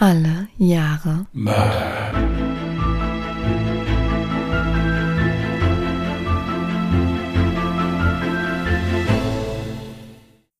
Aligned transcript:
Alle 0.00 0.46
Jahre 0.58 1.26
Mörder. 1.32 2.12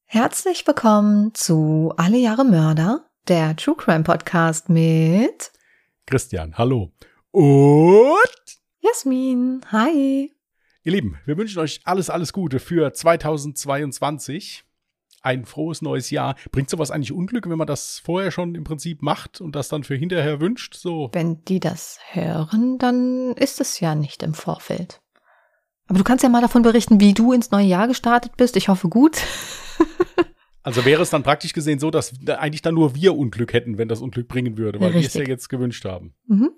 Herzlich 0.07 0.67
willkommen 0.67 1.35
zu 1.35 1.95
Alle 1.97 2.19
Jahre 2.19 2.45
Mörder, 2.45 3.09
der 3.29 3.55
True 3.55 3.77
Crime 3.77 4.03
Podcast 4.03 4.69
mit 4.71 5.53
Christian, 6.07 6.59
hallo. 6.59 6.91
Und 7.31 8.19
Jasmin. 8.81 9.61
Hi. 9.71 10.33
ihr 10.83 10.93
Lieben, 10.93 11.17
wir 11.27 11.37
wünschen 11.37 11.61
euch 11.61 11.81
alles, 11.85 12.11
alles 12.11 12.33
Gute 12.33 12.59
für 12.59 12.93
2022. 12.93 14.65
Ein 15.29 15.45
frohes 15.45 15.83
neues 15.83 16.09
Jahr. 16.09 16.37
Bringt 16.53 16.71
sowas 16.71 16.91
eigentlich 16.91 17.13
Unglück, 17.13 17.51
wenn 17.51 17.59
man 17.59 17.67
das 17.67 17.99
vorher 18.03 18.31
schon 18.31 18.55
im 18.55 18.65
Prinzip 18.65 19.03
macht 19.03 19.43
und 19.43 19.55
das 19.55 19.69
dann 19.69 19.85
für 19.85 19.95
hinterher 19.95 20.41
wünscht? 20.41 20.73
So. 20.73 21.11
Wenn 21.13 21.45
die 21.45 21.61
das 21.61 21.99
hören, 22.13 22.79
dann 22.79 23.35
ist 23.35 23.61
es 23.61 23.79
ja 23.79 23.95
nicht 23.95 24.23
im 24.23 24.33
Vorfeld. 24.33 25.03
Aber 25.87 25.99
du 25.99 26.05
kannst 26.05 26.23
ja 26.23 26.31
mal 26.31 26.41
davon 26.41 26.63
berichten, 26.63 26.99
wie 26.99 27.13
du 27.13 27.35
ins 27.35 27.51
neue 27.51 27.67
Jahr 27.67 27.89
gestartet 27.89 28.39
bist. 28.39 28.57
Ich 28.57 28.69
hoffe 28.69 28.89
gut. 28.89 29.19
Also 30.65 30.85
wäre 30.85 31.01
es 31.01 31.09
dann 31.09 31.23
praktisch 31.23 31.55
gesehen 31.55 31.79
so, 31.79 31.91
dass 31.91 32.13
da 32.21 32.35
eigentlich 32.41 32.61
dann 32.61 32.75
nur 32.75 32.95
wir 32.95 33.17
Unglück 33.17 33.55
hätten, 33.55 33.79
wenn 33.79 33.89
das 33.89 34.03
Unglück 34.03 34.29
bringen 34.29 34.59
würde, 34.59 34.79
weil 34.81 34.93
wir 34.93 35.01
es 35.01 35.15
ja 35.15 35.23
jetzt 35.23 35.49
gewünscht 35.49 35.87
haben. 35.87 36.15
Mhm. 36.27 36.51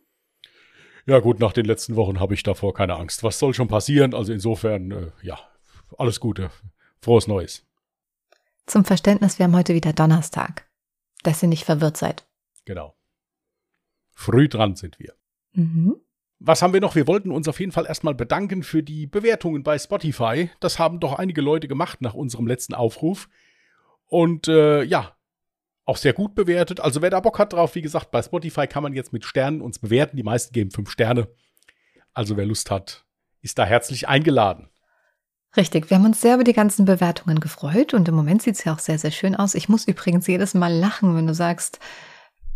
Ja 1.07 1.21
gut, 1.21 1.39
nach 1.39 1.53
den 1.53 1.65
letzten 1.65 1.95
Wochen 1.95 2.19
habe 2.19 2.35
ich 2.35 2.43
davor 2.43 2.75
keine 2.75 2.97
Angst. 2.97 3.23
Was 3.23 3.39
soll 3.39 3.55
schon 3.55 3.69
passieren? 3.69 4.13
Also 4.13 4.33
insofern, 4.33 4.91
äh, 4.91 5.07
ja, 5.23 5.39
alles 5.97 6.19
Gute. 6.19 6.51
Frohes 7.01 7.29
Neues. 7.29 7.70
Zum 8.67 8.85
Verständnis, 8.85 9.39
wir 9.39 9.45
haben 9.45 9.57
heute 9.57 9.75
wieder 9.75 9.93
Donnerstag. 9.93 10.69
Dass 11.23 11.43
ihr 11.43 11.49
nicht 11.49 11.65
verwirrt 11.65 11.97
seid. 11.97 12.27
Genau. 12.65 12.97
Früh 14.13 14.49
dran 14.49 14.77
sind 14.77 14.99
wir. 14.99 15.15
Mhm. 15.53 15.97
Was 16.39 16.63
haben 16.63 16.73
wir 16.73 16.81
noch? 16.81 16.95
Wir 16.95 17.07
wollten 17.07 17.31
uns 17.31 17.49
auf 17.49 17.61
jeden 17.61 17.73
Fall 17.73 17.85
erstmal 17.87 18.15
bedanken 18.15 18.63
für 18.63 18.83
die 18.83 19.07
Bewertungen 19.07 19.63
bei 19.63 19.79
Spotify. 19.79 20.51
Das 20.61 20.79
haben 20.79 20.99
doch 20.99 21.19
einige 21.19 21.43
Leute 21.43 21.69
gemacht 21.69 22.01
nach 22.01 22.15
unserem 22.15 22.47
letzten 22.47 22.73
Aufruf. 22.73 23.29
Und 24.07 24.49
äh, 24.49 24.83
ja, 24.83 25.15
auch 25.85 25.99
sehr 25.99 26.13
gut 26.13 26.35
bewertet. 26.35 26.81
Also 26.81 27.03
wer 27.03 27.11
da 27.11 27.21
Bock 27.21 27.39
hat 27.39 27.53
drauf, 27.53 27.75
wie 27.75 27.83
gesagt, 27.83 28.11
bei 28.11 28.23
Spotify 28.23 28.67
kann 28.67 28.83
man 28.83 28.95
jetzt 28.95 29.13
mit 29.13 29.25
Sternen 29.25 29.61
uns 29.61 29.79
bewerten. 29.79 30.17
Die 30.17 30.23
meisten 30.23 30.53
geben 30.53 30.71
fünf 30.71 30.91
Sterne. 30.91 31.29
Also 32.15 32.37
wer 32.37 32.47
Lust 32.47 32.71
hat, 32.71 33.05
ist 33.43 33.59
da 33.59 33.65
herzlich 33.65 34.09
eingeladen. 34.09 34.71
Richtig, 35.57 35.91
wir 35.91 35.97
haben 35.97 36.05
uns 36.05 36.21
sehr 36.21 36.35
über 36.35 36.45
die 36.45 36.53
ganzen 36.53 36.85
Bewertungen 36.85 37.41
gefreut 37.41 37.93
und 37.93 38.09
im 38.09 38.15
Moment 38.15 38.43
sieht 38.43 38.55
es 38.55 38.65
ja 38.65 38.73
auch 38.73 38.79
sehr, 38.79 38.99
sehr 38.99 39.11
schön 39.11 39.35
aus. 39.35 39.55
Ich 39.55 39.69
muss 39.69 39.87
übrigens 39.87 40.27
jedes 40.27 40.55
Mal 40.55 40.73
lachen, 40.73 41.17
wenn 41.17 41.27
du 41.27 41.35
sagst, 41.35 41.81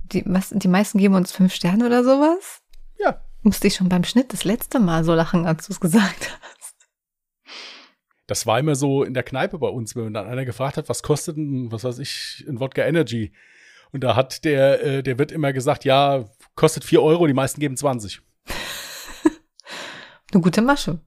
die, 0.04 0.22
was, 0.26 0.50
die 0.50 0.68
meisten 0.68 0.98
geben 0.98 1.14
uns 1.14 1.32
fünf 1.32 1.52
Sterne 1.52 1.86
oder 1.86 2.04
sowas. 2.04 2.60
Ja, 2.98 3.20
Musste 3.44 3.66
ich 3.66 3.74
schon 3.74 3.90
beim 3.90 4.04
Schnitt 4.04 4.32
das 4.32 4.44
letzte 4.44 4.80
Mal 4.80 5.04
so 5.04 5.14
lachen, 5.14 5.44
als 5.44 5.66
du 5.66 5.72
es 5.74 5.80
gesagt 5.80 6.38
hast. 6.40 6.74
das 8.26 8.46
war 8.46 8.58
immer 8.58 8.74
so 8.74 9.04
in 9.04 9.12
der 9.12 9.22
Kneipe 9.22 9.58
bei 9.58 9.68
uns, 9.68 9.94
wenn 9.94 10.14
dann 10.14 10.26
einer 10.26 10.46
gefragt 10.46 10.78
hat, 10.78 10.88
was 10.88 11.02
kostet 11.02 11.36
denn, 11.36 11.70
was 11.70 11.84
weiß 11.84 11.98
ich, 11.98 12.42
ein 12.48 12.58
Wodka 12.58 12.82
Energy? 12.82 13.32
Und 13.92 14.02
da 14.02 14.16
hat 14.16 14.44
der, 14.44 14.82
äh, 14.82 15.02
der 15.02 15.18
wird 15.18 15.30
immer 15.30 15.52
gesagt, 15.52 15.84
ja, 15.84 16.24
kostet 16.54 16.84
vier 16.84 17.02
Euro, 17.02 17.26
die 17.26 17.34
meisten 17.34 17.60
geben 17.60 17.76
20. 17.76 18.22
Eine 20.32 20.40
gute 20.40 20.62
Masche. 20.62 21.00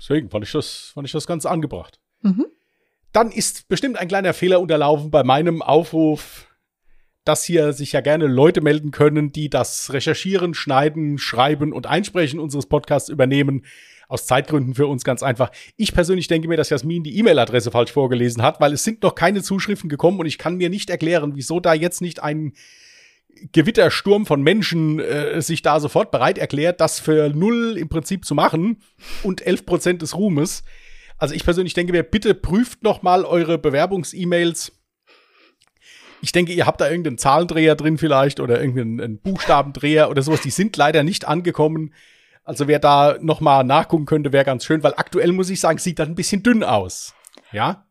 Deswegen 0.00 0.30
fand 0.30 0.44
ich 0.44 0.52
das, 0.52 0.92
fand 0.94 1.06
ich 1.06 1.12
das 1.12 1.26
ganz 1.26 1.46
angebracht. 1.46 1.98
Mhm. 2.22 2.46
Dann 3.12 3.30
ist 3.30 3.68
bestimmt 3.68 3.98
ein 3.98 4.08
kleiner 4.08 4.34
Fehler 4.34 4.60
unterlaufen 4.60 5.10
bei 5.10 5.24
meinem 5.24 5.62
Aufruf, 5.62 6.46
dass 7.24 7.44
hier 7.44 7.72
sich 7.72 7.92
ja 7.92 8.00
gerne 8.00 8.26
Leute 8.26 8.60
melden 8.60 8.90
können, 8.90 9.32
die 9.32 9.50
das 9.50 9.92
Recherchieren, 9.92 10.54
Schneiden, 10.54 11.18
Schreiben 11.18 11.72
und 11.72 11.86
Einsprechen 11.86 12.40
unseres 12.40 12.66
Podcasts 12.66 13.08
übernehmen. 13.08 13.64
Aus 14.10 14.24
Zeitgründen 14.24 14.74
für 14.74 14.86
uns 14.86 15.04
ganz 15.04 15.22
einfach. 15.22 15.50
Ich 15.76 15.92
persönlich 15.92 16.28
denke 16.28 16.48
mir, 16.48 16.56
dass 16.56 16.70
Jasmin 16.70 17.02
die 17.02 17.18
E-Mail-Adresse 17.18 17.70
falsch 17.70 17.92
vorgelesen 17.92 18.42
hat, 18.42 18.58
weil 18.58 18.72
es 18.72 18.82
sind 18.82 19.02
noch 19.02 19.14
keine 19.14 19.42
Zuschriften 19.42 19.90
gekommen 19.90 20.18
und 20.18 20.24
ich 20.24 20.38
kann 20.38 20.56
mir 20.56 20.70
nicht 20.70 20.88
erklären, 20.88 21.32
wieso 21.34 21.60
da 21.60 21.74
jetzt 21.74 22.00
nicht 22.00 22.22
ein 22.22 22.54
Gewittersturm 23.52 24.26
von 24.26 24.42
Menschen 24.42 25.00
äh, 25.00 25.40
sich 25.42 25.62
da 25.62 25.80
sofort 25.80 26.10
bereit 26.10 26.38
erklärt, 26.38 26.80
das 26.80 27.00
für 27.00 27.28
null 27.30 27.76
im 27.78 27.88
Prinzip 27.88 28.24
zu 28.24 28.34
machen 28.34 28.82
und 29.22 29.46
11 29.46 29.66
Prozent 29.66 30.02
des 30.02 30.16
Ruhmes. 30.16 30.64
Also 31.16 31.34
ich 31.34 31.44
persönlich 31.44 31.74
denke 31.74 31.92
mir, 31.92 32.02
bitte 32.02 32.34
prüft 32.34 32.82
noch 32.82 33.02
mal 33.02 33.24
eure 33.24 33.58
Bewerbungs-E-Mails. 33.58 34.72
Ich 36.20 36.32
denke, 36.32 36.52
ihr 36.52 36.66
habt 36.66 36.80
da 36.80 36.88
irgendeinen 36.88 37.18
Zahlendreher 37.18 37.76
drin 37.76 37.98
vielleicht 37.98 38.40
oder 38.40 38.60
irgendeinen 38.60 39.00
einen 39.00 39.18
Buchstabendreher 39.20 40.10
oder 40.10 40.22
sowas. 40.22 40.40
Die 40.40 40.50
sind 40.50 40.76
leider 40.76 41.02
nicht 41.02 41.26
angekommen. 41.26 41.94
Also 42.44 42.66
wer 42.66 42.78
da 42.78 43.18
noch 43.20 43.40
mal 43.40 43.62
nachgucken 43.62 44.06
könnte, 44.06 44.32
wäre 44.32 44.44
ganz 44.44 44.64
schön, 44.64 44.82
weil 44.82 44.94
aktuell 44.96 45.32
muss 45.32 45.50
ich 45.50 45.60
sagen, 45.60 45.78
sieht 45.78 45.98
das 45.98 46.08
ein 46.08 46.14
bisschen 46.14 46.42
dünn 46.42 46.64
aus. 46.64 47.14
Ja? 47.52 47.87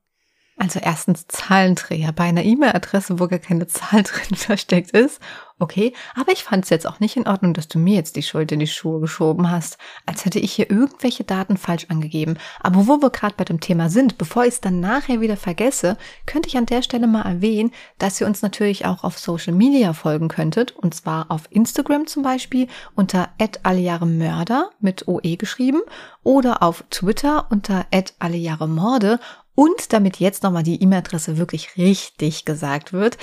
Also 0.59 0.79
erstens 0.81 1.27
Zahlendreher 1.27 2.11
bei 2.11 2.23
einer 2.23 2.43
E-Mail-Adresse, 2.43 3.19
wo 3.19 3.27
gar 3.27 3.37
keine 3.37 3.67
Zahl 3.67 4.01
drin 4.03 4.35
versteckt 4.35 4.91
ist. 4.91 5.21
Okay, 5.59 5.93
aber 6.15 6.31
ich 6.31 6.43
fand 6.43 6.63
es 6.63 6.69
jetzt 6.69 6.85
auch 6.85 6.99
nicht 6.99 7.17
in 7.17 7.27
Ordnung, 7.27 7.55
dass 7.55 7.67
du 7.67 7.79
mir 7.79 7.95
jetzt 7.95 8.15
die 8.15 8.21
Schuld 8.21 8.51
in 8.51 8.59
die 8.59 8.67
Schuhe 8.67 8.99
geschoben 8.99 9.49
hast, 9.49 9.79
als 10.05 10.23
hätte 10.23 10.37
ich 10.37 10.53
hier 10.53 10.69
irgendwelche 10.69 11.23
Daten 11.23 11.57
falsch 11.57 11.87
angegeben. 11.89 12.37
Aber 12.59 12.85
wo 12.87 13.01
wir 13.01 13.09
gerade 13.09 13.33
bei 13.35 13.43
dem 13.43 13.59
Thema 13.59 13.89
sind, 13.89 14.19
bevor 14.19 14.43
ich 14.43 14.49
es 14.49 14.61
dann 14.61 14.79
nachher 14.79 15.19
wieder 15.19 15.35
vergesse, 15.35 15.97
könnte 16.27 16.47
ich 16.47 16.57
an 16.57 16.67
der 16.67 16.83
Stelle 16.83 17.07
mal 17.07 17.23
erwähnen, 17.23 17.71
dass 17.97 18.21
ihr 18.21 18.27
uns 18.27 18.43
natürlich 18.43 18.85
auch 18.85 19.03
auf 19.03 19.17
Social 19.17 19.53
Media 19.53 19.93
folgen 19.93 20.27
könntet, 20.27 20.75
und 20.75 20.93
zwar 20.93 21.31
auf 21.31 21.43
Instagram 21.49 22.05
zum 22.05 22.21
Beispiel 22.21 22.67
unter 22.93 23.29
allejahremörder 23.63 24.69
mit 24.79 25.07
OE 25.07 25.37
geschrieben 25.37 25.81
oder 26.23 26.61
auf 26.61 26.83
Twitter 26.91 27.47
unter 27.49 27.87
allejahremorde 28.19 29.19
und 29.57 29.91
damit 29.91 30.19
jetzt 30.19 30.43
nochmal 30.43 30.61
die 30.61 30.83
E-Mail-Adresse 30.83 31.37
wirklich 31.37 31.77
richtig 31.77 32.45
gesagt 32.45 32.93
wird, 32.93 33.17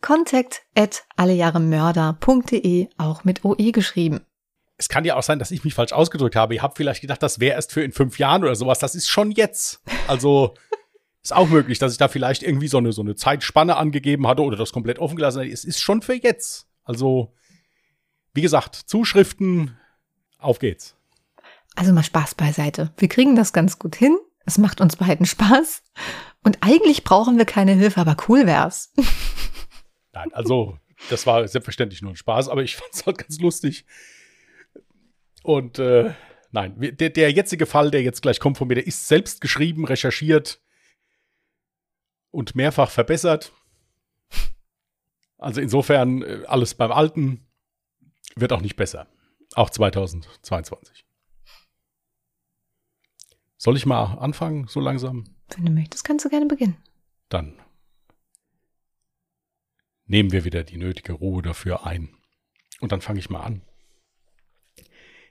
contact 0.00 0.62
at 0.74 1.04
allejahremörder.de, 1.16 2.88
auch 2.96 3.24
mit 3.24 3.44
OE 3.44 3.70
geschrieben. 3.70 4.20
Es 4.78 4.88
kann 4.88 5.04
ja 5.04 5.14
auch 5.14 5.22
sein, 5.22 5.38
dass 5.38 5.50
ich 5.50 5.62
mich 5.62 5.74
falsch 5.74 5.92
ausgedrückt 5.92 6.36
habe. 6.36 6.54
Ihr 6.54 6.62
habt 6.62 6.78
vielleicht 6.78 7.02
gedacht, 7.02 7.22
das 7.22 7.38
wäre 7.38 7.56
erst 7.56 7.70
für 7.72 7.84
in 7.84 7.92
fünf 7.92 8.18
Jahren 8.18 8.42
oder 8.42 8.54
sowas. 8.54 8.78
Das 8.78 8.94
ist 8.94 9.10
schon 9.10 9.30
jetzt. 9.30 9.82
Also 10.08 10.54
ist 11.22 11.34
auch 11.34 11.50
möglich, 11.50 11.78
dass 11.78 11.92
ich 11.92 11.98
da 11.98 12.08
vielleicht 12.08 12.42
irgendwie 12.42 12.68
so 12.68 12.78
eine, 12.78 12.92
so 12.92 13.02
eine 13.02 13.14
Zeitspanne 13.14 13.76
angegeben 13.76 14.26
hatte 14.26 14.42
oder 14.42 14.56
das 14.56 14.72
komplett 14.72 14.98
offen 14.98 15.16
gelassen 15.16 15.40
habe. 15.40 15.50
Es 15.50 15.66
ist 15.66 15.80
schon 15.80 16.00
für 16.00 16.14
jetzt. 16.14 16.66
Also, 16.82 17.34
wie 18.32 18.42
gesagt, 18.42 18.74
Zuschriften, 18.74 19.76
auf 20.38 20.60
geht's. 20.60 20.96
Also 21.76 21.92
mal 21.92 22.02
Spaß 22.02 22.36
beiseite. 22.36 22.90
Wir 22.96 23.08
kriegen 23.08 23.36
das 23.36 23.52
ganz 23.52 23.78
gut 23.78 23.96
hin. 23.96 24.16
Es 24.44 24.58
macht 24.58 24.80
uns 24.80 24.96
beiden 24.96 25.26
Spaß. 25.26 25.82
Und 26.42 26.58
eigentlich 26.60 27.04
brauchen 27.04 27.38
wir 27.38 27.46
keine 27.46 27.72
Hilfe, 27.72 28.00
aber 28.00 28.16
cool 28.28 28.46
wär's. 28.46 28.92
Nein, 30.12 30.32
also, 30.32 30.78
das 31.10 31.26
war 31.26 31.46
selbstverständlich 31.48 32.02
nur 32.02 32.12
ein 32.12 32.16
Spaß, 32.16 32.48
aber 32.48 32.62
ich 32.62 32.76
fand 32.76 32.92
es 32.92 33.06
halt 33.06 33.18
ganz 33.18 33.38
lustig. 33.40 33.86
Und 35.42 35.78
äh, 35.78 36.14
nein, 36.52 36.76
der, 36.78 37.10
der 37.10 37.30
jetzige 37.30 37.66
Fall, 37.66 37.90
der 37.90 38.02
jetzt 38.02 38.22
gleich 38.22 38.40
kommt 38.40 38.58
von 38.58 38.68
mir, 38.68 38.74
der 38.74 38.86
ist 38.86 39.08
selbst 39.08 39.40
geschrieben, 39.40 39.84
recherchiert 39.84 40.60
und 42.30 42.54
mehrfach 42.54 42.90
verbessert. 42.90 43.52
Also 45.38 45.60
insofern 45.60 46.22
äh, 46.22 46.44
alles 46.46 46.74
beim 46.74 46.92
Alten 46.92 47.46
wird 48.36 48.52
auch 48.52 48.62
nicht 48.62 48.76
besser. 48.76 49.06
Auch 49.54 49.70
2022. 49.70 51.03
Soll 53.64 53.78
ich 53.78 53.86
mal 53.86 54.18
anfangen, 54.18 54.66
so 54.68 54.78
langsam? 54.78 55.24
Wenn 55.56 55.64
du 55.64 55.72
möchtest, 55.72 56.04
kannst 56.04 56.22
du 56.26 56.28
gerne 56.28 56.44
beginnen. 56.44 56.76
Dann 57.30 57.54
nehmen 60.04 60.32
wir 60.32 60.44
wieder 60.44 60.64
die 60.64 60.76
nötige 60.76 61.14
Ruhe 61.14 61.40
dafür 61.40 61.86
ein. 61.86 62.10
Und 62.80 62.92
dann 62.92 63.00
fange 63.00 63.20
ich 63.20 63.30
mal 63.30 63.40
an. 63.40 63.62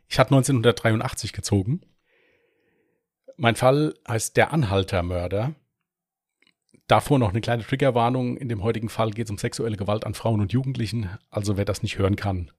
Ich 0.07 0.17
hatte 0.17 0.33
1983 0.33 1.31
gezogen. 1.31 1.81
Mein 3.37 3.55
Fall 3.55 3.93
heißt 4.07 4.35
Der 4.35 4.51
Anhaltermörder. 4.51 5.53
Davor 6.87 7.19
noch 7.19 7.29
eine 7.29 7.41
kleine 7.41 7.63
Triggerwarnung. 7.63 8.37
In 8.37 8.49
dem 8.49 8.63
heutigen 8.63 8.89
Fall 8.89 9.11
geht 9.11 9.27
es 9.27 9.31
um 9.31 9.37
sexuelle 9.37 9.77
Gewalt 9.77 10.07
an 10.07 10.15
Frauen 10.15 10.41
und 10.41 10.51
Jugendlichen. 10.51 11.07
Also 11.29 11.55
wer 11.55 11.65
das 11.65 11.83
nicht 11.83 11.99
hören 11.99 12.15
kann, 12.15 12.49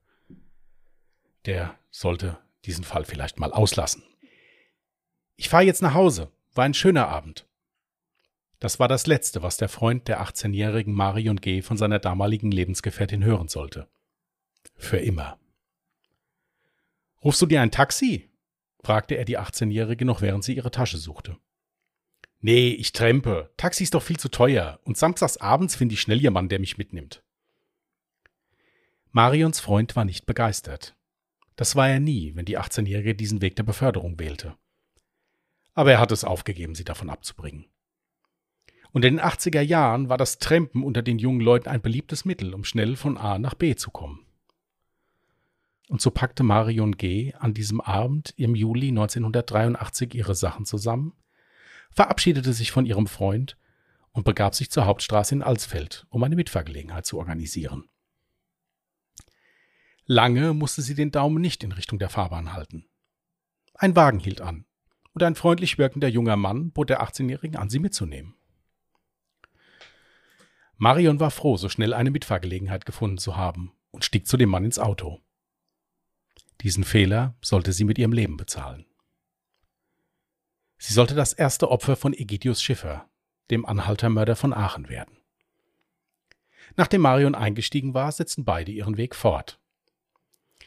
der 1.45 1.77
sollte 1.91 2.37
diesen 2.63 2.85
Fall 2.85 3.03
vielleicht 3.03 3.41
mal 3.41 3.51
auslassen. 3.51 4.03
Ich 5.35 5.49
fahre 5.49 5.63
jetzt 5.63 5.81
nach 5.81 5.93
Hause. 5.93 6.31
War 6.53 6.65
ein 6.65 6.73
schöner 6.73 7.07
Abend. 7.07 7.45
Das 8.59 8.79
war 8.79 8.87
das 8.87 9.05
Letzte, 9.05 9.43
was 9.43 9.57
der 9.57 9.69
Freund 9.69 10.07
der 10.07 10.21
18-jährigen 10.21 10.93
Marion 10.93 11.41
G. 11.41 11.61
von 11.61 11.77
seiner 11.77 11.99
damaligen 11.99 12.51
Lebensgefährtin 12.51 13.23
hören 13.23 13.47
sollte. 13.47 13.87
Für 14.75 14.97
immer. 14.97 15.37
Rufst 17.23 17.41
du 17.41 17.45
dir 17.45 17.61
ein 17.61 17.71
Taxi? 17.71 18.29
fragte 18.83 19.15
er 19.15 19.25
die 19.25 19.39
18-Jährige 19.39 20.05
noch, 20.05 20.21
während 20.21 20.43
sie 20.43 20.55
ihre 20.55 20.71
Tasche 20.71 20.97
suchte. 20.97 21.37
Nee, 22.39 22.69
ich 22.69 22.93
trempe. 22.93 23.51
Taxi 23.57 23.83
ist 23.83 23.95
doch 23.95 24.03
viel 24.03 24.17
zu 24.19 24.29
teuer. 24.29 24.79
Und 24.83 24.97
samstags 24.97 25.37
abends 25.37 25.75
finde 25.75 25.93
ich 25.93 26.01
schnell 26.01 26.21
jemanden, 26.21 26.49
der 26.49 26.59
mich 26.59 26.77
mitnimmt. 26.77 27.23
Marions 29.11 29.59
Freund 29.59 29.95
war 29.95 30.05
nicht 30.05 30.25
begeistert. 30.25 30.95
Das 31.55 31.75
war 31.75 31.89
er 31.89 31.99
nie, 31.99 32.35
wenn 32.35 32.45
die 32.45 32.59
18-Jährige 32.59 33.15
diesen 33.15 33.41
Weg 33.41 33.55
der 33.55 33.63
Beförderung 33.63 34.19
wählte. 34.19 34.55
Aber 35.75 35.91
er 35.91 35.99
hat 35.99 36.11
es 36.11 36.23
aufgegeben, 36.23 36.73
sie 36.73 36.85
davon 36.85 37.09
abzubringen. 37.09 37.65
Und 38.91 39.03
in 39.03 39.17
den 39.17 39.25
80er 39.25 39.61
Jahren 39.61 40.07
war 40.07 40.17
das 40.17 40.39
Trampen 40.39 40.83
unter 40.83 41.01
den 41.01 41.19
jungen 41.19 41.41
Leuten 41.41 41.67
ein 41.67 41.81
beliebtes 41.81 42.23
Mittel, 42.23 42.53
um 42.53 42.63
schnell 42.63 42.95
von 42.95 43.17
A 43.17 43.37
nach 43.37 43.53
B 43.53 43.75
zu 43.75 43.91
kommen. 43.91 44.25
Und 45.89 46.01
so 46.01 46.11
packte 46.11 46.43
Marion 46.43 46.93
G. 46.97 47.33
an 47.33 47.53
diesem 47.53 47.81
Abend 47.81 48.33
im 48.37 48.55
Juli 48.55 48.87
1983 48.87 50.15
ihre 50.15 50.33
Sachen 50.33 50.65
zusammen, 50.65 51.13
verabschiedete 51.91 52.53
sich 52.53 52.71
von 52.71 52.85
ihrem 52.85 53.05
Freund 53.05 53.57
und 54.11 54.23
begab 54.23 54.55
sich 54.55 54.71
zur 54.71 54.85
Hauptstraße 54.85 55.35
in 55.35 55.43
Alsfeld, 55.43 56.07
um 56.09 56.23
eine 56.23 56.37
Mitfahrgelegenheit 56.37 57.05
zu 57.05 57.19
organisieren. 57.19 57.89
Lange 60.05 60.53
musste 60.53 60.81
sie 60.81 60.95
den 60.95 61.11
Daumen 61.11 61.41
nicht 61.41 61.63
in 61.63 61.73
Richtung 61.73 61.99
der 61.99 62.09
Fahrbahn 62.09 62.53
halten. 62.53 62.85
Ein 63.73 63.95
Wagen 63.95 64.19
hielt 64.19 64.39
an, 64.39 64.65
und 65.15 65.23
ein 65.23 65.35
freundlich 65.35 65.77
wirkender 65.77 66.09
junger 66.09 66.35
Mann 66.35 66.71
bot 66.71 66.89
der 66.89 67.01
18-Jährigen 67.01 67.55
an, 67.55 67.69
sie 67.69 67.79
mitzunehmen. 67.79 68.35
Marion 70.75 71.21
war 71.21 71.31
froh, 71.31 71.55
so 71.55 71.69
schnell 71.69 71.93
eine 71.93 72.11
Mitfahrgelegenheit 72.11 72.85
gefunden 72.85 73.17
zu 73.17 73.37
haben 73.37 73.71
und 73.91 74.03
stieg 74.03 74.27
zu 74.27 74.35
dem 74.35 74.49
Mann 74.49 74.65
ins 74.65 74.77
Auto. 74.77 75.21
Diesen 76.61 76.83
Fehler 76.83 77.33
sollte 77.41 77.71
sie 77.71 77.85
mit 77.85 77.97
ihrem 77.97 78.11
Leben 78.11 78.35
bezahlen. 78.35 78.85
Sie 80.77 80.93
sollte 80.93 81.15
das 81.15 81.31
erste 81.31 81.71
Opfer 81.71 81.95
von 81.95 82.13
Egidius 82.13 82.61
Schiffer, 82.61 83.09
dem 83.49 83.65
Anhaltermörder 83.65 84.35
von 84.35 84.53
Aachen, 84.53 84.89
werden. 84.89 85.17
Nachdem 86.75 87.01
Marion 87.01 87.35
eingestiegen 87.35 87.93
war, 87.93 88.11
setzten 88.11 88.43
beide 88.43 88.73
ihren 88.73 88.97
Weg 88.97 89.15
fort. 89.15 89.61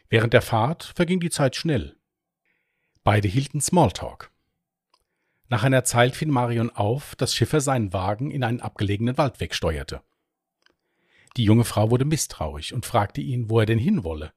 Während 0.08 0.32
der 0.32 0.40
Fahrt 0.40 0.84
verging 0.96 1.20
die 1.20 1.28
Zeit 1.28 1.54
schnell. 1.54 1.98
Beide 3.04 3.28
hielten 3.28 3.60
Smalltalk. 3.60 4.32
Nach 5.48 5.64
einer 5.64 5.84
Zeit 5.84 6.14
fiel 6.14 6.28
Marion 6.28 6.70
auf, 6.70 7.16
dass 7.16 7.34
Schiffer 7.34 7.60
seinen 7.60 7.92
Wagen 7.92 8.30
in 8.30 8.44
einen 8.44 8.60
abgelegenen 8.60 9.16
Wald 9.16 9.40
wegsteuerte. 9.40 10.02
Die 11.36 11.44
junge 11.44 11.64
Frau 11.64 11.90
wurde 11.90 12.04
misstrauisch 12.04 12.72
und 12.72 12.84
fragte 12.84 13.20
ihn, 13.20 13.48
wo 13.48 13.60
er 13.60 13.66
denn 13.66 13.78
hinwolle. 13.78 14.32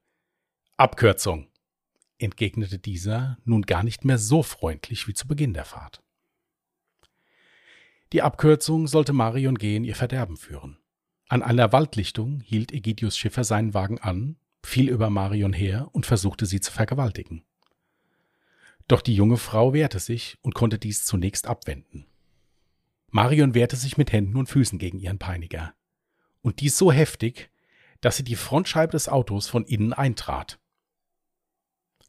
Abkürzung, 0.78 1.48
entgegnete 2.18 2.80
dieser 2.80 3.38
nun 3.44 3.64
gar 3.64 3.84
nicht 3.84 4.06
mehr 4.06 4.18
so 4.18 4.44
freundlich 4.44 5.08
wie 5.08 5.14
zu 5.14 5.28
Beginn 5.28 5.54
der 5.54 5.66
Fahrt. 5.66 6.02
Die 8.14 8.22
Abkürzung 8.22 8.88
sollte 8.88 9.14
Marion 9.14 9.58
G. 9.58 9.76
in 9.76 9.84
ihr 9.84 9.96
Verderben 9.96 10.38
führen. 10.38 10.78
An 11.28 11.44
einer 11.44 11.72
Waldlichtung 11.72 12.42
hielt 12.42 12.72
Egidius 12.72 13.18
Schiffer 13.18 13.44
seinen 13.44 13.74
Wagen 13.74 14.00
an, 14.00 14.38
fiel 14.64 14.90
über 14.90 15.10
Marion 15.10 15.54
her 15.54 15.90
und 15.94 16.06
versuchte 16.06 16.46
sie 16.46 16.60
zu 16.60 16.72
vergewaltigen. 16.72 17.44
Doch 18.92 19.02
die 19.02 19.16
junge 19.16 19.38
Frau 19.38 19.72
wehrte 19.72 20.00
sich 20.00 20.38
und 20.42 20.54
konnte 20.54 20.78
dies 20.78 21.06
zunächst 21.06 21.48
abwenden. 21.48 22.08
Marion 23.08 23.54
wehrte 23.54 23.78
sich 23.78 23.98
mit 23.98 24.12
Händen 24.12 24.36
und 24.36 24.48
Füßen 24.48 24.80
gegen 24.80 25.00
ihren 25.00 25.18
Peiniger. 25.18 25.74
Und 26.42 26.60
dies 26.60 26.78
so 26.78 26.92
heftig, 26.92 27.52
dass 28.02 28.18
sie 28.18 28.26
die 28.26 28.36
Frontscheibe 28.36 28.92
des 28.92 29.08
Autos 29.08 29.48
von 29.48 29.64
innen 29.64 29.94
eintrat. 29.94 30.60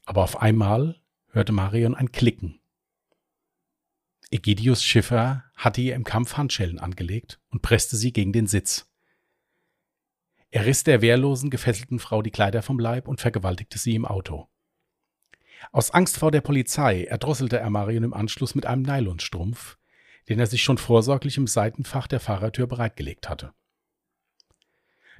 Aber 0.06 0.24
auf 0.24 0.42
einmal 0.42 1.00
hörte 1.28 1.52
Marion 1.52 1.94
ein 1.94 2.10
Klicken. 2.10 2.60
Egidius 4.32 4.82
Schiffer 4.82 5.44
hatte 5.54 5.82
ihr 5.82 5.94
im 5.94 6.02
Kampf 6.02 6.36
Handschellen 6.36 6.80
angelegt 6.80 7.38
und 7.50 7.62
presste 7.62 7.96
sie 7.96 8.12
gegen 8.12 8.32
den 8.32 8.48
Sitz. 8.48 8.90
Er 10.50 10.66
riss 10.66 10.82
der 10.82 11.00
wehrlosen, 11.00 11.48
gefesselten 11.48 12.00
Frau 12.00 12.22
die 12.22 12.32
Kleider 12.32 12.60
vom 12.60 12.80
Leib 12.80 13.06
und 13.06 13.20
vergewaltigte 13.20 13.78
sie 13.78 13.94
im 13.94 14.04
Auto. 14.04 14.48
Aus 15.70 15.90
Angst 15.92 16.18
vor 16.18 16.30
der 16.30 16.40
Polizei 16.40 17.04
erdrosselte 17.04 17.58
er 17.58 17.70
Marion 17.70 18.02
im 18.02 18.14
Anschluss 18.14 18.54
mit 18.54 18.66
einem 18.66 18.82
Nylonstrumpf, 18.82 19.78
den 20.28 20.38
er 20.38 20.46
sich 20.46 20.62
schon 20.62 20.78
vorsorglich 20.78 21.36
im 21.36 21.46
Seitenfach 21.46 22.06
der 22.06 22.20
Fahrertür 22.20 22.66
bereitgelegt 22.66 23.28
hatte. 23.28 23.52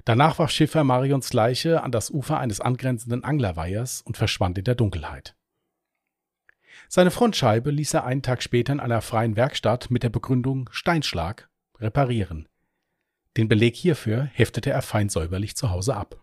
Danach 0.05 0.37
warf 0.37 0.51
Schiffer 0.51 0.83
Marions 0.83 1.31
Leiche 1.31 1.81
an 1.81 1.91
das 1.91 2.09
Ufer 2.09 2.39
eines 2.39 2.59
angrenzenden 2.59 3.23
Anglerweihers 3.23 4.01
und 4.01 4.17
verschwand 4.17 4.57
in 4.57 4.65
der 4.65 4.75
Dunkelheit. 4.75 5.35
Seine 6.89 7.11
Frontscheibe 7.11 7.71
ließ 7.71 7.93
er 7.93 8.03
einen 8.03 8.21
Tag 8.21 8.43
später 8.43 8.73
in 8.73 8.79
einer 8.79 9.01
freien 9.01 9.35
Werkstatt 9.35 9.89
mit 9.89 10.03
der 10.03 10.09
Begründung 10.09 10.69
Steinschlag 10.71 11.49
reparieren. 11.79 12.49
Den 13.37 13.47
Beleg 13.47 13.75
hierfür 13.75 14.25
heftete 14.33 14.69
er 14.69 14.81
fein 14.81 15.09
säuberlich 15.09 15.55
zu 15.55 15.69
Hause 15.69 15.95
ab. 15.95 16.22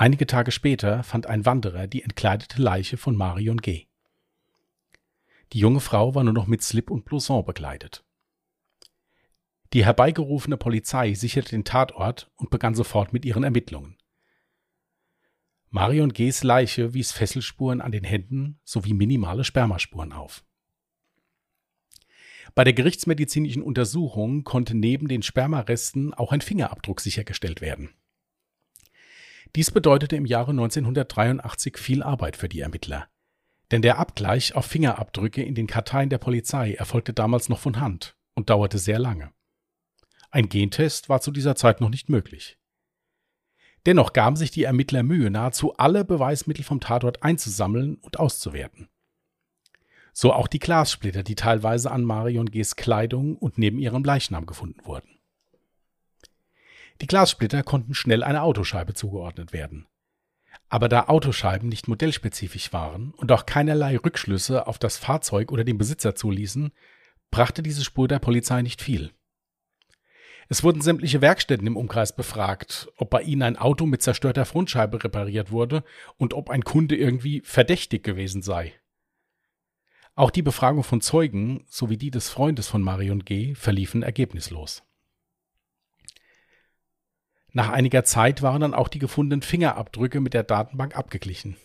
Einige 0.00 0.26
Tage 0.26 0.50
später 0.50 1.02
fand 1.02 1.26
ein 1.26 1.44
Wanderer 1.44 1.86
die 1.86 2.02
entkleidete 2.02 2.62
Leiche 2.62 2.96
von 2.96 3.14
Marion 3.14 3.58
G. 3.58 3.84
Die 5.52 5.58
junge 5.58 5.80
Frau 5.80 6.14
war 6.14 6.24
nur 6.24 6.32
noch 6.32 6.46
mit 6.46 6.62
Slip 6.62 6.90
und 6.90 7.04
Blouson 7.04 7.44
bekleidet. 7.44 8.02
Die 9.74 9.84
herbeigerufene 9.84 10.56
Polizei 10.56 11.12
sicherte 11.12 11.50
den 11.50 11.66
Tatort 11.66 12.30
und 12.36 12.48
begann 12.48 12.74
sofort 12.74 13.12
mit 13.12 13.26
ihren 13.26 13.44
Ermittlungen. 13.44 13.98
Marion 15.68 16.14
G.s 16.14 16.44
Leiche 16.44 16.94
wies 16.94 17.12
Fesselspuren 17.12 17.82
an 17.82 17.92
den 17.92 18.04
Händen 18.04 18.58
sowie 18.64 18.94
minimale 18.94 19.44
Spermaspuren 19.44 20.14
auf. 20.14 20.46
Bei 22.54 22.64
der 22.64 22.72
gerichtsmedizinischen 22.72 23.62
Untersuchung 23.62 24.44
konnte 24.44 24.74
neben 24.74 25.08
den 25.08 25.20
Spermaresten 25.20 26.14
auch 26.14 26.32
ein 26.32 26.40
Fingerabdruck 26.40 27.02
sichergestellt 27.02 27.60
werden. 27.60 27.90
Dies 29.56 29.70
bedeutete 29.70 30.16
im 30.16 30.26
Jahre 30.26 30.52
1983 30.52 31.76
viel 31.76 32.02
Arbeit 32.02 32.36
für 32.36 32.48
die 32.48 32.60
Ermittler. 32.60 33.08
Denn 33.70 33.82
der 33.82 33.98
Abgleich 33.98 34.54
auf 34.54 34.66
Fingerabdrücke 34.66 35.42
in 35.42 35.54
den 35.54 35.66
Karteien 35.66 36.10
der 36.10 36.18
Polizei 36.18 36.74
erfolgte 36.74 37.12
damals 37.12 37.48
noch 37.48 37.58
von 37.58 37.80
Hand 37.80 38.16
und 38.34 38.50
dauerte 38.50 38.78
sehr 38.78 38.98
lange. 38.98 39.32
Ein 40.30 40.48
Gentest 40.48 41.08
war 41.08 41.20
zu 41.20 41.30
dieser 41.30 41.56
Zeit 41.56 41.80
noch 41.80 41.90
nicht 41.90 42.08
möglich. 42.08 42.58
Dennoch 43.86 44.12
gaben 44.12 44.36
sich 44.36 44.50
die 44.50 44.64
Ermittler 44.64 45.02
Mühe, 45.02 45.30
nahezu 45.30 45.76
alle 45.76 46.04
Beweismittel 46.04 46.64
vom 46.64 46.80
Tatort 46.80 47.22
einzusammeln 47.22 47.96
und 47.96 48.18
auszuwerten. 48.18 48.88
So 50.12 50.32
auch 50.32 50.48
die 50.48 50.58
Glassplitter, 50.58 51.22
die 51.22 51.34
teilweise 51.34 51.90
an 51.90 52.04
Marion 52.04 52.50
G.s 52.50 52.76
Kleidung 52.76 53.36
und 53.36 53.58
neben 53.58 53.78
ihrem 53.78 54.04
Leichnam 54.04 54.46
gefunden 54.46 54.84
wurden. 54.84 55.19
Die 57.00 57.06
Glassplitter 57.06 57.62
konnten 57.62 57.94
schnell 57.94 58.22
einer 58.22 58.42
Autoscheibe 58.42 58.94
zugeordnet 58.94 59.52
werden. 59.52 59.86
Aber 60.68 60.88
da 60.88 61.08
Autoscheiben 61.08 61.68
nicht 61.68 61.88
modellspezifisch 61.88 62.72
waren 62.72 63.12
und 63.12 63.32
auch 63.32 63.46
keinerlei 63.46 63.96
Rückschlüsse 63.96 64.66
auf 64.66 64.78
das 64.78 64.98
Fahrzeug 64.98 65.50
oder 65.50 65.64
den 65.64 65.78
Besitzer 65.78 66.14
zuließen, 66.14 66.72
brachte 67.30 67.62
diese 67.62 67.84
Spur 67.84 68.08
der 68.08 68.18
Polizei 68.18 68.62
nicht 68.62 68.82
viel. 68.82 69.12
Es 70.48 70.64
wurden 70.64 70.82
sämtliche 70.82 71.20
Werkstätten 71.20 71.66
im 71.66 71.76
Umkreis 71.76 72.14
befragt, 72.14 72.90
ob 72.96 73.10
bei 73.10 73.22
ihnen 73.22 73.42
ein 73.42 73.56
Auto 73.56 73.86
mit 73.86 74.02
zerstörter 74.02 74.44
Frontscheibe 74.44 75.02
repariert 75.04 75.52
wurde 75.52 75.84
und 76.16 76.34
ob 76.34 76.50
ein 76.50 76.64
Kunde 76.64 76.96
irgendwie 76.96 77.40
verdächtig 77.44 78.02
gewesen 78.02 78.42
sei. 78.42 78.74
Auch 80.16 80.32
die 80.32 80.42
Befragung 80.42 80.82
von 80.82 81.00
Zeugen 81.00 81.64
sowie 81.68 81.96
die 81.96 82.10
des 82.10 82.30
Freundes 82.30 82.66
von 82.66 82.82
Marion 82.82 83.24
G. 83.24 83.54
verliefen 83.54 84.02
ergebnislos. 84.02 84.82
Nach 87.52 87.68
einiger 87.68 88.04
Zeit 88.04 88.42
waren 88.42 88.60
dann 88.60 88.74
auch 88.74 88.88
die 88.88 88.98
gefundenen 88.98 89.42
Fingerabdrücke 89.42 90.20
mit 90.20 90.34
der 90.34 90.44
Datenbank 90.44 90.96
abgeglichen. 90.96 91.56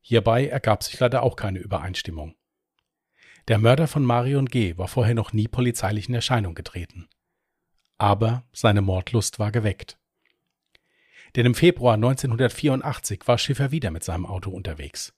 Hierbei 0.00 0.46
ergab 0.46 0.82
sich 0.82 0.98
leider 0.98 1.22
auch 1.22 1.36
keine 1.36 1.60
Übereinstimmung. 1.60 2.34
Der 3.48 3.58
Mörder 3.58 3.88
von 3.88 4.04
Marion 4.04 4.46
G. 4.46 4.76
war 4.76 4.88
vorher 4.88 5.14
noch 5.14 5.32
nie 5.32 5.48
polizeilich 5.48 6.08
in 6.08 6.14
Erscheinung 6.14 6.54
getreten. 6.54 7.08
Aber 7.98 8.44
seine 8.52 8.82
Mordlust 8.82 9.38
war 9.38 9.50
geweckt. 9.50 9.98
Denn 11.34 11.46
im 11.46 11.54
Februar 11.54 11.94
1984 11.94 13.26
war 13.26 13.38
Schiffer 13.38 13.70
wieder 13.70 13.90
mit 13.90 14.04
seinem 14.04 14.26
Auto 14.26 14.50
unterwegs. 14.50 15.14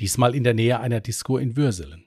Diesmal 0.00 0.34
in 0.34 0.44
der 0.44 0.54
Nähe 0.54 0.80
einer 0.80 1.00
Disco 1.00 1.36
in 1.36 1.56
Würselen. 1.56 2.06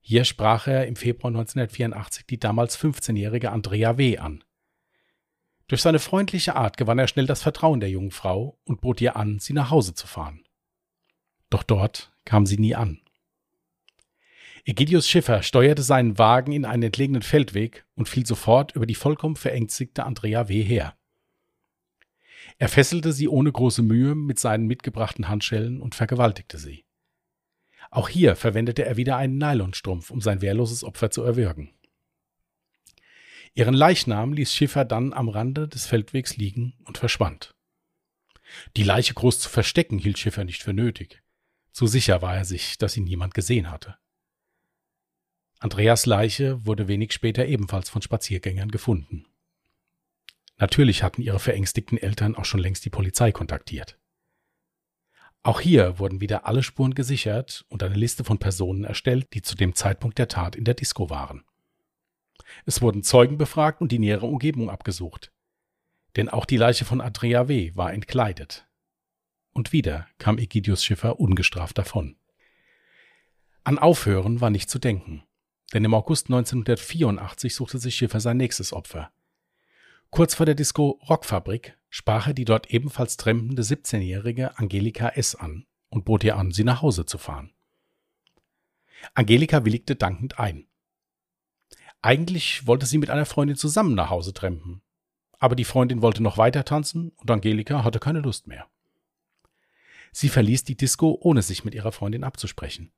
Hier 0.00 0.24
sprach 0.24 0.66
er 0.66 0.86
im 0.86 0.96
Februar 0.96 1.30
1984 1.30 2.26
die 2.26 2.40
damals 2.40 2.78
15-jährige 2.78 3.50
Andrea 3.50 3.98
W. 3.98 4.18
an. 4.18 4.42
Durch 5.68 5.82
seine 5.82 5.98
freundliche 5.98 6.56
Art 6.56 6.78
gewann 6.78 6.98
er 6.98 7.08
schnell 7.08 7.26
das 7.26 7.42
Vertrauen 7.42 7.80
der 7.80 7.90
jungen 7.90 8.10
Frau 8.10 8.58
und 8.64 8.80
bot 8.80 9.00
ihr 9.00 9.16
an, 9.16 9.38
sie 9.38 9.52
nach 9.52 9.70
Hause 9.70 9.94
zu 9.94 10.06
fahren. 10.06 10.42
Doch 11.50 11.62
dort 11.62 12.12
kam 12.24 12.46
sie 12.46 12.58
nie 12.58 12.74
an. 12.74 13.00
Egidius 14.64 15.08
Schiffer 15.08 15.42
steuerte 15.42 15.82
seinen 15.82 16.18
Wagen 16.18 16.52
in 16.52 16.64
einen 16.64 16.82
entlegenen 16.82 17.22
Feldweg 17.22 17.86
und 17.94 18.08
fiel 18.08 18.26
sofort 18.26 18.74
über 18.74 18.86
die 18.86 18.94
vollkommen 18.94 19.36
verängstigte 19.36 20.04
Andrea 20.04 20.48
W. 20.48 20.62
her. 20.62 20.94
Er 22.58 22.68
fesselte 22.68 23.12
sie 23.12 23.28
ohne 23.28 23.52
große 23.52 23.82
Mühe 23.82 24.14
mit 24.14 24.38
seinen 24.38 24.66
mitgebrachten 24.66 25.28
Handschellen 25.28 25.80
und 25.80 25.94
vergewaltigte 25.94 26.58
sie. 26.58 26.84
Auch 27.90 28.08
hier 28.08 28.36
verwendete 28.36 28.84
er 28.84 28.96
wieder 28.96 29.16
einen 29.16 29.38
Nylonstrumpf, 29.38 30.10
um 30.10 30.20
sein 30.20 30.40
wehrloses 30.40 30.84
Opfer 30.84 31.10
zu 31.10 31.22
erwürgen. 31.22 31.70
Ihren 33.58 33.74
Leichnam 33.74 34.34
ließ 34.34 34.54
Schiffer 34.54 34.84
dann 34.84 35.12
am 35.12 35.28
Rande 35.28 35.66
des 35.66 35.84
Feldwegs 35.84 36.36
liegen 36.36 36.74
und 36.84 36.96
verschwand. 36.96 37.56
Die 38.76 38.84
Leiche 38.84 39.14
groß 39.14 39.40
zu 39.40 39.48
verstecken 39.48 39.98
hielt 39.98 40.16
Schiffer 40.16 40.44
nicht 40.44 40.62
für 40.62 40.72
nötig. 40.72 41.24
So 41.72 41.88
sicher 41.88 42.22
war 42.22 42.36
er 42.36 42.44
sich, 42.44 42.78
dass 42.78 42.96
ihn 42.96 43.02
niemand 43.02 43.34
gesehen 43.34 43.68
hatte. 43.68 43.96
Andreas 45.58 46.06
Leiche 46.06 46.64
wurde 46.66 46.86
wenig 46.86 47.12
später 47.12 47.46
ebenfalls 47.46 47.90
von 47.90 48.00
Spaziergängern 48.00 48.70
gefunden. 48.70 49.26
Natürlich 50.58 51.02
hatten 51.02 51.22
ihre 51.22 51.40
verängstigten 51.40 51.98
Eltern 51.98 52.36
auch 52.36 52.44
schon 52.44 52.60
längst 52.60 52.84
die 52.84 52.90
Polizei 52.90 53.32
kontaktiert. 53.32 53.98
Auch 55.42 55.60
hier 55.60 55.98
wurden 55.98 56.20
wieder 56.20 56.46
alle 56.46 56.62
Spuren 56.62 56.94
gesichert 56.94 57.64
und 57.68 57.82
eine 57.82 57.96
Liste 57.96 58.22
von 58.22 58.38
Personen 58.38 58.84
erstellt, 58.84 59.26
die 59.34 59.42
zu 59.42 59.56
dem 59.56 59.74
Zeitpunkt 59.74 60.16
der 60.18 60.28
Tat 60.28 60.54
in 60.54 60.62
der 60.62 60.74
Disco 60.74 61.10
waren. 61.10 61.42
Es 62.64 62.82
wurden 62.82 63.02
Zeugen 63.02 63.38
befragt 63.38 63.80
und 63.80 63.92
die 63.92 63.98
nähere 63.98 64.26
Umgebung 64.26 64.70
abgesucht. 64.70 65.32
Denn 66.16 66.28
auch 66.28 66.44
die 66.44 66.56
Leiche 66.56 66.84
von 66.84 67.00
Andrea 67.00 67.48
W. 67.48 67.72
war 67.74 67.92
entkleidet. 67.92 68.66
Und 69.52 69.72
wieder 69.72 70.06
kam 70.18 70.38
Egidius 70.38 70.84
Schiffer 70.84 71.20
ungestraft 71.20 71.78
davon. 71.78 72.16
An 73.64 73.78
Aufhören 73.78 74.40
war 74.40 74.50
nicht 74.50 74.70
zu 74.70 74.78
denken, 74.78 75.24
denn 75.74 75.84
im 75.84 75.94
August 75.94 76.26
1984 76.26 77.54
suchte 77.54 77.78
sich 77.78 77.96
Schiffer 77.96 78.20
sein 78.20 78.36
nächstes 78.36 78.72
Opfer. 78.72 79.10
Kurz 80.10 80.34
vor 80.34 80.46
der 80.46 80.54
Disco 80.54 81.00
Rockfabrik 81.08 81.76
sprach 81.90 82.28
er 82.28 82.34
die 82.34 82.44
dort 82.44 82.70
ebenfalls 82.70 83.16
trempende 83.16 83.62
17-jährige 83.62 84.58
Angelika 84.58 85.08
S. 85.10 85.34
an 85.34 85.66
und 85.90 86.04
bot 86.04 86.24
ihr 86.24 86.36
an, 86.36 86.52
sie 86.52 86.64
nach 86.64 86.82
Hause 86.82 87.04
zu 87.04 87.18
fahren. 87.18 87.52
Angelika 89.14 89.64
willigte 89.64 89.96
dankend 89.96 90.38
ein. 90.38 90.67
Eigentlich 92.00 92.66
wollte 92.66 92.86
sie 92.86 92.98
mit 92.98 93.10
einer 93.10 93.26
Freundin 93.26 93.56
zusammen 93.56 93.94
nach 93.94 94.10
Hause 94.10 94.32
trampen. 94.32 94.82
Aber 95.38 95.56
die 95.56 95.64
Freundin 95.64 96.02
wollte 96.02 96.22
noch 96.22 96.38
weiter 96.38 96.64
tanzen 96.64 97.10
und 97.16 97.30
Angelika 97.30 97.84
hatte 97.84 97.98
keine 97.98 98.20
Lust 98.20 98.46
mehr. 98.46 98.66
Sie 100.12 100.28
verließ 100.28 100.64
die 100.64 100.76
Disco, 100.76 101.18
ohne 101.20 101.42
sich 101.42 101.64
mit 101.64 101.74
ihrer 101.74 101.92
Freundin 101.92 102.24
abzusprechen. 102.24 102.92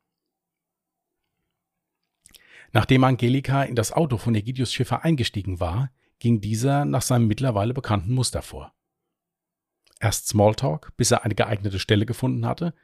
Nachdem 2.73 3.05
Angelika 3.05 3.65
in 3.65 3.75
das 3.75 3.93
Auto 3.93 4.17
von 4.17 4.35
Egidius 4.35 4.73
Schiffer 4.73 5.03
eingestiegen 5.03 5.61
war, 5.61 5.91
ging 6.19 6.41
dieser 6.41 6.85
nach 6.85 7.03
seinem 7.03 7.27
mittlerweile 7.27 7.75
bekannten 7.75 8.15
Muster 8.15 8.43
vor. 8.43 8.75
Erst 9.99 10.29
Smalltalk, 10.29 10.97
bis 10.97 11.11
er 11.11 11.25
eine 11.25 11.35
geeignete 11.35 11.79
Stelle 11.79 12.07
gefunden 12.07 12.47
hatte. 12.47 12.75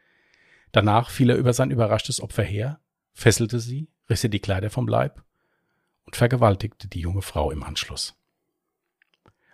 Danach 0.72 1.10
fiel 1.10 1.30
er 1.30 1.36
über 1.36 1.52
sein 1.52 1.70
überraschtes 1.70 2.20
Opfer 2.20 2.42
her, 2.42 2.80
fesselte 3.12 3.60
sie, 3.60 3.88
riss 4.10 4.24
ihr 4.24 4.30
die 4.30 4.40
Kleider 4.40 4.70
vom 4.70 4.88
Leib 4.88 5.25
und 6.06 6.16
vergewaltigte 6.16 6.88
die 6.88 7.00
junge 7.00 7.22
Frau 7.22 7.50
im 7.50 7.62
Anschluss. 7.62 8.16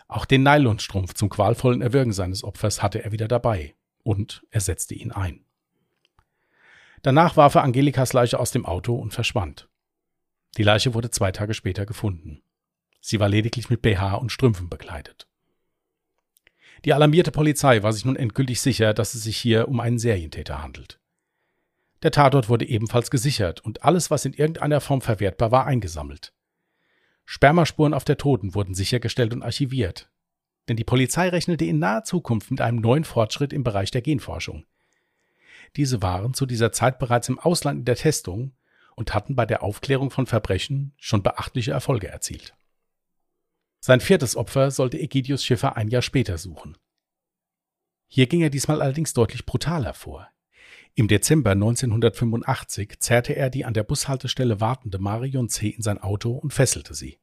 Auch 0.09 0.27
den 0.27 0.43
Nylonstrumpf 0.43 1.15
zum 1.15 1.31
qualvollen 1.31 1.81
Erwürgen 1.81 2.13
seines 2.13 2.45
Opfers 2.45 2.83
hatte 2.83 3.03
er 3.03 3.13
wieder 3.13 3.29
dabei 3.29 3.75
und 4.03 4.45
er 4.51 4.61
setzte 4.61 4.95
ihn 4.95 5.11
ein. 5.11 5.45
Danach 7.01 7.37
warf 7.37 7.55
er 7.55 7.63
Angelikas 7.63 8.13
Leiche 8.13 8.39
aus 8.39 8.51
dem 8.51 8.67
Auto 8.67 8.95
und 8.95 9.13
verschwand. 9.13 9.69
Die 10.59 10.63
Leiche 10.63 10.95
wurde 10.95 11.11
zwei 11.11 11.33
Tage 11.33 11.55
später 11.55 11.87
gefunden. 11.87 12.43
Sie 13.01 13.19
war 13.19 13.29
lediglich 13.29 13.71
mit 13.71 13.83
BH 13.83 14.15
und 14.17 14.31
Strümpfen 14.31 14.69
bekleidet. 14.69 15.27
Die 16.85 16.93
alarmierte 16.93 17.33
Polizei 17.33 17.83
war 17.83 17.93
sich 17.93 18.05
nun 18.05 18.17
endgültig 18.17 18.61
sicher, 18.61 18.93
dass 18.93 19.15
es 19.15 19.23
sich 19.25 19.37
hier 19.37 19.69
um 19.69 19.81
einen 19.81 19.99
Serientäter 19.99 20.63
handelt. 20.63 21.01
Der 22.03 22.11
Tatort 22.11 22.49
wurde 22.49 22.69
ebenfalls 22.69 23.11
gesichert 23.11 23.61
und 23.61 23.85
alles, 23.85 24.11
was 24.11 24.25
in 24.25 24.33
irgendeiner 24.33 24.81
Form 24.81 25.01
verwertbar 25.01 25.53
war, 25.53 25.67
eingesammelt. 25.67 26.33
Spermaspuren 27.33 27.95
auf 27.95 28.05
der 28.05 28.19
Toten 28.19 28.55
wurden 28.55 28.75
sichergestellt 28.75 29.33
und 29.33 29.43
archiviert. 29.43 30.11
Denn 30.69 30.77
die 30.77 30.85
Polizei 30.85 31.31
rechnete 31.31 31.65
in 31.65 31.79
naher 31.79 32.05
Zukunft 32.05 32.51
mit 32.51 32.61
einem 32.61 32.77
neuen 32.77 33.05
Fortschritt 33.05 33.55
im 33.55 33.65
Bereich 33.65 33.91
der 33.91 34.03
Genforschung. 34.03 34.67
Diese 35.77 36.03
waren 36.03 36.35
zu 36.35 36.45
dieser 36.45 36.73
Zeit 36.73 36.99
bereits 36.99 37.31
im 37.31 37.39
Ausland 37.39 37.79
in 37.79 37.85
der 37.87 37.97
Testung 37.97 38.53
und 38.97 39.15
hatten 39.15 39.35
bei 39.35 39.47
der 39.47 39.63
Aufklärung 39.63 40.11
von 40.11 40.27
Verbrechen 40.27 40.93
schon 40.99 41.23
beachtliche 41.23 41.71
Erfolge 41.71 42.07
erzielt. 42.09 42.55
Sein 43.81 44.03
viertes 44.03 44.37
Opfer 44.37 44.71
sollte 44.71 45.01
Egidius 45.01 45.43
Schiffer 45.43 45.75
ein 45.75 45.89
Jahr 45.89 46.03
später 46.03 46.37
suchen. 46.37 46.77
Hier 48.09 48.27
ging 48.27 48.43
er 48.43 48.51
diesmal 48.51 48.83
allerdings 48.83 49.15
deutlich 49.15 49.47
brutaler 49.47 49.95
vor. 49.95 50.29
Im 50.95 51.09
Dezember 51.09 51.53
1985 51.53 53.01
zerrte 53.01 53.35
er 53.35 53.49
die 53.49 53.65
an 53.65 53.73
der 53.73 53.85
Bushaltestelle 53.85 54.61
wartende 54.61 54.99
Marion 54.99 55.49
C. 55.49 55.69
in 55.69 55.81
sein 55.81 55.97
Auto 55.97 56.33
und 56.33 56.53
fesselte 56.53 56.93
sie. 56.93 57.22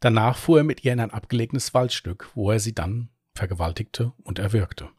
Danach 0.00 0.36
fuhr 0.36 0.58
er 0.58 0.64
mit 0.64 0.84
ihr 0.84 0.92
in 0.92 1.00
ein 1.00 1.10
abgelegenes 1.10 1.74
Waldstück, 1.74 2.30
wo 2.34 2.50
er 2.50 2.60
sie 2.60 2.74
dann 2.74 3.10
vergewaltigte 3.34 4.12
und 4.22 4.38
erwürgte. 4.38 4.90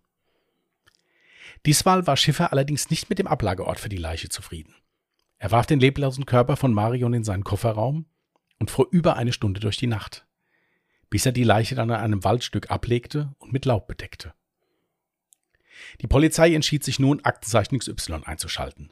Diesmal 1.65 2.05
war 2.05 2.17
Schiffer 2.17 2.51
allerdings 2.51 2.89
nicht 2.89 3.09
mit 3.09 3.17
dem 3.17 3.27
Ablageort 3.27 3.79
für 3.79 3.89
die 3.89 3.97
Leiche 3.97 4.29
zufrieden. 4.29 4.75
Er 5.37 5.51
warf 5.51 5.65
den 5.65 5.79
leblosen 5.79 6.25
Körper 6.25 6.57
von 6.57 6.73
Marion 6.73 7.13
in 7.13 7.23
seinen 7.23 7.43
Kofferraum 7.43 8.05
und 8.59 8.71
fuhr 8.71 8.87
über 8.91 9.15
eine 9.15 9.33
Stunde 9.33 9.59
durch 9.59 9.77
die 9.77 9.87
Nacht, 9.87 10.25
bis 11.09 11.25
er 11.25 11.31
die 11.31 11.43
Leiche 11.43 11.75
dann 11.75 11.91
an 11.91 11.99
einem 11.99 12.23
Waldstück 12.23 12.71
ablegte 12.71 13.33
und 13.39 13.51
mit 13.53 13.65
Laub 13.65 13.87
bedeckte. 13.87 14.33
Die 16.01 16.07
Polizei 16.07 16.53
entschied 16.53 16.83
sich 16.83 16.99
nun, 16.99 17.23
Aktenzeichen 17.23 17.79
XY 17.79 18.21
einzuschalten. 18.25 18.91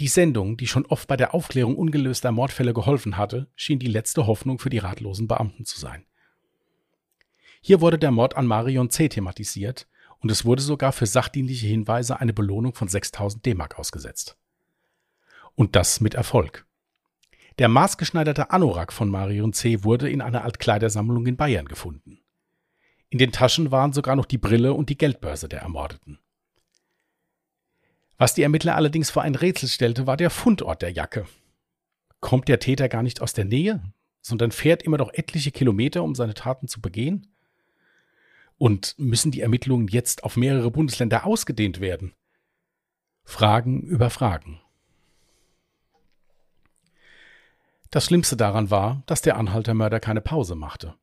Die 0.00 0.08
Sendung, 0.08 0.56
die 0.56 0.66
schon 0.66 0.86
oft 0.86 1.06
bei 1.06 1.16
der 1.16 1.34
Aufklärung 1.34 1.76
ungelöster 1.76 2.32
Mordfälle 2.32 2.74
geholfen 2.74 3.16
hatte, 3.16 3.48
schien 3.54 3.78
die 3.78 3.86
letzte 3.86 4.26
Hoffnung 4.26 4.58
für 4.58 4.70
die 4.70 4.78
ratlosen 4.78 5.28
Beamten 5.28 5.64
zu 5.64 5.78
sein. 5.78 6.04
Hier 7.60 7.80
wurde 7.80 7.98
der 7.98 8.10
Mord 8.10 8.36
an 8.36 8.46
Marion 8.46 8.90
C. 8.90 9.08
thematisiert 9.08 9.86
und 10.18 10.30
es 10.30 10.44
wurde 10.44 10.62
sogar 10.62 10.92
für 10.92 11.06
sachdienliche 11.06 11.66
Hinweise 11.66 12.18
eine 12.18 12.32
Belohnung 12.32 12.74
von 12.74 12.88
6000 12.88 13.46
D-Mark 13.46 13.78
ausgesetzt. 13.78 14.36
Und 15.54 15.76
das 15.76 16.00
mit 16.00 16.14
Erfolg. 16.14 16.66
Der 17.60 17.68
maßgeschneiderte 17.68 18.50
Anorak 18.50 18.92
von 18.92 19.08
Marion 19.08 19.52
C. 19.52 19.84
wurde 19.84 20.10
in 20.10 20.20
einer 20.20 20.42
Altkleidersammlung 20.42 21.24
in 21.26 21.36
Bayern 21.36 21.66
gefunden. 21.66 22.18
In 23.10 23.18
den 23.18 23.30
Taschen 23.30 23.70
waren 23.70 23.92
sogar 23.92 24.16
noch 24.16 24.26
die 24.26 24.38
Brille 24.38 24.74
und 24.74 24.90
die 24.90 24.98
Geldbörse 24.98 25.48
der 25.48 25.60
Ermordeten. 25.60 26.18
Was 28.24 28.32
die 28.32 28.42
Ermittler 28.42 28.74
allerdings 28.74 29.10
vor 29.10 29.22
ein 29.22 29.34
Rätsel 29.34 29.68
stellte, 29.68 30.06
war 30.06 30.16
der 30.16 30.30
Fundort 30.30 30.80
der 30.80 30.90
Jacke. 30.90 31.26
Kommt 32.20 32.48
der 32.48 32.58
Täter 32.58 32.88
gar 32.88 33.02
nicht 33.02 33.20
aus 33.20 33.34
der 33.34 33.44
Nähe, 33.44 33.82
sondern 34.22 34.50
fährt 34.50 34.82
immer 34.82 34.96
noch 34.96 35.12
etliche 35.12 35.50
Kilometer, 35.50 36.02
um 36.02 36.14
seine 36.14 36.32
Taten 36.32 36.66
zu 36.66 36.80
begehen? 36.80 37.26
Und 38.56 38.94
müssen 38.96 39.30
die 39.30 39.42
Ermittlungen 39.42 39.88
jetzt 39.88 40.24
auf 40.24 40.38
mehrere 40.38 40.70
Bundesländer 40.70 41.26
ausgedehnt 41.26 41.80
werden? 41.80 42.14
Fragen 43.24 43.82
über 43.82 44.08
Fragen. 44.08 44.58
Das 47.90 48.06
Schlimmste 48.06 48.38
daran 48.38 48.70
war, 48.70 49.02
dass 49.04 49.20
der 49.20 49.36
Anhaltermörder 49.36 50.00
keine 50.00 50.22
Pause 50.22 50.54
machte. 50.54 50.94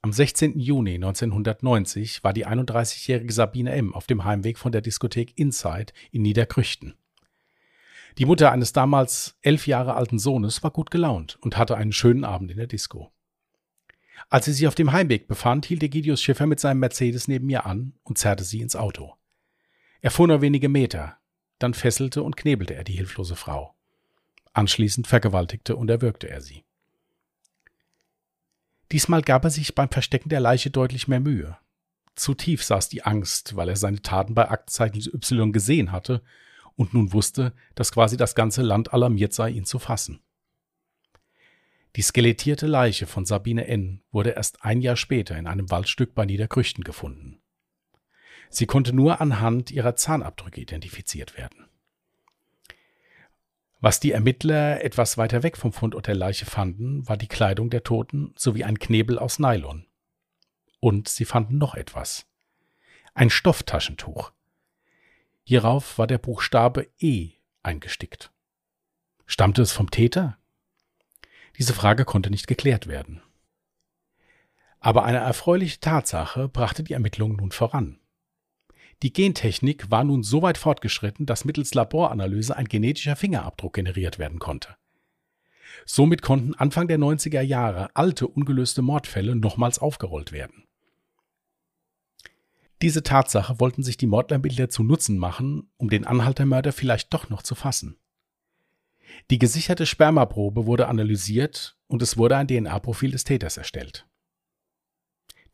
Am 0.00 0.12
16. 0.12 0.60
Juni 0.60 0.94
1990 0.94 2.22
war 2.22 2.32
die 2.32 2.46
31-jährige 2.46 3.32
Sabine 3.32 3.72
M. 3.72 3.94
auf 3.94 4.06
dem 4.06 4.24
Heimweg 4.24 4.56
von 4.56 4.70
der 4.70 4.80
Diskothek 4.80 5.36
Inside 5.36 5.92
in 6.12 6.22
Niederkrüchten. 6.22 6.94
Die 8.16 8.24
Mutter 8.24 8.52
eines 8.52 8.72
damals 8.72 9.36
elf 9.42 9.66
Jahre 9.66 9.94
alten 9.94 10.20
Sohnes 10.20 10.62
war 10.62 10.70
gut 10.70 10.92
gelaunt 10.92 11.36
und 11.40 11.56
hatte 11.56 11.76
einen 11.76 11.92
schönen 11.92 12.24
Abend 12.24 12.50
in 12.52 12.58
der 12.58 12.68
Disco. 12.68 13.10
Als 14.28 14.44
sie 14.44 14.52
sich 14.52 14.68
auf 14.68 14.76
dem 14.76 14.92
Heimweg 14.92 15.26
befand, 15.26 15.66
hielt 15.66 15.82
Egidius 15.82 16.22
Schiffer 16.22 16.46
mit 16.46 16.60
seinem 16.60 16.80
Mercedes 16.80 17.26
neben 17.26 17.48
ihr 17.48 17.66
an 17.66 17.94
und 18.04 18.18
zerrte 18.18 18.44
sie 18.44 18.60
ins 18.60 18.76
Auto. 18.76 19.14
Er 20.00 20.12
fuhr 20.12 20.28
nur 20.28 20.42
wenige 20.42 20.68
Meter, 20.68 21.18
dann 21.58 21.74
fesselte 21.74 22.22
und 22.22 22.36
knebelte 22.36 22.74
er 22.74 22.84
die 22.84 22.92
hilflose 22.92 23.34
Frau. 23.34 23.74
Anschließend 24.52 25.08
vergewaltigte 25.08 25.74
und 25.74 25.90
erwürgte 25.90 26.28
er 26.28 26.40
sie. 26.40 26.64
Diesmal 28.92 29.22
gab 29.22 29.44
er 29.44 29.50
sich 29.50 29.74
beim 29.74 29.90
Verstecken 29.90 30.28
der 30.28 30.40
Leiche 30.40 30.70
deutlich 30.70 31.08
mehr 31.08 31.20
Mühe. 31.20 31.58
Zu 32.14 32.34
tief 32.34 32.64
saß 32.64 32.88
die 32.88 33.04
Angst, 33.04 33.54
weil 33.54 33.68
er 33.68 33.76
seine 33.76 34.02
Taten 34.02 34.34
bei 34.34 34.50
Aktenzeichen 34.50 35.00
Y 35.00 35.52
gesehen 35.52 35.92
hatte 35.92 36.22
und 36.74 36.94
nun 36.94 37.12
wusste, 37.12 37.52
dass 37.74 37.92
quasi 37.92 38.16
das 38.16 38.34
ganze 38.34 38.62
Land 38.62 38.92
alarmiert 38.92 39.32
sei, 39.34 39.50
ihn 39.50 39.64
zu 39.64 39.78
fassen. 39.78 40.20
Die 41.96 42.02
skelettierte 42.02 42.66
Leiche 42.66 43.06
von 43.06 43.24
Sabine 43.24 43.66
N. 43.66 44.02
wurde 44.10 44.30
erst 44.30 44.64
ein 44.64 44.80
Jahr 44.80 44.96
später 44.96 45.36
in 45.36 45.46
einem 45.46 45.70
Waldstück 45.70 46.14
bei 46.14 46.26
Niederkrüchten 46.26 46.84
gefunden. 46.84 47.40
Sie 48.50 48.66
konnte 48.66 48.92
nur 48.92 49.20
anhand 49.20 49.70
ihrer 49.70 49.96
Zahnabdrücke 49.96 50.60
identifiziert 50.60 51.36
werden. 51.36 51.67
Was 53.80 54.00
die 54.00 54.10
Ermittler 54.10 54.82
etwas 54.82 55.18
weiter 55.18 55.44
weg 55.44 55.56
vom 55.56 55.72
Fundort 55.72 56.08
der 56.08 56.16
Leiche 56.16 56.46
fanden, 56.46 57.06
war 57.08 57.16
die 57.16 57.28
Kleidung 57.28 57.70
der 57.70 57.84
Toten 57.84 58.34
sowie 58.36 58.64
ein 58.64 58.78
Knebel 58.80 59.18
aus 59.18 59.38
Nylon. 59.38 59.86
Und 60.80 61.08
sie 61.08 61.24
fanden 61.24 61.58
noch 61.58 61.74
etwas. 61.74 62.26
Ein 63.14 63.30
Stofftaschentuch. 63.30 64.32
Hierauf 65.44 65.96
war 65.96 66.06
der 66.06 66.18
Buchstabe 66.18 66.88
E 66.98 67.32
eingestickt. 67.62 68.32
Stammte 69.26 69.62
es 69.62 69.72
vom 69.72 69.90
Täter? 69.90 70.38
Diese 71.56 71.74
Frage 71.74 72.04
konnte 72.04 72.30
nicht 72.30 72.46
geklärt 72.46 72.86
werden. 72.86 73.22
Aber 74.80 75.04
eine 75.04 75.18
erfreuliche 75.18 75.80
Tatsache 75.80 76.48
brachte 76.48 76.82
die 76.82 76.92
Ermittlungen 76.94 77.36
nun 77.36 77.52
voran. 77.52 77.98
Die 79.02 79.12
Gentechnik 79.12 79.90
war 79.90 80.02
nun 80.02 80.22
so 80.22 80.42
weit 80.42 80.58
fortgeschritten, 80.58 81.24
dass 81.24 81.44
mittels 81.44 81.74
Laboranalyse 81.74 82.56
ein 82.56 82.66
genetischer 82.66 83.14
Fingerabdruck 83.14 83.74
generiert 83.74 84.18
werden 84.18 84.40
konnte. 84.40 84.76
Somit 85.86 86.22
konnten 86.22 86.54
Anfang 86.54 86.88
der 86.88 86.98
90er 86.98 87.40
Jahre 87.40 87.94
alte 87.94 88.26
ungelöste 88.26 88.82
Mordfälle 88.82 89.36
nochmals 89.36 89.78
aufgerollt 89.78 90.32
werden. 90.32 90.64
Diese 92.82 93.02
Tatsache 93.02 93.58
wollten 93.58 93.82
sich 93.82 93.96
die 93.96 94.06
Mordlermittler 94.06 94.68
zu 94.68 94.82
Nutzen 94.82 95.18
machen, 95.18 95.70
um 95.76 95.90
den 95.90 96.04
Anhaltermörder 96.04 96.72
vielleicht 96.72 97.12
doch 97.12 97.28
noch 97.28 97.42
zu 97.42 97.54
fassen. 97.54 97.98
Die 99.30 99.38
gesicherte 99.38 99.86
Spermaprobe 99.86 100.66
wurde 100.66 100.88
analysiert 100.88 101.76
und 101.86 102.02
es 102.02 102.16
wurde 102.16 102.36
ein 102.36 102.46
DNA-Profil 102.46 103.12
des 103.12 103.24
Täters 103.24 103.56
erstellt. 103.56 104.06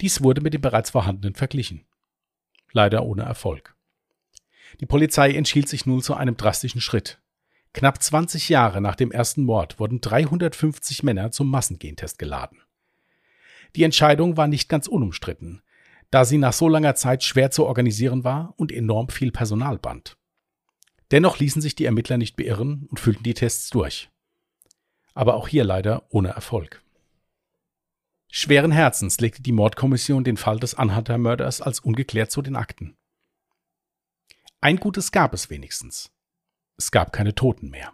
Dies 0.01 0.23
wurde 0.23 0.41
mit 0.41 0.55
dem 0.55 0.61
bereits 0.61 0.91
vorhandenen 0.91 1.35
verglichen. 1.35 1.87
Leider 2.75 3.05
ohne 3.05 3.23
Erfolg. 3.23 3.77
Die 4.81 4.87
Polizei 4.87 5.33
entschied 5.33 5.69
sich 5.69 5.87
nun 5.87 6.03
zu 6.03 6.15
einem 6.15 6.37
drastischen 6.37 6.81
Schritt. 6.81 7.21
Knapp 7.73 8.03
20 8.03 8.49
Jahre 8.49 8.81
nach 8.81 8.97
dem 8.97 9.13
ersten 9.13 9.45
Mord 9.45 9.79
wurden 9.79 10.01
350 10.01 11.05
Männer 11.05 11.31
zum 11.31 11.49
Massengentest 11.49 12.19
geladen. 12.19 12.61
Die 13.77 13.85
Entscheidung 13.85 14.37
war 14.37 14.49
nicht 14.49 14.69
ganz 14.69 14.89
unumstritten, 14.89 15.63
da 16.11 16.25
sie 16.25 16.39
nach 16.39 16.53
so 16.53 16.69
langer 16.69 16.97
Zeit 16.97 17.23
schwer 17.23 17.53
zu 17.53 17.65
organisieren 17.65 18.25
war 18.25 18.55
und 18.57 18.73
enorm 18.73 19.09
viel 19.09 19.31
Personal 19.31 19.79
band. 19.79 20.17
Dennoch 21.13 21.39
ließen 21.39 21.63
sich 21.63 21.77
die 21.77 21.85
Ermittler 21.85 22.19
nicht 22.19 22.35
beirren 22.35 22.87
und 22.91 22.99
füllten 22.99 23.23
die 23.23 23.35
Tests 23.35 23.71
durch. 23.71 24.11
Aber 25.15 25.35
auch 25.35 25.47
hier 25.47 25.63
leider 25.63 26.07
ohne 26.11 26.31
Erfolg. 26.31 26.84
Schweren 28.37 28.73
Herzens 28.73 29.21
legte 29.21 29.43
die 29.43 29.53
Mordkommission 29.53 30.25
den 30.25 30.37
Fall 30.37 30.59
des 30.59 30.75
Anhalter-Mörders 30.75 31.61
als 31.61 31.79
ungeklärt 31.79 32.33
zu 32.33 32.43
den 32.43 32.57
Akten. 32.57 32.97
Ein 34.61 34.79
Gutes 34.79 35.13
gab 35.13 35.35
es 35.35 35.51
wenigstens. 35.51 36.11
Es 36.77 36.91
gab 36.91 37.13
keine 37.13 37.37
Toten 37.37 37.71
mehr. 37.71 37.93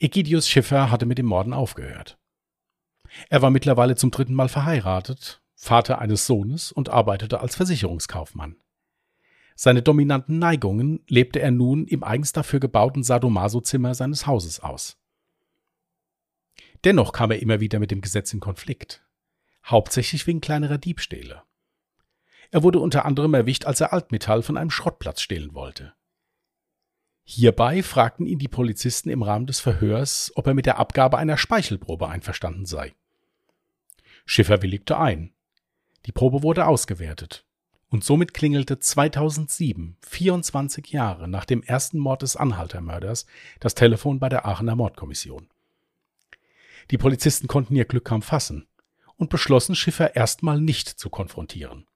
Egidius 0.00 0.48
Schiffer 0.48 0.90
hatte 0.90 1.06
mit 1.06 1.18
dem 1.18 1.26
Morden 1.26 1.52
aufgehört. 1.52 2.18
Er 3.30 3.42
war 3.42 3.50
mittlerweile 3.50 3.94
zum 3.94 4.10
dritten 4.10 4.34
Mal 4.34 4.48
verheiratet, 4.48 5.40
Vater 5.54 6.00
eines 6.00 6.26
Sohnes 6.26 6.72
und 6.72 6.88
arbeitete 6.88 7.38
als 7.38 7.54
Versicherungskaufmann. 7.54 8.56
Seine 9.54 9.82
dominanten 9.82 10.40
Neigungen 10.40 11.04
lebte 11.06 11.38
er 11.38 11.52
nun 11.52 11.86
im 11.86 12.02
eigens 12.02 12.32
dafür 12.32 12.58
gebauten 12.58 13.04
Sadomaso-Zimmer 13.04 13.94
seines 13.94 14.26
Hauses 14.26 14.58
aus. 14.58 14.98
Dennoch 16.82 17.12
kam 17.12 17.30
er 17.30 17.40
immer 17.40 17.60
wieder 17.60 17.78
mit 17.78 17.92
dem 17.92 18.00
Gesetz 18.00 18.34
in 18.34 18.40
Konflikt 18.40 19.01
hauptsächlich 19.64 20.26
wegen 20.26 20.40
kleinerer 20.40 20.78
Diebstähle. 20.78 21.42
Er 22.50 22.62
wurde 22.62 22.80
unter 22.80 23.04
anderem 23.04 23.32
erwischt, 23.34 23.64
als 23.64 23.80
er 23.80 23.92
Altmetall 23.92 24.42
von 24.42 24.56
einem 24.56 24.70
Schrottplatz 24.70 25.22
stehlen 25.22 25.54
wollte. 25.54 25.94
Hierbei 27.24 27.82
fragten 27.82 28.26
ihn 28.26 28.38
die 28.38 28.48
Polizisten 28.48 29.08
im 29.08 29.22
Rahmen 29.22 29.46
des 29.46 29.60
Verhörs, 29.60 30.32
ob 30.34 30.46
er 30.46 30.54
mit 30.54 30.66
der 30.66 30.78
Abgabe 30.78 31.18
einer 31.18 31.38
Speichelprobe 31.38 32.08
einverstanden 32.08 32.66
sei. 32.66 32.94
Schiffer 34.26 34.60
willigte 34.60 34.98
ein. 34.98 35.32
Die 36.06 36.12
Probe 36.12 36.42
wurde 36.42 36.66
ausgewertet. 36.66 37.46
Und 37.88 38.04
somit 38.04 38.34
klingelte 38.34 38.78
2007, 38.78 39.96
24 40.02 40.88
Jahre 40.88 41.28
nach 41.28 41.44
dem 41.44 41.62
ersten 41.62 41.98
Mord 41.98 42.22
des 42.22 42.36
Anhaltermörders, 42.36 43.26
das 43.60 43.74
Telefon 43.74 44.18
bei 44.18 44.28
der 44.28 44.46
Aachener 44.46 44.76
Mordkommission. 44.76 45.48
Die 46.90 46.98
Polizisten 46.98 47.46
konnten 47.46 47.76
ihr 47.76 47.84
Glück 47.84 48.04
kaum 48.04 48.22
fassen 48.22 48.66
und 49.22 49.30
beschlossen, 49.30 49.76
Schiffer 49.76 50.16
erstmal 50.16 50.60
nicht 50.60 50.88
zu 50.88 51.08
konfrontieren. 51.08 51.86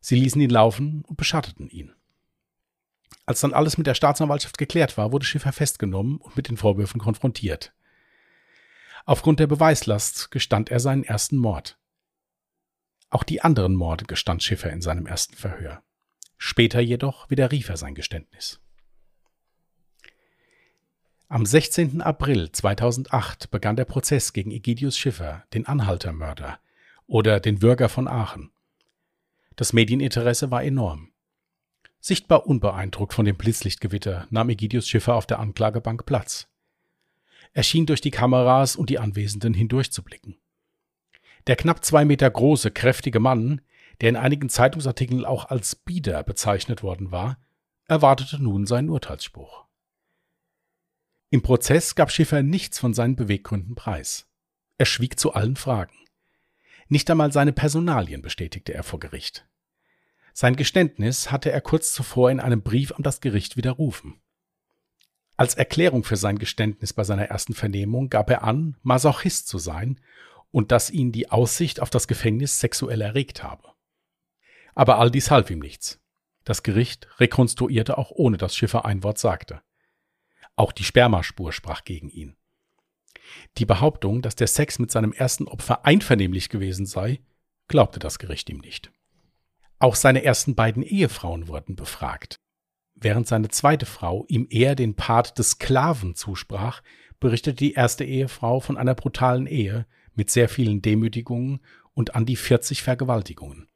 Sie 0.00 0.16
ließen 0.16 0.40
ihn 0.40 0.50
laufen 0.50 1.02
und 1.06 1.16
beschatteten 1.16 1.70
ihn. 1.70 1.94
Als 3.24 3.40
dann 3.40 3.54
alles 3.54 3.78
mit 3.78 3.86
der 3.86 3.94
Staatsanwaltschaft 3.94 4.58
geklärt 4.58 4.98
war, 4.98 5.12
wurde 5.12 5.24
Schiffer 5.24 5.52
festgenommen 5.52 6.18
und 6.18 6.36
mit 6.36 6.48
den 6.48 6.58
Vorwürfen 6.58 7.00
konfrontiert. 7.00 7.72
Aufgrund 9.06 9.40
der 9.40 9.46
Beweislast 9.46 10.30
gestand 10.30 10.70
er 10.70 10.78
seinen 10.78 11.04
ersten 11.04 11.38
Mord. 11.38 11.78
Auch 13.08 13.24
die 13.24 13.40
anderen 13.40 13.74
Morde 13.74 14.04
gestand 14.04 14.42
Schiffer 14.42 14.70
in 14.70 14.82
seinem 14.82 15.06
ersten 15.06 15.36
Verhör. 15.36 15.82
Später 16.36 16.80
jedoch 16.80 17.30
widerrief 17.30 17.70
er 17.70 17.78
sein 17.78 17.94
Geständnis. 17.94 18.60
Am 21.32 21.46
16. 21.46 22.00
April 22.00 22.50
2008 22.50 23.52
begann 23.52 23.76
der 23.76 23.84
Prozess 23.84 24.32
gegen 24.32 24.50
Egidius 24.50 24.98
Schiffer, 24.98 25.44
den 25.54 25.64
Anhaltermörder 25.64 26.58
oder 27.06 27.38
den 27.38 27.60
Bürger 27.60 27.88
von 27.88 28.08
Aachen. 28.08 28.50
Das 29.54 29.72
Medieninteresse 29.72 30.50
war 30.50 30.64
enorm. 30.64 31.12
Sichtbar 32.00 32.48
unbeeindruckt 32.48 33.14
von 33.14 33.26
dem 33.26 33.36
Blitzlichtgewitter 33.36 34.26
nahm 34.30 34.50
Egidius 34.50 34.88
Schiffer 34.88 35.14
auf 35.14 35.24
der 35.24 35.38
Anklagebank 35.38 36.04
Platz. 36.04 36.48
Er 37.52 37.62
schien 37.62 37.86
durch 37.86 38.00
die 38.00 38.10
Kameras 38.10 38.74
und 38.74 38.90
die 38.90 38.98
Anwesenden 38.98 39.54
hindurchzublicken. 39.54 40.36
Der 41.46 41.54
knapp 41.54 41.84
zwei 41.84 42.04
Meter 42.04 42.28
große, 42.28 42.72
kräftige 42.72 43.20
Mann, 43.20 43.60
der 44.00 44.08
in 44.08 44.16
einigen 44.16 44.48
Zeitungsartikeln 44.48 45.24
auch 45.24 45.44
als 45.48 45.76
Bieder 45.76 46.24
bezeichnet 46.24 46.82
worden 46.82 47.12
war, 47.12 47.38
erwartete 47.86 48.42
nun 48.42 48.66
seinen 48.66 48.90
Urteilsspruch. 48.90 49.69
Im 51.32 51.42
Prozess 51.42 51.94
gab 51.94 52.10
Schiffer 52.10 52.42
nichts 52.42 52.80
von 52.80 52.92
seinen 52.92 53.14
Beweggründen 53.14 53.76
preis. 53.76 54.26
Er 54.78 54.86
schwieg 54.86 55.18
zu 55.18 55.32
allen 55.32 55.54
Fragen. 55.54 55.94
Nicht 56.88 57.08
einmal 57.08 57.32
seine 57.32 57.52
Personalien 57.52 58.20
bestätigte 58.20 58.74
er 58.74 58.82
vor 58.82 58.98
Gericht. 58.98 59.46
Sein 60.32 60.56
Geständnis 60.56 61.30
hatte 61.30 61.52
er 61.52 61.60
kurz 61.60 61.92
zuvor 61.92 62.32
in 62.32 62.40
einem 62.40 62.62
Brief 62.62 62.90
an 62.92 63.04
das 63.04 63.20
Gericht 63.20 63.56
widerrufen. 63.56 64.20
Als 65.36 65.54
Erklärung 65.54 66.02
für 66.02 66.16
sein 66.16 66.36
Geständnis 66.36 66.92
bei 66.92 67.04
seiner 67.04 67.26
ersten 67.26 67.54
Vernehmung 67.54 68.10
gab 68.10 68.28
er 68.28 68.42
an, 68.42 68.76
Masochist 68.82 69.46
zu 69.46 69.58
sein 69.58 70.00
und 70.50 70.72
dass 70.72 70.90
ihn 70.90 71.12
die 71.12 71.30
Aussicht 71.30 71.80
auf 71.80 71.90
das 71.90 72.08
Gefängnis 72.08 72.58
sexuell 72.58 73.00
erregt 73.00 73.44
habe. 73.44 73.68
Aber 74.74 74.98
all 74.98 75.12
dies 75.12 75.30
half 75.30 75.48
ihm 75.48 75.60
nichts. 75.60 76.00
Das 76.42 76.64
Gericht 76.64 77.06
rekonstruierte 77.20 77.98
auch 77.98 78.10
ohne 78.10 78.36
dass 78.36 78.56
Schiffer 78.56 78.84
ein 78.84 79.04
Wort 79.04 79.18
sagte. 79.18 79.62
Auch 80.56 80.72
die 80.72 80.84
Spermaspur 80.84 81.52
sprach 81.52 81.84
gegen 81.84 82.08
ihn. 82.08 82.36
Die 83.58 83.66
Behauptung, 83.66 84.22
dass 84.22 84.36
der 84.36 84.46
Sex 84.46 84.78
mit 84.78 84.90
seinem 84.90 85.12
ersten 85.12 85.46
Opfer 85.46 85.84
einvernehmlich 85.84 86.48
gewesen 86.48 86.86
sei, 86.86 87.20
glaubte 87.68 87.98
das 87.98 88.18
Gericht 88.18 88.50
ihm 88.50 88.58
nicht. 88.58 88.90
Auch 89.78 89.94
seine 89.94 90.24
ersten 90.24 90.54
beiden 90.54 90.82
Ehefrauen 90.82 91.48
wurden 91.48 91.76
befragt. 91.76 92.40
Während 92.94 93.26
seine 93.26 93.48
zweite 93.48 93.86
Frau 93.86 94.26
ihm 94.28 94.46
eher 94.50 94.74
den 94.74 94.94
Part 94.94 95.38
des 95.38 95.52
Sklaven 95.52 96.14
zusprach, 96.14 96.82
berichtete 97.18 97.56
die 97.56 97.72
erste 97.72 98.04
Ehefrau 98.04 98.60
von 98.60 98.76
einer 98.76 98.94
brutalen 98.94 99.46
Ehe 99.46 99.86
mit 100.14 100.30
sehr 100.30 100.48
vielen 100.48 100.82
Demütigungen 100.82 101.60
und 101.94 102.14
an 102.14 102.26
die 102.26 102.36
40 102.36 102.82
Vergewaltigungen. 102.82 103.68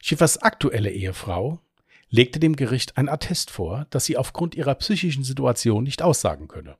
Schiffers 0.00 0.38
aktuelle 0.38 0.90
Ehefrau, 0.90 1.60
legte 2.08 2.38
dem 2.38 2.56
Gericht 2.56 2.96
ein 2.96 3.08
Attest 3.08 3.50
vor, 3.50 3.86
dass 3.90 4.04
sie 4.04 4.16
aufgrund 4.16 4.54
ihrer 4.54 4.74
psychischen 4.76 5.24
Situation 5.24 5.84
nicht 5.84 6.02
aussagen 6.02 6.48
könne. 6.48 6.76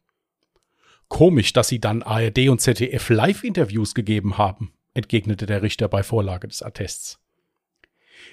Komisch, 1.09 1.53
dass 1.53 1.69
sie 1.69 1.81
dann 1.81 2.03
ARD 2.03 2.49
und 2.49 2.61
ZDF 2.61 3.09
Live-Interviews 3.09 3.95
gegeben 3.95 4.39
haben, 4.39 4.73
entgegnete 4.95 5.47
der 5.47 5.63
Richter 5.63 5.89
bei 5.89 6.03
Vorlage 6.03 6.49
des 6.49 6.63
Attests. 6.63 7.21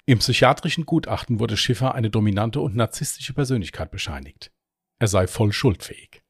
Im 0.05 0.19
psychiatrischen 0.19 0.85
Gutachten 0.85 1.39
wurde 1.39 1.57
Schiffer 1.57 1.95
eine 1.95 2.09
dominante 2.09 2.61
und 2.61 2.75
narzisstische 2.75 3.33
Persönlichkeit 3.33 3.91
bescheinigt. 3.91 4.51
Er 4.99 5.07
sei 5.07 5.27
voll 5.27 5.51
schuldfähig. 5.51 6.21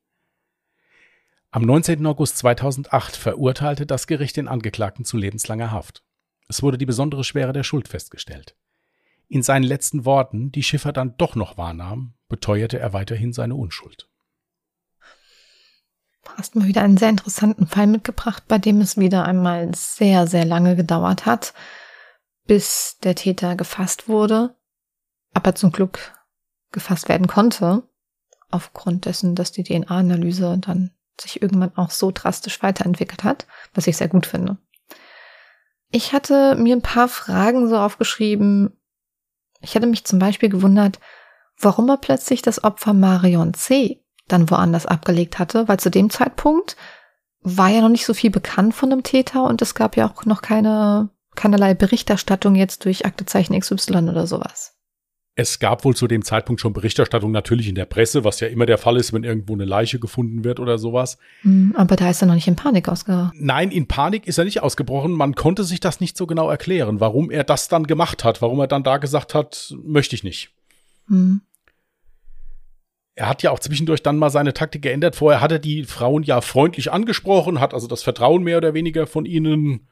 Am 1.52 1.63
19. 1.63 2.06
August 2.06 2.38
2008 2.38 3.15
verurteilte 3.15 3.86
das 3.86 4.08
Gericht 4.08 4.38
den 4.38 4.47
Angeklagten 4.47 5.04
zu 5.04 5.17
lebenslanger 5.17 5.71
Haft. 5.71 6.04
Es 6.47 6.63
wurde 6.63 6.78
die 6.78 6.86
besondere 6.86 7.24
Schwere 7.24 7.54
der 7.54 7.63
Schuld 7.63 7.88
festgestellt. 7.88 8.56
In 9.32 9.44
seinen 9.44 9.63
letzten 9.63 10.04
Worten, 10.04 10.52
die 10.52 10.62
Schiffer 10.62 10.91
dann 10.91 11.15
doch 11.15 11.36
noch 11.36 11.58
wahrnahm, 11.58 12.15
beteuerte 12.28 12.80
er 12.80 12.91
weiterhin 12.91 13.32
seine 13.32 13.56
Unschuld. 13.56 14.10
Du 16.26 16.32
hast 16.36 16.58
mir 16.58 16.65
wieder 16.65 16.82
einen 16.82 16.98
sehr 16.98 17.08
interessanten 17.08 17.65
Fall 17.65 17.88
mitgebracht, 17.88 18.44
bei 18.50 18.58
dem 18.58 18.82
es 18.82 18.98
wieder 18.98 19.24
einmal 19.24 19.74
sehr, 19.74 20.28
sehr 20.28 20.44
lange 20.44 20.76
gedauert 20.76 21.26
hat, 21.26 21.54
bis 22.46 22.98
der 23.04 23.15
Täter 23.15 23.56
gefasst 23.56 24.10
wurde, 24.10 24.54
aber 25.34 25.56
zum 25.56 25.72
Glück 25.72 26.13
gefasst 26.74 27.08
werden 27.08 27.28
konnte, 27.28 27.84
aufgrund 28.50 29.06
dessen, 29.06 29.36
dass 29.36 29.54
die 29.54 29.63
DNA-Analyse 29.63 30.58
dann 30.60 30.91
sich 31.17 31.41
irgendwann 31.41 31.78
auch 31.78 31.91
so 31.91 32.12
drastisch 32.12 32.62
weiterentwickelt 32.62 33.24
hat, 33.24 33.48
was 33.74 33.88
ich 33.88 33.96
sehr 33.96 34.10
gut 34.10 34.26
finde. 34.26 34.58
Ich 35.89 36.12
hatte 36.12 36.56
mir 36.56 36.76
ein 36.76 36.82
paar 36.82 37.08
Fragen 37.08 37.70
so 37.70 37.78
aufgeschrieben, 37.78 38.78
ich 39.62 39.76
hätte 39.76 39.88
mich 39.88 40.06
zum 40.06 40.19
Beispiel 40.19 40.50
gewundert, 40.50 41.00
warum 41.60 41.89
er 41.89 41.97
plötzlich 41.97 42.41
das 42.41 42.63
Opfer 42.63 42.93
Marion 42.93 43.54
C. 43.54 44.04
dann 44.28 44.50
woanders 44.50 44.86
abgelegt 44.86 45.39
hatte, 45.39 45.67
weil 45.67 45.80
zu 45.80 45.91
dem 45.91 46.10
Zeitpunkt 46.10 46.76
war 47.41 47.69
ja 47.69 47.82
noch 47.82 47.89
nicht 47.89 48.06
so 48.06 48.13
viel 48.13 48.30
bekannt 48.30 48.76
von 48.76 48.89
dem 48.89 49.04
Täter 49.04 49.43
und 49.43 49.62
es 49.62 49.76
gab 49.76 49.97
ja 49.97 50.10
auch 50.10 50.26
noch 50.26 50.41
keine, 50.41 51.10
keinerlei 51.36 51.74
Berichterstattung 51.74 52.56
jetzt 52.56 52.86
durch 52.86 53.06
Aktezeichen 53.06 53.60
XY 53.60 54.10
oder 54.10 54.28
sowas. 54.28 54.78
Es 55.36 55.60
gab 55.60 55.86
wohl 55.86 55.96
zu 55.96 56.08
dem 56.08 56.24
Zeitpunkt 56.24 56.60
schon 56.60 56.74
Berichterstattung 56.74 57.32
natürlich 57.32 57.70
in 57.70 57.76
der 57.76 57.86
Presse, 57.86 58.26
was 58.26 58.41
ja 58.41 58.48
immer 58.48 58.65
der 58.65 58.78
Fall 58.78 58.98
ist, 58.98 59.13
wenn 59.13 59.24
irgendwo 59.24 59.54
eine 59.54 59.63
Leiche 59.63 59.98
gefunden 59.98 60.44
wird 60.44 60.60
oder 60.60 60.78
sowas. 60.78 61.17
Mhm, 61.44 61.74
aber 61.78 61.96
da 61.96 62.10
ist 62.10 62.22
er 62.22 62.28
noch 62.28 62.36
nicht 62.36 62.50
in 62.50 62.58
Panik 62.58 62.89
ausgebrochen. 62.89 63.32
Nein, 63.36 63.72
in 63.72 63.88
Panik 63.88 64.28
ist 64.28 64.38
er 64.38 64.44
nicht 64.44 64.62
ausgebrochen. 64.62 65.13
Man 65.13 65.36
konnte 65.36 65.63
sich 65.63 65.80
das 65.80 66.02
nicht 66.02 66.17
so 66.17 66.28
genau 66.28 66.50
erklären, 66.50 67.00
warum 67.00 67.32
er 67.32 67.46
das 67.46 67.70
dann 67.70 67.88
gemacht 67.88 68.26
hat, 68.26 68.41
warum 68.41 68.60
er 68.60 68.67
dann 68.67 68.84
da 68.84 68.98
gesagt 68.98 69.34
hat, 69.34 69.74
möchte 69.84 70.15
ich 70.15 70.24
nicht. 70.24 70.50
Mhm. 71.08 71.41
Er 73.15 73.30
hat 73.30 73.44
ja 73.44 73.52
auch 73.52 73.60
zwischendurch 73.60 74.04
dann 74.04 74.17
mal 74.17 74.30
seine 74.30 74.54
Taktik 74.54 74.82
geändert. 74.82 75.15
Vorher 75.15 75.41
hat 75.41 75.52
er 75.52 75.60
die 75.60 75.84
Frauen 75.84 76.24
ja 76.24 76.41
freundlich 76.41 76.91
angesprochen, 76.91 77.60
hat 77.60 77.74
also 77.74 77.88
das 77.88 78.04
Vertrauen 78.04 78.44
mehr 78.44 78.58
oder 78.58 78.74
weniger 78.74 79.08
von 79.08 79.26
ihnen 79.26 79.88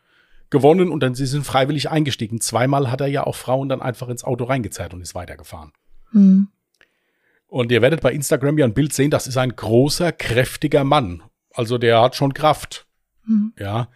gewonnen 0.50 0.90
und 0.90 1.02
dann 1.02 1.16
sie 1.16 1.26
sind 1.26 1.46
freiwillig 1.46 1.90
eingestiegen. 1.90 2.42
Zweimal 2.42 2.90
hat 2.92 3.02
er 3.02 3.08
ja 3.08 3.26
auch 3.26 3.36
Frauen 3.36 3.70
dann 3.70 3.82
einfach 3.82 4.10
ins 4.10 4.24
Auto 4.24 4.46
reingezerrt 4.46 4.94
und 4.94 5.02
ist 5.02 5.16
weitergefahren. 5.16 5.72
Mhm. 6.12 6.48
Und 7.48 7.72
ihr 7.72 7.82
werdet 7.82 8.02
bei 8.02 8.14
Instagram 8.14 8.58
ja 8.58 8.66
ein 8.66 8.74
Bild 8.74 8.94
sehen, 8.94 9.12
das 9.12 9.28
ist 9.28 9.38
ein 9.38 9.56
großer, 9.56 10.12
kräftiger 10.12 10.84
Mann. 10.84 11.24
Also 11.54 11.78
der 11.78 12.02
hat 12.02 12.16
schon 12.16 12.34
Kraft. 12.34 12.86
Mhm. 13.26 13.54
Ja. 13.58 13.90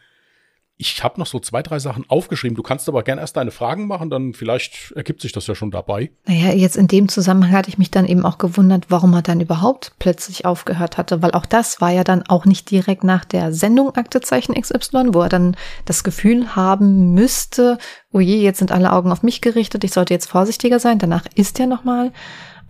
Ich 0.85 1.01
habe 1.01 1.17
noch 1.17 1.27
so 1.27 1.39
zwei, 1.39 1.63
drei 1.63 1.79
Sachen 1.79 2.03
aufgeschrieben. 2.09 2.57
Du 2.57 2.61
kannst 2.61 2.89
aber 2.89 3.03
gerne 3.03 3.21
erst 3.21 3.37
deine 3.37 3.51
Fragen 3.51 3.87
machen, 3.87 4.09
dann 4.09 4.33
vielleicht 4.33 4.91
ergibt 4.97 5.21
sich 5.21 5.31
das 5.31 5.47
ja 5.47 5.55
schon 5.55 5.71
dabei. 5.71 6.11
Naja, 6.27 6.51
jetzt 6.51 6.75
in 6.75 6.89
dem 6.89 7.07
Zusammenhang 7.07 7.53
hatte 7.53 7.69
ich 7.69 7.77
mich 7.77 7.89
dann 7.89 8.05
eben 8.05 8.25
auch 8.25 8.37
gewundert, 8.37 8.87
warum 8.89 9.13
er 9.13 9.21
dann 9.21 9.39
überhaupt 9.39 9.93
plötzlich 9.99 10.45
aufgehört 10.45 10.97
hatte, 10.97 11.21
weil 11.21 11.31
auch 11.31 11.45
das 11.45 11.79
war 11.79 11.91
ja 11.91 12.03
dann 12.03 12.23
auch 12.27 12.43
nicht 12.43 12.69
direkt 12.69 13.05
nach 13.05 13.23
der 13.23 13.53
Sendung 13.53 13.95
Aktezeichen 13.95 14.59
XY, 14.59 15.13
wo 15.13 15.21
er 15.21 15.29
dann 15.29 15.55
das 15.85 16.03
Gefühl 16.03 16.53
haben 16.53 17.13
müsste, 17.13 17.77
oh 18.11 18.19
je, 18.19 18.41
jetzt 18.41 18.59
sind 18.59 18.73
alle 18.73 18.91
Augen 18.91 19.09
auf 19.13 19.23
mich 19.23 19.39
gerichtet, 19.39 19.85
ich 19.85 19.93
sollte 19.93 20.13
jetzt 20.13 20.29
vorsichtiger 20.29 20.79
sein. 20.79 20.99
Danach 20.99 21.23
ist 21.33 21.59
ja 21.59 21.65
nochmal 21.65 22.11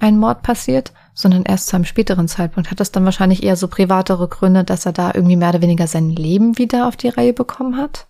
ein 0.04 0.18
Mord 0.18 0.44
passiert, 0.44 0.92
sondern 1.13 1.44
erst 1.44 1.68
zu 1.68 1.78
einem 1.78 1.86
späteren 1.86 2.28
Zeitpunkt. 2.28 2.70
Hat 2.70 2.82
das 2.82 2.92
dann 2.92 3.06
wahrscheinlich 3.06 3.42
eher 3.42 3.56
so 3.56 3.70
privatere 3.70 4.28
Gründe, 4.28 4.66
dass 4.66 4.86
er 4.86 4.92
da 4.92 5.13
irgendwie 5.16 5.38
mehr 5.38 5.50
oder 5.50 5.62
weniger 5.62 5.88
sein 5.88 6.10
Leben 6.10 6.58
wieder 6.58 6.89
auf 6.89 6.98
die 6.98 7.08
Reihe 7.08 7.32
bekommen 7.32 7.78
hat? 7.78 8.10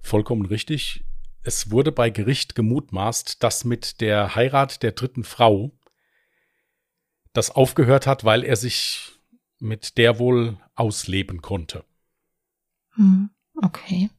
Vollkommen 0.00 0.44
richtig. 0.44 1.02
Es 1.42 1.70
wurde 1.70 1.92
bei 1.92 2.10
Gericht 2.10 2.54
gemutmaßt, 2.54 3.42
dass 3.42 3.64
mit 3.64 4.02
der 4.02 4.34
Heirat 4.34 4.82
der 4.82 4.92
dritten 4.92 5.24
Frau 5.24 5.72
das 7.32 7.50
aufgehört 7.50 8.06
hat, 8.06 8.22
weil 8.24 8.44
er 8.44 8.56
sich 8.56 9.12
mit 9.58 9.96
der 9.96 10.18
wohl 10.18 10.58
ausleben 10.74 11.40
konnte. 11.40 11.84
Hm, 12.96 13.30
okay. 13.62 14.10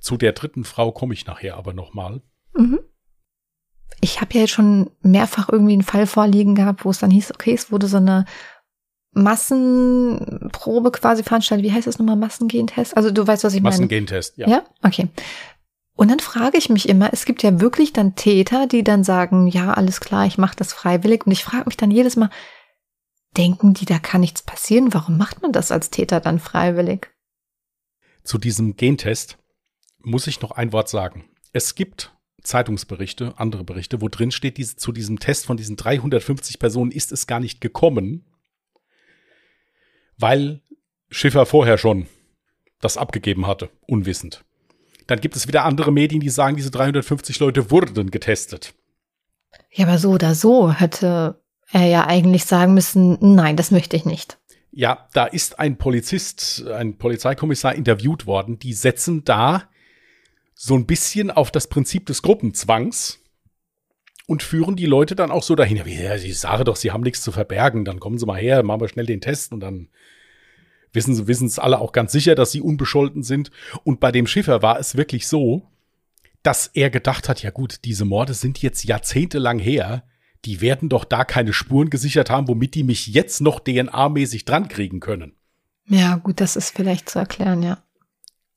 Zu 0.00 0.16
der 0.16 0.32
dritten 0.32 0.64
Frau 0.64 0.90
komme 0.90 1.12
ich 1.12 1.26
nachher 1.26 1.56
aber 1.58 1.74
nochmal. 1.74 2.22
Mhm 2.54 2.78
ich 4.08 4.20
habe 4.20 4.34
ja 4.34 4.40
jetzt 4.40 4.52
schon 4.52 4.90
mehrfach 5.02 5.48
irgendwie 5.50 5.74
einen 5.74 5.82
Fall 5.82 6.06
vorliegen 6.06 6.54
gehabt, 6.54 6.84
wo 6.84 6.90
es 6.90 6.98
dann 6.98 7.10
hieß, 7.10 7.32
okay, 7.32 7.52
es 7.52 7.70
wurde 7.70 7.86
so 7.86 7.98
eine 7.98 8.24
Massenprobe 9.12 10.90
quasi 10.92 11.22
veranstaltet. 11.22 11.64
Wie 11.64 11.72
heißt 11.72 11.86
das 11.86 11.98
nochmal? 11.98 12.16
Massengentest? 12.16 12.96
Also 12.96 13.10
du 13.10 13.26
weißt, 13.26 13.44
was 13.44 13.54
ich 13.54 13.62
meine. 13.62 13.74
Massengentest, 13.74 14.38
ja. 14.38 14.48
Ja? 14.48 14.64
Okay. 14.82 15.08
Und 15.94 16.10
dann 16.10 16.20
frage 16.20 16.58
ich 16.58 16.70
mich 16.70 16.88
immer, 16.88 17.12
es 17.12 17.24
gibt 17.24 17.42
ja 17.42 17.60
wirklich 17.60 17.92
dann 17.92 18.14
Täter, 18.14 18.66
die 18.66 18.84
dann 18.84 19.04
sagen, 19.04 19.48
ja, 19.48 19.74
alles 19.74 20.00
klar, 20.00 20.26
ich 20.26 20.38
mache 20.38 20.56
das 20.56 20.72
freiwillig. 20.72 21.26
Und 21.26 21.32
ich 21.32 21.44
frage 21.44 21.64
mich 21.66 21.76
dann 21.76 21.90
jedes 21.90 22.16
Mal, 22.16 22.30
denken 23.36 23.74
die, 23.74 23.84
da 23.84 23.98
kann 23.98 24.20
nichts 24.20 24.42
passieren? 24.42 24.94
Warum 24.94 25.18
macht 25.18 25.42
man 25.42 25.52
das 25.52 25.72
als 25.72 25.90
Täter 25.90 26.20
dann 26.20 26.38
freiwillig? 26.38 27.10
Zu 28.22 28.38
diesem 28.38 28.76
Gentest 28.76 29.38
muss 29.98 30.26
ich 30.26 30.40
noch 30.40 30.52
ein 30.52 30.72
Wort 30.72 30.88
sagen. 30.88 31.24
Es 31.52 31.74
gibt 31.74 32.14
Zeitungsberichte, 32.48 33.34
andere 33.36 33.62
Berichte, 33.62 34.00
wo 34.00 34.08
drin 34.08 34.30
steht, 34.30 34.56
diese, 34.56 34.76
zu 34.76 34.90
diesem 34.90 35.20
Test 35.20 35.46
von 35.46 35.56
diesen 35.56 35.76
350 35.76 36.58
Personen 36.58 36.90
ist 36.90 37.12
es 37.12 37.26
gar 37.26 37.40
nicht 37.40 37.60
gekommen, 37.60 38.24
weil 40.16 40.62
Schiffer 41.10 41.46
vorher 41.46 41.78
schon 41.78 42.06
das 42.80 42.96
abgegeben 42.96 43.46
hatte, 43.46 43.70
unwissend. 43.86 44.44
Dann 45.06 45.20
gibt 45.20 45.36
es 45.36 45.48
wieder 45.48 45.64
andere 45.64 45.92
Medien, 45.92 46.20
die 46.20 46.28
sagen, 46.28 46.56
diese 46.56 46.70
350 46.70 47.38
Leute 47.38 47.70
wurden 47.70 48.10
getestet. 48.10 48.74
Ja, 49.72 49.86
aber 49.86 49.98
so 49.98 50.10
oder 50.10 50.34
so 50.34 50.72
hätte 50.72 51.40
er 51.70 51.86
ja 51.86 52.06
eigentlich 52.06 52.44
sagen 52.44 52.74
müssen, 52.74 53.18
nein, 53.20 53.56
das 53.56 53.70
möchte 53.70 53.96
ich 53.96 54.04
nicht. 54.04 54.38
Ja, 54.70 55.08
da 55.12 55.24
ist 55.24 55.58
ein 55.58 55.76
Polizist, 55.76 56.66
ein 56.66 56.98
Polizeikommissar 56.98 57.74
interviewt 57.74 58.26
worden, 58.26 58.58
die 58.58 58.74
setzen 58.74 59.24
da 59.24 59.68
so 60.60 60.74
ein 60.74 60.86
bisschen 60.86 61.30
auf 61.30 61.52
das 61.52 61.68
Prinzip 61.68 62.06
des 62.06 62.20
Gruppenzwangs 62.20 63.20
und 64.26 64.42
führen 64.42 64.74
die 64.74 64.86
Leute 64.86 65.14
dann 65.14 65.30
auch 65.30 65.44
so 65.44 65.54
dahin. 65.54 65.76
Ja, 65.76 66.16
ich 66.16 66.38
sage 66.40 66.64
doch, 66.64 66.74
sie 66.74 66.90
haben 66.90 67.02
nichts 67.04 67.22
zu 67.22 67.30
verbergen, 67.30 67.84
dann 67.84 68.00
kommen 68.00 68.18
sie 68.18 68.26
mal 68.26 68.40
her, 68.40 68.64
machen 68.64 68.80
wir 68.80 68.88
schnell 68.88 69.06
den 69.06 69.20
Test 69.20 69.52
und 69.52 69.60
dann 69.60 69.88
wissen 70.92 71.14
sie, 71.14 71.28
wissen 71.28 71.46
es 71.46 71.60
alle 71.60 71.78
auch 71.78 71.92
ganz 71.92 72.10
sicher, 72.10 72.34
dass 72.34 72.50
sie 72.50 72.60
unbescholten 72.60 73.22
sind. 73.22 73.52
Und 73.84 74.00
bei 74.00 74.10
dem 74.10 74.26
Schiffer 74.26 74.60
war 74.60 74.80
es 74.80 74.96
wirklich 74.96 75.28
so, 75.28 75.70
dass 76.42 76.66
er 76.66 76.90
gedacht 76.90 77.28
hat, 77.28 77.40
ja 77.40 77.50
gut, 77.50 77.84
diese 77.84 78.04
Morde 78.04 78.34
sind 78.34 78.60
jetzt 78.60 78.82
jahrzehntelang 78.82 79.60
her, 79.60 80.02
die 80.44 80.60
werden 80.60 80.88
doch 80.88 81.04
da 81.04 81.24
keine 81.24 81.52
Spuren 81.52 81.88
gesichert 81.88 82.30
haben, 82.30 82.48
womit 82.48 82.74
die 82.74 82.82
mich 82.82 83.06
jetzt 83.06 83.40
noch 83.40 83.60
DNA-mäßig 83.60 84.44
dran 84.44 84.66
kriegen 84.66 84.98
können. 84.98 85.36
Ja, 85.86 86.16
gut, 86.16 86.40
das 86.40 86.56
ist 86.56 86.70
vielleicht 86.70 87.08
zu 87.08 87.20
erklären, 87.20 87.62
ja. 87.62 87.78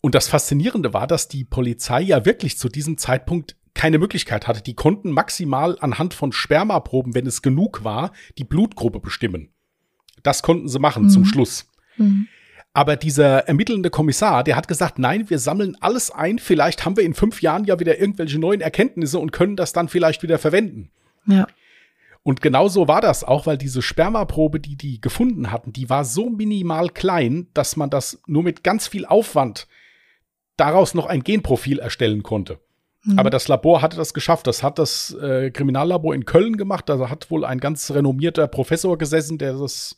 Und 0.02 0.16
das 0.16 0.28
Faszinierende 0.28 0.94
war, 0.94 1.08
dass 1.08 1.28
die 1.28 1.44
Polizei 1.44 2.02
ja 2.02 2.26
wirklich 2.26 2.58
zu 2.58 2.70
diesem 2.70 2.98
Zeitpunkt 2.98 3.56
keine 3.74 4.00
Möglichkeit 4.00 4.48
hatte. 4.48 4.62
Die 4.62 4.74
konnten 4.74 5.12
maximal 5.12 5.78
anhand 5.80 6.14
von 6.14 6.32
Spermaproben, 6.32 7.16
wenn 7.16 7.28
es 7.28 7.42
genug 7.42 7.84
war, 7.84 8.12
die 8.38 8.44
Blutgruppe 8.44 9.00
bestimmen. 9.00 9.54
Das 10.24 10.42
konnten 10.42 10.68
sie 10.68 10.80
machen 10.80 11.04
mhm. 11.04 11.10
zum 11.10 11.26
Schluss. 11.26 11.68
Mhm. 11.98 12.28
Aber 12.74 12.96
dieser 12.96 13.48
ermittelnde 13.48 13.90
Kommissar, 13.90 14.44
der 14.44 14.56
hat 14.56 14.68
gesagt, 14.68 14.98
nein, 14.98 15.30
wir 15.30 15.40
sammeln 15.40 15.76
alles 15.82 16.10
ein. 16.10 16.40
Vielleicht 16.40 16.86
haben 16.86 16.96
wir 16.96 17.04
in 17.04 17.14
fünf 17.14 17.42
Jahren 17.42 17.66
ja 17.66 17.80
wieder 17.80 18.00
irgendwelche 18.00 18.40
neuen 18.40 18.62
Erkenntnisse 18.62 19.20
und 19.20 19.32
können 19.32 19.58
das 19.58 19.74
dann 19.74 19.90
vielleicht 19.90 20.24
wieder 20.24 20.38
verwenden. 20.38 20.90
Ja. 21.26 21.48
Und 22.24 22.42
genau 22.42 22.68
so 22.68 22.88
war 22.88 23.02
das 23.02 23.24
auch, 23.24 23.46
weil 23.46 23.58
diese 23.58 23.82
Spermaprobe, 23.82 24.60
die 24.60 24.78
die 24.78 25.02
gefunden 25.02 25.52
hatten, 25.52 25.74
die 25.74 25.90
war 25.90 26.06
so 26.06 26.30
minimal 26.30 26.90
klein, 26.90 27.48
dass 27.54 27.76
man 27.76 27.90
das 27.90 28.22
nur 28.28 28.44
mit 28.44 28.64
ganz 28.64 28.88
viel 28.88 29.06
Aufwand 29.06 29.68
daraus 30.62 30.94
noch 30.94 31.08
ein 31.08 31.24
Genprofil 31.24 31.80
erstellen 31.80 32.22
konnte. 32.22 32.60
Mhm. 33.04 33.18
Aber 33.18 33.32
das 33.32 33.48
Labor 33.48 33.82
hatte 33.82 33.98
das 33.98 34.14
geschafft. 34.14 34.46
Das 34.46 34.62
hat 34.62 34.78
das 34.78 35.12
äh, 35.16 35.50
Kriminallabor 35.50 36.14
in 36.14 36.26
Köln 36.26 36.56
gemacht. 36.56 36.88
Da 36.88 37.10
hat 37.10 37.32
wohl 37.32 37.44
ein 37.46 37.60
ganz 37.60 37.90
renommierter 37.90 38.48
Professor 38.48 38.96
gesessen, 38.98 39.40
der 39.40 39.54
das, 39.54 39.98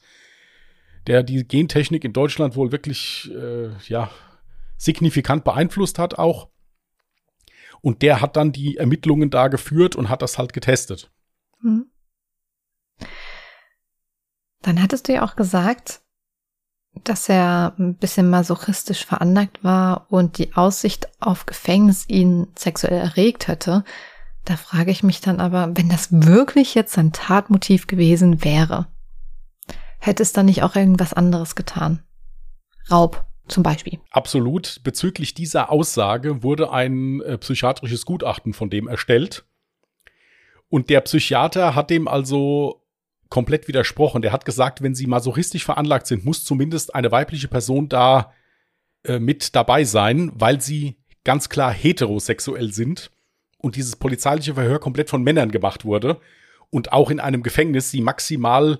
der 1.06 1.21
die 1.21 1.45
Gentechnik 1.45 2.06
in 2.06 2.13
Deutschland 2.13 2.56
wohl 2.56 2.71
wirklich, 2.71 3.30
äh, 3.36 3.71
ja, 3.88 4.10
signifikant 4.78 5.43
beeinflusst 5.43 5.99
hat 5.99 6.17
auch. 6.17 6.47
Und 7.82 8.02
der 8.02 8.21
hat 8.21 8.38
dann 8.38 8.54
die 8.54 8.78
Ermittlungen 8.78 9.30
da 9.30 9.49
geführt 9.49 9.97
und 9.97 10.08
hat 10.08 10.21
das 10.21 10.38
halt 10.38 10.54
getestet. 10.54 11.12
Mhm. 11.62 11.88
Dann 14.62 14.82
hattest 14.82 15.10
du 15.10 15.13
ja 15.13 15.26
auch 15.26 15.36
gesagt, 15.36 16.03
dass 17.04 17.28
er 17.28 17.74
ein 17.78 17.96
bisschen 17.96 18.30
masochistisch 18.30 19.06
veranlagt 19.06 19.64
war 19.64 20.06
und 20.10 20.38
die 20.38 20.54
Aussicht 20.54 21.08
auf 21.20 21.46
Gefängnis 21.46 22.08
ihn 22.08 22.48
sexuell 22.56 23.00
erregt 23.00 23.48
hätte. 23.48 23.84
Da 24.46 24.58
frage 24.58 24.92
ich 24.92 25.04
mich 25.04 25.22
dann 25.22 25.40
aber, 25.40 25.72
wenn 25.76 25.90
das 25.90 26.10
wirklich 26.12 26.76
jetzt 26.76 26.94
sein 26.94 27.14
Tatmotiv 27.14 27.88
gewesen 27.88 28.44
wäre, 28.44 28.88
hätte 30.00 30.22
es 30.22 30.34
dann 30.34 30.46
nicht 30.46 30.64
auch 30.64 30.76
irgendwas 30.76 31.14
anderes 31.14 31.56
getan? 31.56 32.04
Raub 32.92 33.26
zum 33.48 33.64
Beispiel. 33.64 34.00
Absolut. 34.12 34.82
Bezüglich 34.84 35.34
dieser 35.34 35.72
Aussage 35.72 36.44
wurde 36.44 36.72
ein 36.72 37.22
äh, 37.22 37.38
psychiatrisches 37.38 38.06
Gutachten 38.06 38.54
von 38.54 38.70
dem 38.70 38.88
erstellt. 38.88 39.46
Und 40.70 40.90
der 40.90 41.02
Psychiater 41.02 41.76
hat 41.76 41.90
dem 41.90 42.08
also 42.08 42.83
komplett 43.34 43.67
widersprochen. 43.67 44.22
Der 44.22 44.32
hat 44.32 44.46
gesagt, 44.46 44.84
wenn 44.84 44.93
sie 44.93 45.08
masochistisch 45.08 45.65
veranlagt 45.65 46.06
sind, 46.06 46.24
muss 46.24 46.46
zumindest 46.46 46.93
eine 46.93 47.12
weibliche 47.12 47.48
Person 47.48 47.89
da 47.89 48.32
äh, 49.06 49.17
mit 49.17 49.56
dabei 49.56 49.86
sein, 49.86 50.32
weil 50.36 50.62
sie 50.62 50.98
ganz 51.24 51.50
klar 51.50 51.74
heterosexuell 51.74 52.72
sind 52.72 53.10
und 53.58 53.76
dieses 53.76 53.96
polizeiliche 53.96 54.54
Verhör 54.54 54.80
komplett 54.80 55.10
von 55.10 55.24
Männern 55.24 55.50
gemacht 55.50 55.84
wurde 55.84 56.22
und 56.69 56.93
auch 56.93 57.10
in 57.10 57.19
einem 57.19 57.41
Gefängnis 57.41 57.89
sie 57.89 58.02
maximal 58.02 58.80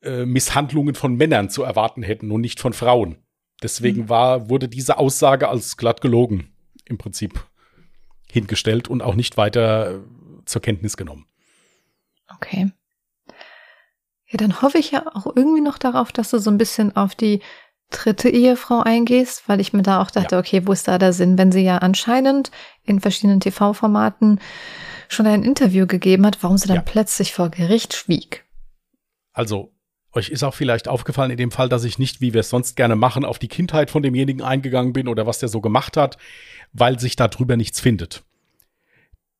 äh, 0.00 0.24
Misshandlungen 0.24 0.94
von 0.94 1.14
Männern 1.14 1.50
zu 1.50 1.62
erwarten 1.62 2.02
hätten 2.02 2.30
und 2.30 2.40
nicht 2.40 2.60
von 2.60 2.72
Frauen. 2.72 3.18
Deswegen 3.62 4.04
mhm. 4.04 4.08
war, 4.08 4.48
wurde 4.48 4.70
diese 4.70 4.96
Aussage 4.96 5.50
als 5.50 5.76
glatt 5.76 6.00
gelogen 6.00 6.54
im 6.86 6.96
Prinzip 6.96 7.44
hingestellt 8.32 8.88
und 8.88 9.02
auch 9.02 9.16
nicht 9.16 9.36
weiter 9.36 9.96
äh, 9.96 9.98
zur 10.46 10.62
Kenntnis 10.62 10.96
genommen. 10.96 11.26
Okay. 12.34 12.70
Ja, 14.30 14.36
dann 14.36 14.60
hoffe 14.60 14.78
ich 14.78 14.90
ja 14.90 15.06
auch 15.14 15.26
irgendwie 15.34 15.62
noch 15.62 15.78
darauf, 15.78 16.12
dass 16.12 16.30
du 16.30 16.38
so 16.38 16.50
ein 16.50 16.58
bisschen 16.58 16.94
auf 16.96 17.14
die 17.14 17.40
dritte 17.90 18.28
Ehefrau 18.28 18.80
eingehst, 18.80 19.48
weil 19.48 19.60
ich 19.60 19.72
mir 19.72 19.82
da 19.82 20.02
auch 20.02 20.10
dachte, 20.10 20.34
ja. 20.34 20.40
okay, 20.40 20.66
wo 20.66 20.72
ist 20.72 20.86
da 20.86 20.98
der 20.98 21.14
Sinn, 21.14 21.38
wenn 21.38 21.52
sie 21.52 21.62
ja 21.62 21.78
anscheinend 21.78 22.50
in 22.84 23.00
verschiedenen 23.00 23.40
TV-Formaten 23.40 24.40
schon 25.08 25.26
ein 25.26 25.42
Interview 25.42 25.86
gegeben 25.86 26.26
hat, 26.26 26.42
warum 26.42 26.58
sie 26.58 26.68
dann 26.68 26.76
ja. 26.76 26.82
plötzlich 26.82 27.32
vor 27.32 27.48
Gericht 27.48 27.94
schwieg. 27.94 28.44
Also, 29.32 29.72
euch 30.12 30.28
ist 30.28 30.42
auch 30.42 30.54
vielleicht 30.54 30.88
aufgefallen 30.88 31.30
in 31.30 31.36
dem 31.38 31.50
Fall, 31.50 31.70
dass 31.70 31.84
ich 31.84 31.98
nicht, 31.98 32.20
wie 32.20 32.34
wir 32.34 32.40
es 32.40 32.50
sonst 32.50 32.76
gerne 32.76 32.96
machen, 32.96 33.24
auf 33.24 33.38
die 33.38 33.48
Kindheit 33.48 33.90
von 33.90 34.02
demjenigen 34.02 34.42
eingegangen 34.42 34.92
bin 34.92 35.08
oder 35.08 35.26
was 35.26 35.38
der 35.38 35.48
so 35.48 35.62
gemacht 35.62 35.96
hat, 35.96 36.18
weil 36.72 36.98
sich 36.98 37.16
darüber 37.16 37.56
nichts 37.56 37.80
findet. 37.80 38.24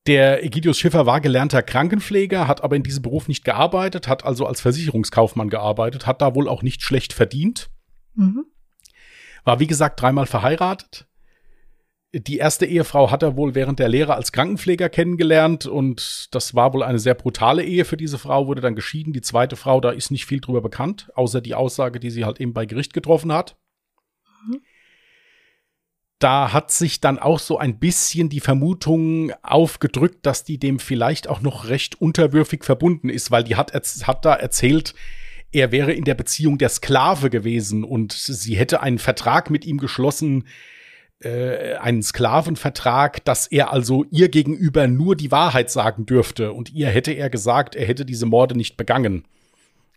Der 0.08 0.42
Egidius 0.42 0.78
Schiffer 0.78 1.04
war 1.04 1.20
gelernter 1.20 1.62
Krankenpfleger, 1.62 2.48
hat 2.48 2.64
aber 2.64 2.76
in 2.76 2.82
diesem 2.82 3.02
Beruf 3.02 3.28
nicht 3.28 3.44
gearbeitet, 3.44 4.08
hat 4.08 4.24
also 4.24 4.46
als 4.46 4.62
Versicherungskaufmann 4.62 5.50
gearbeitet, 5.50 6.06
hat 6.06 6.22
da 6.22 6.34
wohl 6.34 6.48
auch 6.48 6.62
nicht 6.62 6.80
schlecht 6.80 7.12
verdient. 7.12 7.68
Mhm. 8.14 8.46
War 9.44 9.60
wie 9.60 9.66
gesagt 9.66 10.00
dreimal 10.00 10.24
verheiratet, 10.24 11.06
die 12.14 12.38
erste 12.38 12.64
Ehefrau 12.64 13.10
hat 13.10 13.22
er 13.22 13.36
wohl 13.36 13.54
während 13.54 13.80
der 13.80 13.90
Lehre 13.90 14.14
als 14.14 14.32
Krankenpfleger 14.32 14.88
kennengelernt 14.88 15.66
und 15.66 16.28
das 16.34 16.54
war 16.54 16.72
wohl 16.72 16.82
eine 16.82 16.98
sehr 16.98 17.14
brutale 17.14 17.62
Ehe 17.62 17.84
für 17.84 17.98
diese 17.98 18.16
Frau, 18.16 18.46
wurde 18.46 18.62
dann 18.62 18.74
geschieden. 18.74 19.12
Die 19.12 19.20
zweite 19.20 19.56
Frau, 19.56 19.78
da 19.78 19.90
ist 19.90 20.10
nicht 20.10 20.24
viel 20.24 20.40
drüber 20.40 20.62
bekannt, 20.62 21.10
außer 21.16 21.42
die 21.42 21.54
Aussage, 21.54 22.00
die 22.00 22.10
sie 22.10 22.24
halt 22.24 22.40
eben 22.40 22.54
bei 22.54 22.64
Gericht 22.64 22.94
getroffen 22.94 23.30
hat. 23.30 23.58
Mhm. 24.46 24.62
Da 26.18 26.52
hat 26.52 26.72
sich 26.72 27.00
dann 27.00 27.18
auch 27.18 27.38
so 27.38 27.58
ein 27.58 27.78
bisschen 27.78 28.28
die 28.28 28.40
Vermutung 28.40 29.32
aufgedrückt, 29.42 30.26
dass 30.26 30.42
die 30.42 30.58
dem 30.58 30.80
vielleicht 30.80 31.28
auch 31.28 31.40
noch 31.40 31.68
recht 31.68 32.00
unterwürfig 32.00 32.64
verbunden 32.64 33.08
ist, 33.08 33.30
weil 33.30 33.44
die 33.44 33.54
hat, 33.54 33.72
hat 33.72 34.24
da 34.24 34.34
erzählt, 34.34 34.94
er 35.52 35.72
wäre 35.72 35.92
in 35.92 36.04
der 36.04 36.14
Beziehung 36.14 36.58
der 36.58 36.68
Sklave 36.68 37.30
gewesen 37.30 37.84
und 37.84 38.12
sie 38.12 38.56
hätte 38.56 38.82
einen 38.82 38.98
Vertrag 38.98 39.48
mit 39.50 39.64
ihm 39.64 39.78
geschlossen, 39.78 40.44
äh, 41.20 41.74
einen 41.76 42.02
Sklavenvertrag, 42.02 43.24
dass 43.24 43.46
er 43.46 43.72
also 43.72 44.04
ihr 44.10 44.28
gegenüber 44.28 44.86
nur 44.86 45.16
die 45.16 45.30
Wahrheit 45.30 45.70
sagen 45.70 46.06
dürfte. 46.06 46.52
Und 46.52 46.72
ihr 46.72 46.88
hätte 46.88 47.12
er 47.12 47.30
gesagt, 47.30 47.74
er 47.74 47.86
hätte 47.86 48.04
diese 48.04 48.26
Morde 48.26 48.56
nicht 48.56 48.76
begangen. 48.76 49.24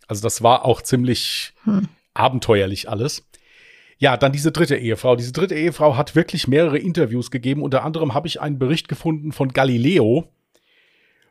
Also 0.08 0.22
das 0.22 0.42
war 0.42 0.64
auch 0.64 0.82
ziemlich 0.82 1.52
hm. 1.64 1.88
abenteuerlich 2.14 2.88
alles. 2.88 3.24
Ja, 4.02 4.16
dann 4.16 4.32
diese 4.32 4.50
dritte 4.50 4.74
Ehefrau. 4.74 5.14
Diese 5.14 5.30
dritte 5.30 5.54
Ehefrau 5.54 5.96
hat 5.96 6.16
wirklich 6.16 6.48
mehrere 6.48 6.76
Interviews 6.76 7.30
gegeben. 7.30 7.62
Unter 7.62 7.84
anderem 7.84 8.14
habe 8.14 8.26
ich 8.26 8.40
einen 8.40 8.58
Bericht 8.58 8.88
gefunden 8.88 9.30
von 9.30 9.50
Galileo, 9.50 10.28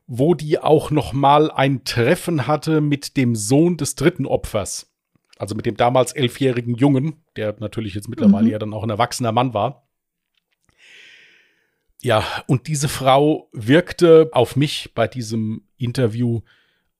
wo 0.07 0.35
die 0.35 0.57
auch 0.57 0.89
noch 0.89 1.11
mal 1.11 1.51
ein 1.51 1.83
Treffen 1.83 2.47
hatte 2.47 2.79
mit 2.79 3.17
dem 3.17 3.35
Sohn 3.35 3.75
des 3.75 3.95
dritten 3.95 4.25
Opfers. 4.25 4.89
Also 5.37 5.53
mit 5.53 5.65
dem 5.65 5.75
damals 5.75 6.13
elfjährigen 6.13 6.75
Jungen, 6.75 7.15
der 7.35 7.57
natürlich 7.59 7.93
jetzt 7.93 8.07
mittlerweile 8.07 8.45
mhm. 8.45 8.51
ja 8.51 8.59
dann 8.59 8.73
auch 8.73 8.83
ein 8.83 8.89
erwachsener 8.89 9.33
Mann 9.33 9.53
war. 9.53 9.85
Ja, 12.01 12.23
und 12.47 12.67
diese 12.67 12.87
Frau 12.87 13.49
wirkte 13.51 14.29
auf 14.31 14.55
mich 14.55 14.91
bei 14.95 15.09
diesem 15.09 15.65
Interview 15.77 16.39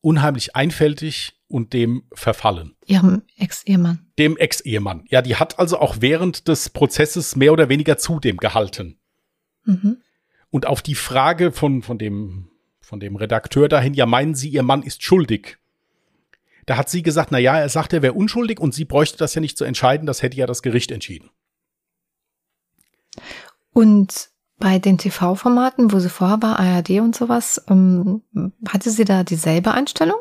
unheimlich 0.01 0.55
einfältig 0.55 1.33
und 1.47 1.73
dem 1.73 2.03
verfallen. 2.13 2.75
Ihrem 2.85 3.23
Ex-Ehemann. 3.37 4.07
Dem 4.17 4.37
Ex-Ehemann. 4.37 5.05
Ja, 5.09 5.21
die 5.21 5.35
hat 5.35 5.59
also 5.59 5.79
auch 5.79 5.97
während 5.99 6.47
des 6.47 6.69
Prozesses 6.69 7.35
mehr 7.35 7.53
oder 7.53 7.69
weniger 7.69 7.97
zu 7.97 8.19
dem 8.19 8.37
gehalten. 8.37 8.99
Mhm. 9.65 9.97
Und 10.49 10.65
auf 10.65 10.81
die 10.81 10.95
Frage 10.95 11.51
von, 11.51 11.81
von 11.81 11.97
dem, 11.97 12.49
von 12.79 12.99
dem 12.99 13.15
Redakteur 13.15 13.69
dahin, 13.69 13.93
ja, 13.93 14.05
meinen 14.05 14.35
Sie, 14.35 14.49
Ihr 14.49 14.63
Mann 14.63 14.83
ist 14.83 15.03
schuldig? 15.03 15.57
Da 16.65 16.77
hat 16.77 16.89
sie 16.89 17.01
gesagt, 17.01 17.31
na 17.31 17.39
ja, 17.39 17.59
er 17.59 17.69
sagt, 17.69 17.93
er 17.93 18.01
wäre 18.01 18.13
unschuldig 18.13 18.59
und 18.59 18.73
sie 18.73 18.85
bräuchte 18.85 19.17
das 19.17 19.35
ja 19.35 19.41
nicht 19.41 19.57
zu 19.57 19.63
entscheiden, 19.63 20.05
das 20.05 20.21
hätte 20.21 20.37
ja 20.37 20.45
das 20.45 20.61
Gericht 20.61 20.91
entschieden. 20.91 21.29
Und 23.73 24.30
bei 24.61 24.79
den 24.79 24.97
TV-Formaten, 24.97 25.91
wo 25.91 25.99
sie 25.99 26.09
vorher 26.09 26.41
war, 26.41 26.57
ARD 26.57 27.01
und 27.01 27.13
sowas, 27.15 27.61
ähm, 27.67 28.21
hatte 28.65 28.89
sie 28.89 29.03
da 29.03 29.25
dieselbe 29.25 29.73
Einstellung? 29.73 30.19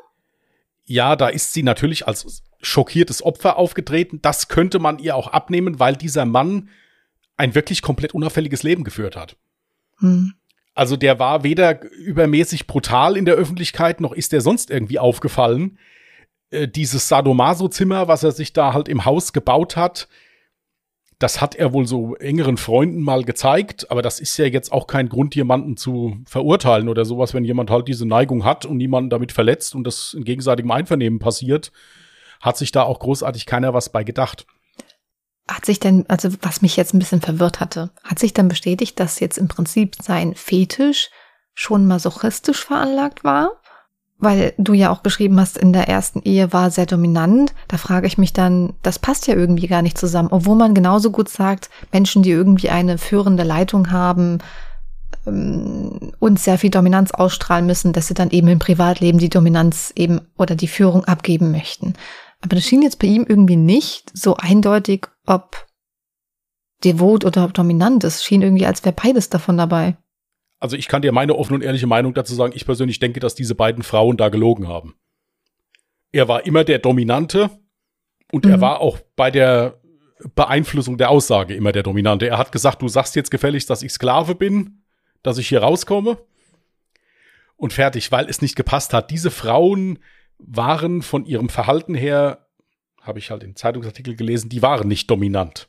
Ja, 0.85 1.15
da 1.15 1.29
ist 1.29 1.53
sie 1.53 1.63
natürlich 1.63 2.09
als 2.09 2.43
schockiertes 2.61 3.23
Opfer 3.23 3.57
aufgetreten. 3.57 4.19
Das 4.23 4.49
könnte 4.49 4.81
man 4.81 4.99
ihr 4.99 5.15
auch 5.15 5.29
abnehmen, 5.29 5.79
weil 5.79 5.95
dieser 5.95 6.25
Mann 6.25 6.69
ein 7.37 7.55
wirklich 7.55 7.83
komplett 7.83 8.13
unauffälliges 8.13 8.65
Leben 8.65 8.83
geführt 8.83 9.15
hat. 9.15 9.37
Hm. 9.99 10.35
Also 10.75 10.97
der 10.97 11.19
war 11.19 11.45
weder 11.45 11.83
übermäßig 11.93 12.67
brutal 12.67 13.17
in 13.17 13.27
der 13.27 13.35
Öffentlichkeit, 13.35 14.01
noch 14.01 14.13
ist 14.13 14.33
er 14.33 14.41
sonst 14.41 14.71
irgendwie 14.71 14.99
aufgefallen. 14.99 15.79
Äh, 16.51 16.69
dieses 16.69 17.09
Sadomaso-Zimmer, 17.09 18.09
was 18.09 18.25
er 18.25 18.33
sich 18.33 18.53
da 18.53 18.73
halt 18.73 18.89
im 18.89 19.05
Haus 19.05 19.33
gebaut 19.33 19.77
hat, 19.77 20.09
das 21.21 21.43
hat 21.43 21.55
er 21.55 21.75
wohl 21.75 21.87
so 21.87 22.17
engeren 22.17 22.57
Freunden 22.57 23.03
mal 23.03 23.25
gezeigt, 23.25 23.91
aber 23.91 24.01
das 24.01 24.21
ist 24.21 24.37
ja 24.39 24.47
jetzt 24.47 24.73
auch 24.73 24.87
kein 24.87 25.11
Grund, 25.11 25.35
jemanden 25.35 25.77
zu 25.77 26.17
verurteilen 26.25 26.89
oder 26.89 27.05
sowas, 27.05 27.35
wenn 27.35 27.45
jemand 27.45 27.71
halt 27.71 27.89
diese 27.89 28.07
Neigung 28.07 28.45
hat 28.45 28.65
und 28.65 28.79
niemanden 28.79 29.11
damit 29.11 29.31
verletzt 29.31 29.75
und 29.75 29.85
das 29.85 30.15
in 30.15 30.25
gegenseitigem 30.25 30.71
Einvernehmen 30.71 31.19
passiert, 31.19 31.73
hat 32.41 32.57
sich 32.57 32.73
da 32.73 32.85
auch 32.85 32.99
großartig 32.99 33.45
keiner 33.45 33.75
was 33.75 33.91
bei 33.91 34.03
gedacht. 34.03 34.47
Hat 35.47 35.67
sich 35.67 35.79
denn, 35.79 36.07
also 36.09 36.31
was 36.41 36.63
mich 36.63 36.77
jetzt 36.77 36.95
ein 36.95 36.99
bisschen 36.99 37.21
verwirrt 37.21 37.61
hatte, 37.61 37.91
hat 38.03 38.19
sich 38.19 38.33
dann 38.33 38.49
bestätigt, 38.49 38.99
dass 38.99 39.21
jetzt 39.21 39.37
im 39.37 39.49
Prinzip 39.49 39.97
sein 40.01 40.35
Fetisch 40.35 41.11
schon 41.53 41.87
masochistisch 41.87 42.65
veranlagt 42.65 43.25
war? 43.25 43.60
Weil 44.21 44.53
du 44.59 44.75
ja 44.75 44.91
auch 44.91 45.03
geschrieben 45.03 45.41
hast, 45.41 45.57
in 45.57 45.73
der 45.73 45.89
ersten 45.89 46.21
Ehe 46.23 46.53
war 46.53 46.71
sehr 46.71 46.87
dominant. 46.87 47.55
Da 47.69 47.79
frage 47.79 48.07
ich 48.07 48.19
mich 48.19 48.33
dann, 48.33 48.75
das 48.83 48.99
passt 48.99 49.27
ja 49.27 49.35
irgendwie 49.35 49.67
gar 49.67 49.83
nicht 49.83 49.99
zusammen. 49.99 50.29
Obwohl 50.31 50.57
man 50.57 50.75
genauso 50.75 51.11
gut 51.11 51.29
sagt, 51.29 51.71
Menschen, 51.91 52.23
die 52.23 52.31
irgendwie 52.31 52.69
eine 52.69 52.99
führende 52.99 53.43
Leitung 53.43 53.91
haben 53.91 54.39
ähm, 55.27 56.13
und 56.19 56.39
sehr 56.39 56.59
viel 56.59 56.71
Dominanz 56.71 57.13
ausstrahlen 57.13 57.67
müssen, 57.67 57.93
dass 57.93 58.09
sie 58.09 58.15
dann 58.15 58.31
eben 58.31 58.49
im 58.49 58.59
Privatleben 58.59 59.19
die 59.19 59.31
Dominanz 59.31 59.93
eben 59.97 60.21
oder 60.37 60.55
die 60.55 60.69
Führung 60.69 61.05
abgeben 61.07 61.51
möchten. 61.51 61.95
Aber 62.43 62.57
das 62.57 62.65
schien 62.65 62.83
jetzt 62.83 62.99
bei 62.99 63.07
ihm 63.07 63.25
irgendwie 63.27 63.57
nicht 63.57 64.11
so 64.15 64.37
eindeutig, 64.37 65.07
ob 65.27 65.67
devot 66.85 67.25
oder 67.25 67.45
ob 67.45 67.55
dominant. 67.55 68.05
Es 68.05 68.25
schien 68.25 68.43
irgendwie, 68.43 68.67
als 68.67 68.85
wäre 68.85 68.95
beides 68.95 69.31
davon 69.31 69.57
dabei 69.57 69.97
also 70.61 70.77
ich 70.77 70.89
kann 70.89 71.03
dir 71.03 71.11
meine 71.11 71.35
offene 71.35 71.57
und 71.57 71.65
ehrliche 71.65 71.87
Meinung 71.87 72.15
dazu 72.15 72.35
sagen, 72.35 72.53
ich 72.55 72.67
persönlich 72.67 72.99
denke, 72.99 73.19
dass 73.19 73.35
diese 73.35 73.55
beiden 73.55 73.83
Frauen 73.83 74.17
da 74.19 74.29
gelogen 74.29 74.69
haben. 74.69 74.95
Er 76.13 76.29
war 76.29 76.45
immer 76.47 76.65
der 76.65 76.79
Dominante 76.79 77.51
und 78.31 78.45
mhm. 78.45 78.53
er 78.53 78.61
war 78.61 78.81
auch 78.81 78.99
bei 79.17 79.31
der 79.31 79.81
Beeinflussung 80.35 80.99
der 80.99 81.11
Aussage 81.11 81.55
immer 81.55 81.73
der 81.73 81.83
Dominante. 81.83 82.29
Er 82.29 82.37
hat 82.37 82.53
gesagt, 82.53 82.83
du 82.83 82.89
sagst 82.89 83.17
jetzt 83.17 83.31
gefälligst, 83.31 83.71
dass 83.71 83.83
ich 83.83 83.93
Sklave 83.93 84.35
bin, 84.35 84.83
dass 85.23 85.39
ich 85.39 85.49
hier 85.49 85.63
rauskomme 85.63 86.19
und 87.57 87.73
fertig, 87.73 88.13
weil 88.13 88.29
es 88.29 88.43
nicht 88.43 88.55
gepasst 88.55 88.93
hat. 88.93 89.11
Diese 89.11 89.31
Frauen 89.31 89.99
waren 90.39 91.01
von 91.01 91.25
ihrem 91.25 91.49
Verhalten 91.49 91.95
her, 91.95 92.49
habe 93.01 93.19
ich 93.19 93.31
halt 93.31 93.43
im 93.43 93.57
Zeitungsartikel 93.57 94.15
gelesen, 94.15 94.51
die 94.51 94.63
waren 94.63 94.89
nicht 94.89 95.11
dominant. 95.11 95.69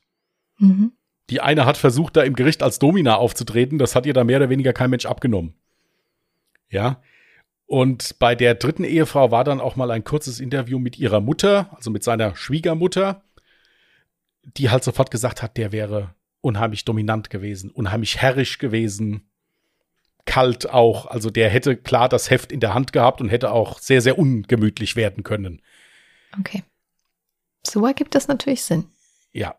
Mhm. 0.57 0.91
Die 1.31 1.41
eine 1.41 1.65
hat 1.65 1.77
versucht, 1.77 2.17
da 2.17 2.23
im 2.23 2.35
Gericht 2.35 2.61
als 2.61 2.77
Domina 2.77 3.15
aufzutreten. 3.15 3.79
Das 3.79 3.95
hat 3.95 4.05
ihr 4.05 4.13
da 4.13 4.25
mehr 4.25 4.37
oder 4.37 4.49
weniger 4.49 4.73
kein 4.73 4.89
Mensch 4.89 5.05
abgenommen. 5.05 5.53
Ja. 6.69 7.01
Und 7.65 8.19
bei 8.19 8.35
der 8.35 8.53
dritten 8.55 8.83
Ehefrau 8.83 9.31
war 9.31 9.45
dann 9.45 9.61
auch 9.61 9.77
mal 9.77 9.91
ein 9.91 10.03
kurzes 10.03 10.41
Interview 10.41 10.77
mit 10.77 10.99
ihrer 10.99 11.21
Mutter, 11.21 11.69
also 11.73 11.89
mit 11.89 12.03
seiner 12.03 12.35
Schwiegermutter, 12.35 13.23
die 14.43 14.69
halt 14.69 14.83
sofort 14.83 15.09
gesagt 15.09 15.41
hat, 15.41 15.55
der 15.55 15.71
wäre 15.71 16.13
unheimlich 16.41 16.83
dominant 16.83 17.29
gewesen, 17.29 17.71
unheimlich 17.71 18.21
herrisch 18.21 18.57
gewesen, 18.57 19.29
kalt 20.25 20.69
auch. 20.69 21.05
Also 21.05 21.29
der 21.29 21.49
hätte 21.49 21.77
klar 21.77 22.09
das 22.09 22.29
Heft 22.29 22.51
in 22.51 22.59
der 22.59 22.73
Hand 22.73 22.91
gehabt 22.91 23.21
und 23.21 23.29
hätte 23.29 23.51
auch 23.51 23.79
sehr, 23.79 24.01
sehr 24.01 24.19
ungemütlich 24.19 24.97
werden 24.97 25.23
können. 25.23 25.61
Okay. 26.37 26.63
So 27.65 27.85
ergibt 27.85 28.15
das 28.15 28.27
natürlich 28.27 28.63
Sinn. 28.63 28.89
Ja, 29.31 29.55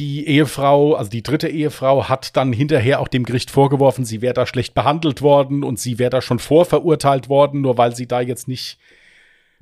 die 0.00 0.26
Ehefrau, 0.26 0.94
also 0.94 1.10
die 1.10 1.22
dritte 1.22 1.48
Ehefrau, 1.48 2.08
hat 2.08 2.36
dann 2.36 2.52
hinterher 2.52 3.00
auch 3.00 3.08
dem 3.08 3.24
Gericht 3.24 3.50
vorgeworfen, 3.50 4.04
sie 4.04 4.22
wäre 4.22 4.34
da 4.34 4.46
schlecht 4.46 4.74
behandelt 4.74 5.20
worden 5.20 5.62
und 5.62 5.78
sie 5.78 5.98
wäre 5.98 6.10
da 6.10 6.22
schon 6.22 6.38
vorverurteilt 6.38 7.28
worden, 7.28 7.60
nur 7.60 7.76
weil 7.76 7.94
sie 7.94 8.08
da 8.08 8.20
jetzt 8.20 8.48
nicht 8.48 8.78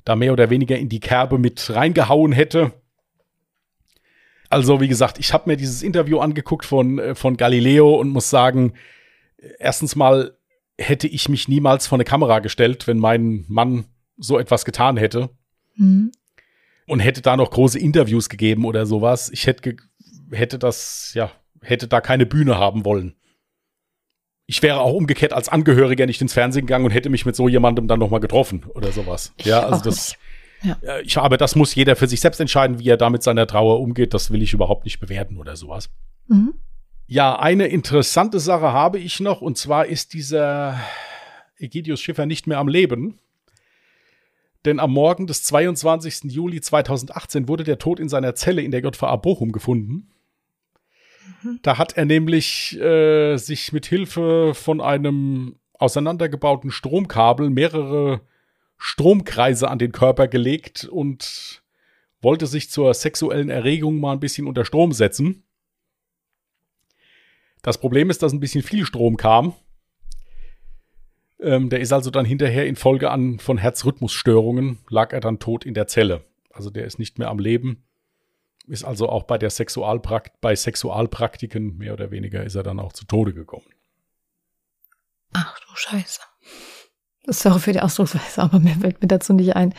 da 0.05 0.15
mehr 0.15 0.31
oder 0.31 0.49
weniger 0.49 0.77
in 0.77 0.87
die 0.87 1.01
Kerbe 1.01 1.37
mit 1.37 1.69
reingehauen 1.69 2.31
hätte. 2.31 2.71
Also, 4.49 4.79
wie 4.81 4.87
gesagt, 4.87 5.19
ich 5.19 5.33
habe 5.33 5.49
mir 5.49 5.57
dieses 5.57 5.83
Interview 5.83 6.19
angeguckt 6.19 6.65
von, 6.65 6.97
äh, 6.97 7.15
von 7.15 7.37
Galileo 7.37 7.95
und 7.95 8.09
muss 8.09 8.29
sagen, 8.29 8.73
erstens 9.59 9.95
mal 9.95 10.37
hätte 10.79 11.07
ich 11.07 11.27
mich 11.27 11.47
niemals 11.49 11.85
vor 11.85 11.97
eine 11.97 12.05
Kamera 12.05 12.39
gestellt, 12.39 12.87
wenn 12.87 12.97
mein 12.97 13.45
Mann 13.49 13.85
so 14.17 14.39
etwas 14.39 14.63
getan 14.63 14.95
hätte. 14.95 15.29
Mhm. 15.75 16.11
Und 16.87 17.01
hätte 17.01 17.21
da 17.21 17.37
noch 17.37 17.51
große 17.51 17.77
Interviews 17.77 18.29
gegeben 18.29 18.65
oder 18.65 18.85
sowas. 18.87 19.29
Ich 19.31 19.45
hätte 19.45 19.75
hätte 20.31 20.59
das, 20.59 21.11
ja, 21.13 21.31
hätte 21.61 21.87
da 21.87 22.01
keine 22.01 22.25
Bühne 22.25 22.57
haben 22.57 22.85
wollen. 22.85 23.15
Ich 24.45 24.63
wäre 24.63 24.79
auch 24.79 24.93
umgekehrt 24.93 25.31
als 25.33 25.49
Angehöriger 25.49 26.05
nicht 26.07 26.21
ins 26.21 26.33
Fernsehen 26.33 26.65
gegangen 26.65 26.85
und 26.85 26.91
hätte 26.91 27.09
mich 27.09 27.25
mit 27.25 27.35
so 27.35 27.47
jemandem 27.47 27.87
dann 27.87 27.99
nochmal 27.99 28.19
getroffen 28.19 28.65
oder 28.73 28.91
sowas. 28.91 29.33
Ich 29.37 29.45
ja, 29.45 29.61
also 29.61 29.83
das. 29.83 30.15
Ja. 30.63 30.99
Ich, 30.99 31.17
aber 31.17 31.37
das 31.37 31.55
muss 31.55 31.75
jeder 31.75 31.95
für 31.95 32.07
sich 32.07 32.19
selbst 32.19 32.41
entscheiden, 32.41 32.79
wie 32.79 32.89
er 32.89 32.97
damit 32.97 33.23
seiner 33.23 33.47
Trauer 33.47 33.79
umgeht. 33.79 34.13
Das 34.13 34.31
will 34.31 34.41
ich 34.41 34.53
überhaupt 34.53 34.85
nicht 34.85 34.99
bewerten 34.99 35.37
oder 35.37 35.55
sowas. 35.55 35.89
Mhm. 36.27 36.55
Ja, 37.07 37.39
eine 37.39 37.67
interessante 37.67 38.39
Sache 38.39 38.73
habe 38.73 38.99
ich 38.99 39.19
noch, 39.19 39.41
und 39.41 39.57
zwar 39.57 39.85
ist 39.85 40.13
dieser 40.13 40.79
Egidius 41.57 42.01
Schiffer 42.01 42.25
nicht 42.25 42.45
mehr 42.45 42.57
am 42.57 42.67
Leben. 42.67 43.19
Denn 44.65 44.79
am 44.79 44.91
Morgen 44.91 45.25
des 45.25 45.43
22. 45.43 46.25
Juli 46.25 46.59
2018 46.59 47.47
wurde 47.47 47.63
der 47.63 47.77
Tod 47.77 47.99
in 47.99 48.09
seiner 48.09 48.35
Zelle 48.35 48.61
in 48.61 48.71
der 48.71 48.81
JVA 48.81 49.15
Bochum 49.15 49.51
gefunden. 49.51 50.09
Mhm. 51.43 51.59
Da 51.61 51.77
hat 51.77 51.97
er 51.97 52.05
nämlich 52.05 52.79
äh, 52.79 53.37
sich 53.37 53.71
mit 53.73 53.85
Hilfe 53.85 54.53
von 54.53 54.81
einem 54.81 55.55
auseinandergebauten 55.73 56.71
Stromkabel 56.71 57.49
mehrere 57.49 58.21
Stromkreise 58.77 59.69
an 59.69 59.79
den 59.79 59.91
Körper 59.91 60.27
gelegt 60.27 60.85
und 60.85 61.63
wollte 62.21 62.47
sich 62.47 62.69
zur 62.69 62.93
sexuellen 62.93 63.49
Erregung 63.49 63.99
mal 63.99 64.13
ein 64.13 64.19
bisschen 64.19 64.47
unter 64.47 64.65
Strom 64.65 64.91
setzen. 64.91 65.43
Das 67.61 67.77
Problem 67.77 68.09
ist, 68.09 68.23
dass 68.23 68.33
ein 68.33 68.39
bisschen 68.39 68.63
viel 68.63 68.85
Strom 68.85 69.17
kam. 69.17 69.53
Ähm, 71.41 71.69
der 71.69 71.79
ist 71.79 71.93
also 71.93 72.09
dann 72.09 72.25
hinterher 72.25 72.65
in 72.67 72.75
Folge 72.75 73.11
an 73.11 73.39
von 73.39 73.57
Herzrhythmusstörungen, 73.57 74.79
lag 74.89 75.13
er 75.13 75.21
dann 75.21 75.39
tot 75.39 75.65
in 75.65 75.73
der 75.73 75.87
Zelle. 75.87 76.25
Also 76.51 76.69
der 76.69 76.85
ist 76.85 76.99
nicht 76.99 77.19
mehr 77.19 77.29
am 77.29 77.39
Leben. 77.39 77.83
Ist 78.69 78.83
also 78.83 79.09
auch 79.09 79.23
bei 79.23 79.39
der 79.39 79.49
Sexualprakt 79.49 80.39
bei 80.41 80.55
Sexualpraktiken 80.55 81.75
mehr 81.77 81.93
oder 81.93 82.11
weniger 82.11 82.43
ist 82.43 82.53
er 82.53 82.61
dann 82.61 82.79
auch 82.79 82.93
zu 82.93 83.03
Tode 83.05 83.33
gekommen. 83.33 83.65
Ach 85.33 85.59
du 85.59 85.75
Scheiße. 85.75 86.21
Sorry 87.25 87.59
für 87.59 87.73
die 87.73 87.81
Ausdrucksweise, 87.81 88.43
aber 88.43 88.59
mir 88.59 88.75
fällt 88.75 89.01
mir 89.01 89.07
dazu 89.07 89.33
nicht 89.33 89.55
ein. 89.55 89.73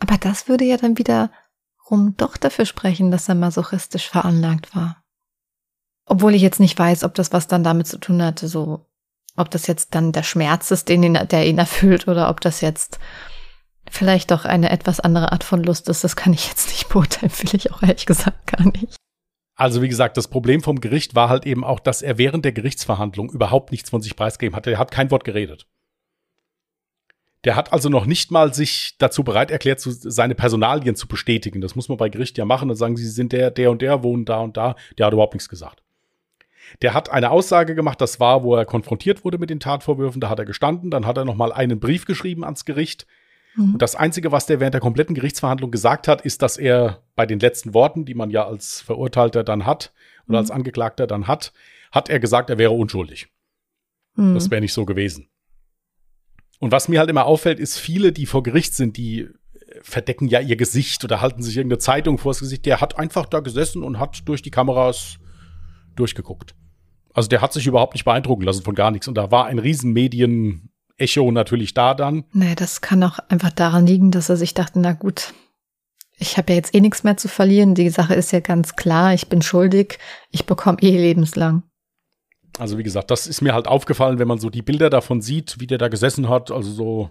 Aber 0.00 0.18
das 0.18 0.48
würde 0.48 0.64
ja 0.64 0.76
dann 0.76 0.98
wiederum 0.98 2.16
doch 2.16 2.36
dafür 2.36 2.66
sprechen, 2.66 3.12
dass 3.12 3.28
er 3.28 3.36
masochistisch 3.36 4.08
veranlagt 4.08 4.74
war. 4.74 5.04
Obwohl 6.04 6.34
ich 6.34 6.42
jetzt 6.42 6.58
nicht 6.58 6.76
weiß, 6.76 7.04
ob 7.04 7.14
das 7.14 7.32
was 7.32 7.46
dann 7.46 7.62
damit 7.62 7.86
zu 7.86 7.98
tun 7.98 8.20
hatte, 8.20 8.48
so, 8.48 8.84
ob 9.36 9.48
das 9.52 9.68
jetzt 9.68 9.94
dann 9.94 10.10
der 10.10 10.24
Schmerz 10.24 10.72
ist, 10.72 10.88
den 10.88 11.04
ihn, 11.04 11.14
der 11.14 11.46
ihn 11.46 11.58
erfüllt, 11.58 12.08
oder 12.08 12.30
ob 12.30 12.40
das 12.40 12.62
jetzt 12.62 12.98
vielleicht 13.90 14.30
doch 14.30 14.44
eine 14.44 14.70
etwas 14.70 15.00
andere 15.00 15.32
Art 15.32 15.44
von 15.44 15.62
Lust 15.62 15.88
ist. 15.88 16.04
Das 16.04 16.16
kann 16.16 16.32
ich 16.32 16.48
jetzt 16.48 16.68
nicht 16.68 16.88
beurteilen, 16.88 17.32
will 17.38 17.54
ich 17.54 17.72
auch 17.72 17.82
ehrlich 17.82 18.06
gesagt 18.06 18.46
gar 18.46 18.66
nicht. 18.66 18.96
Also 19.54 19.82
wie 19.82 19.88
gesagt, 19.88 20.16
das 20.16 20.28
Problem 20.28 20.62
vom 20.62 20.80
Gericht 20.80 21.14
war 21.16 21.28
halt 21.28 21.44
eben 21.44 21.64
auch, 21.64 21.80
dass 21.80 22.00
er 22.00 22.16
während 22.16 22.44
der 22.44 22.52
Gerichtsverhandlung 22.52 23.30
überhaupt 23.30 23.72
nichts 23.72 23.90
von 23.90 24.00
sich 24.00 24.14
preisgegeben 24.14 24.54
hat. 24.54 24.66
Er 24.68 24.78
hat 24.78 24.92
kein 24.92 25.10
Wort 25.10 25.24
geredet. 25.24 25.66
Der 27.44 27.56
hat 27.56 27.72
also 27.72 27.88
noch 27.88 28.06
nicht 28.06 28.30
mal 28.30 28.54
sich 28.54 28.96
dazu 28.98 29.24
bereit 29.24 29.50
erklärt, 29.50 29.80
seine 29.80 30.34
Personalien 30.34 30.96
zu 30.96 31.08
bestätigen. 31.08 31.60
Das 31.60 31.74
muss 31.74 31.88
man 31.88 31.98
bei 31.98 32.08
Gericht 32.08 32.38
ja 32.38 32.44
machen. 32.44 32.68
Dann 32.68 32.76
sagen 32.76 32.96
sie, 32.96 33.04
sie 33.04 33.10
sind 33.10 33.32
der, 33.32 33.50
der 33.50 33.70
und 33.70 33.82
der, 33.82 34.02
wohnen 34.02 34.24
da 34.24 34.40
und 34.40 34.56
da. 34.56 34.76
Der 34.96 35.06
hat 35.06 35.12
überhaupt 35.12 35.34
nichts 35.34 35.48
gesagt. 35.48 35.82
Der 36.82 36.94
hat 36.94 37.10
eine 37.10 37.30
Aussage 37.30 37.74
gemacht, 37.74 38.00
das 38.00 38.20
war, 38.20 38.42
wo 38.42 38.54
er 38.54 38.66
konfrontiert 38.66 39.24
wurde 39.24 39.38
mit 39.38 39.50
den 39.50 39.60
Tatvorwürfen, 39.60 40.20
da 40.20 40.28
hat 40.28 40.38
er 40.38 40.44
gestanden, 40.44 40.90
dann 40.90 41.06
hat 41.06 41.16
er 41.16 41.24
nochmal 41.24 41.52
einen 41.52 41.80
Brief 41.80 42.04
geschrieben 42.04 42.44
ans 42.44 42.64
Gericht. 42.64 43.06
Mhm. 43.58 43.74
Und 43.74 43.82
das 43.82 43.96
Einzige, 43.96 44.32
was 44.32 44.46
der 44.46 44.60
während 44.60 44.74
der 44.74 44.80
kompletten 44.80 45.14
Gerichtsverhandlung 45.14 45.70
gesagt 45.70 46.08
hat, 46.08 46.22
ist, 46.22 46.40
dass 46.42 46.56
er 46.56 47.02
bei 47.16 47.26
den 47.26 47.40
letzten 47.40 47.74
Worten, 47.74 48.04
die 48.04 48.14
man 48.14 48.30
ja 48.30 48.46
als 48.46 48.80
Verurteilter 48.80 49.44
dann 49.44 49.66
hat 49.66 49.92
oder 50.26 50.38
mhm. 50.38 50.42
als 50.44 50.50
Angeklagter 50.50 51.06
dann 51.06 51.26
hat, 51.26 51.52
hat 51.90 52.08
er 52.08 52.20
gesagt, 52.20 52.50
er 52.50 52.58
wäre 52.58 52.70
unschuldig. 52.70 53.28
Mhm. 54.14 54.34
Das 54.34 54.50
wäre 54.50 54.60
nicht 54.60 54.72
so 54.72 54.86
gewesen. 54.86 55.28
Und 56.60 56.72
was 56.72 56.88
mir 56.88 57.00
halt 57.00 57.10
immer 57.10 57.26
auffällt, 57.26 57.60
ist, 57.60 57.78
viele, 57.78 58.12
die 58.12 58.26
vor 58.26 58.42
Gericht 58.42 58.74
sind, 58.74 58.96
die 58.96 59.28
verdecken 59.82 60.28
ja 60.28 60.40
ihr 60.40 60.56
Gesicht 60.56 61.04
oder 61.04 61.20
halten 61.20 61.42
sich 61.42 61.56
irgendeine 61.56 61.78
Zeitung 61.78 62.18
vors 62.18 62.40
Gesicht. 62.40 62.66
Der 62.66 62.80
hat 62.80 62.98
einfach 62.98 63.26
da 63.26 63.40
gesessen 63.40 63.82
und 63.82 63.98
hat 63.98 64.26
durch 64.28 64.42
die 64.42 64.50
Kameras 64.50 65.18
durchgeguckt. 65.94 66.54
Also 67.12 67.28
der 67.28 67.42
hat 67.42 67.52
sich 67.52 67.66
überhaupt 67.66 67.94
nicht 67.94 68.04
beeindrucken 68.04 68.42
lassen 68.42 68.62
von 68.62 68.74
gar 68.74 68.90
nichts. 68.90 69.08
Und 69.08 69.14
da 69.14 69.30
war 69.30 69.46
ein 69.46 69.58
riesen 69.58 69.92
Medien-Echo 70.98 71.30
natürlich 71.30 71.74
da 71.74 71.94
dann. 71.94 72.24
Nee, 72.32 72.54
das 72.54 72.80
kann 72.80 73.02
auch 73.02 73.18
einfach 73.28 73.50
daran 73.50 73.86
liegen, 73.86 74.10
dass 74.10 74.28
er 74.28 74.36
sich 74.36 74.54
dachte, 74.54 74.80
na 74.80 74.92
gut, 74.92 75.32
ich 76.18 76.36
habe 76.36 76.52
ja 76.52 76.56
jetzt 76.56 76.74
eh 76.74 76.80
nichts 76.80 77.04
mehr 77.04 77.16
zu 77.16 77.28
verlieren. 77.28 77.74
Die 77.74 77.90
Sache 77.90 78.14
ist 78.14 78.32
ja 78.32 78.40
ganz 78.40 78.76
klar, 78.76 79.14
ich 79.14 79.28
bin 79.28 79.42
schuldig, 79.42 79.98
ich 80.30 80.46
bekomme 80.46 80.78
eh 80.82 80.96
lebenslang. 80.96 81.62
Also 82.58 82.76
wie 82.76 82.82
gesagt, 82.82 83.10
das 83.10 83.26
ist 83.26 83.40
mir 83.40 83.54
halt 83.54 83.68
aufgefallen, 83.68 84.18
wenn 84.18 84.26
man 84.26 84.38
so 84.38 84.50
die 84.50 84.62
Bilder 84.62 84.90
davon 84.90 85.22
sieht, 85.22 85.60
wie 85.60 85.68
der 85.68 85.78
da 85.78 85.88
gesessen 85.88 86.28
hat. 86.28 86.50
Also 86.50 86.70
so, 86.70 87.10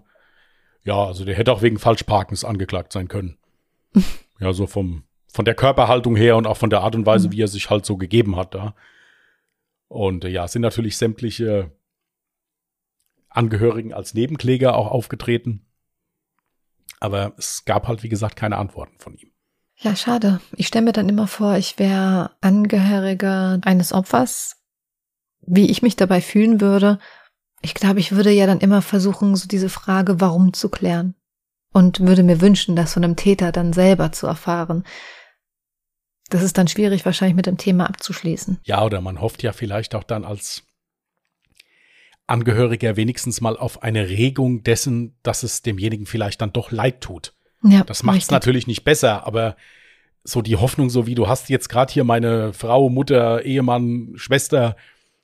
ja, 0.84 1.06
also 1.06 1.24
der 1.24 1.36
hätte 1.36 1.54
auch 1.54 1.62
wegen 1.62 1.80
Falschparkens 1.80 2.44
angeklagt 2.44 2.92
sein 2.92 3.08
können. 3.08 3.38
ja, 4.40 4.52
so 4.52 4.68
vom, 4.68 5.04
von 5.32 5.46
der 5.46 5.56
Körperhaltung 5.56 6.18
her 6.18 6.36
und 6.36 6.48
auch 6.48 6.58
von 6.58 6.70
der 6.70 6.82
Art 6.82 6.96
und 6.96 7.06
Weise, 7.06 7.30
mhm. 7.30 7.32
wie 7.32 7.42
er 7.42 7.48
sich 7.48 7.70
halt 7.70 7.86
so 7.86 7.96
gegeben 7.96 8.36
hat 8.36 8.54
da. 8.54 8.76
Und 9.88 10.26
äh, 10.26 10.30
ja, 10.30 10.50
sind 10.50 10.64
natürlich 10.64 10.98
sämtliche 10.98 11.72
Angehörigen 13.38 13.94
als 13.94 14.14
Nebenkläger 14.14 14.76
auch 14.76 14.92
aufgetreten. 14.92 15.66
Aber 17.00 17.34
es 17.38 17.64
gab 17.66 17.88
halt, 17.88 18.04
wie 18.04 18.10
gesagt, 18.10 18.36
keine 18.36 18.58
Antworten 18.58 18.98
von 19.00 19.16
ihm. 19.16 19.32
Ja, 19.80 19.96
schade. 19.96 20.42
Ich 20.56 20.68
stelle 20.68 20.86
mir 20.86 20.92
dann 20.92 21.10
immer 21.10 21.28
vor, 21.28 21.56
ich 21.56 21.78
wäre 21.78 22.32
Angehöriger 22.42 23.60
eines 23.64 23.94
Opfers, 23.94 24.58
wie 25.42 25.70
ich 25.70 25.84
mich 25.84 25.96
dabei 25.96 26.20
fühlen 26.20 26.60
würde. 26.60 26.98
Ich 27.62 27.76
glaube, 27.76 28.00
ich 28.00 28.12
würde 28.12 28.32
ja 28.32 28.48
dann 28.48 28.60
immer 28.60 28.82
versuchen, 28.82 29.36
so 29.36 29.48
diese 29.48 29.70
Frage, 29.70 30.20
warum 30.20 30.54
zu 30.54 30.70
klären. 30.70 31.14
Und 31.74 32.00
würde 32.00 32.24
mir 32.24 32.42
wünschen, 32.42 32.76
das 32.76 32.94
von 32.94 33.04
einem 33.04 33.16
Täter 33.16 33.52
dann 33.52 33.72
selber 33.72 34.12
zu 34.12 34.26
erfahren. 34.26 34.84
Das 36.30 36.42
ist 36.42 36.58
dann 36.58 36.68
schwierig, 36.68 37.06
wahrscheinlich 37.06 37.36
mit 37.36 37.46
dem 37.46 37.58
Thema 37.58 37.88
abzuschließen. 37.88 38.60
Ja, 38.64 38.84
oder 38.84 39.00
man 39.00 39.22
hofft 39.22 39.44
ja 39.44 39.54
vielleicht 39.54 39.94
auch 39.94 40.04
dann 40.04 40.26
als 40.26 40.64
Angehöriger 42.28 42.96
wenigstens 42.96 43.42
mal 43.42 43.58
auf 43.58 43.84
eine 43.84 44.10
Regung 44.10 44.64
dessen, 44.64 45.16
dass 45.24 45.44
es 45.44 45.62
demjenigen 45.62 46.06
vielleicht 46.06 46.42
dann 46.42 46.54
doch 46.54 46.72
leid 46.72 47.02
tut. 47.02 47.34
Ja, 47.64 47.84
das 47.84 48.04
macht 48.04 48.22
es 48.22 48.32
natürlich 48.32 48.68
nicht 48.68 48.84
besser, 48.84 49.26
aber 49.26 49.56
so 50.24 50.42
die 50.42 50.58
Hoffnung, 50.58 50.90
so 50.90 51.08
wie 51.08 51.16
du 51.16 51.28
hast 51.28 51.50
jetzt 51.50 51.70
gerade 51.70 51.92
hier 51.92 52.04
meine 52.04 52.54
Frau, 52.54 52.90
Mutter, 52.90 53.44
Ehemann, 53.44 54.14
Schwester, 54.16 54.76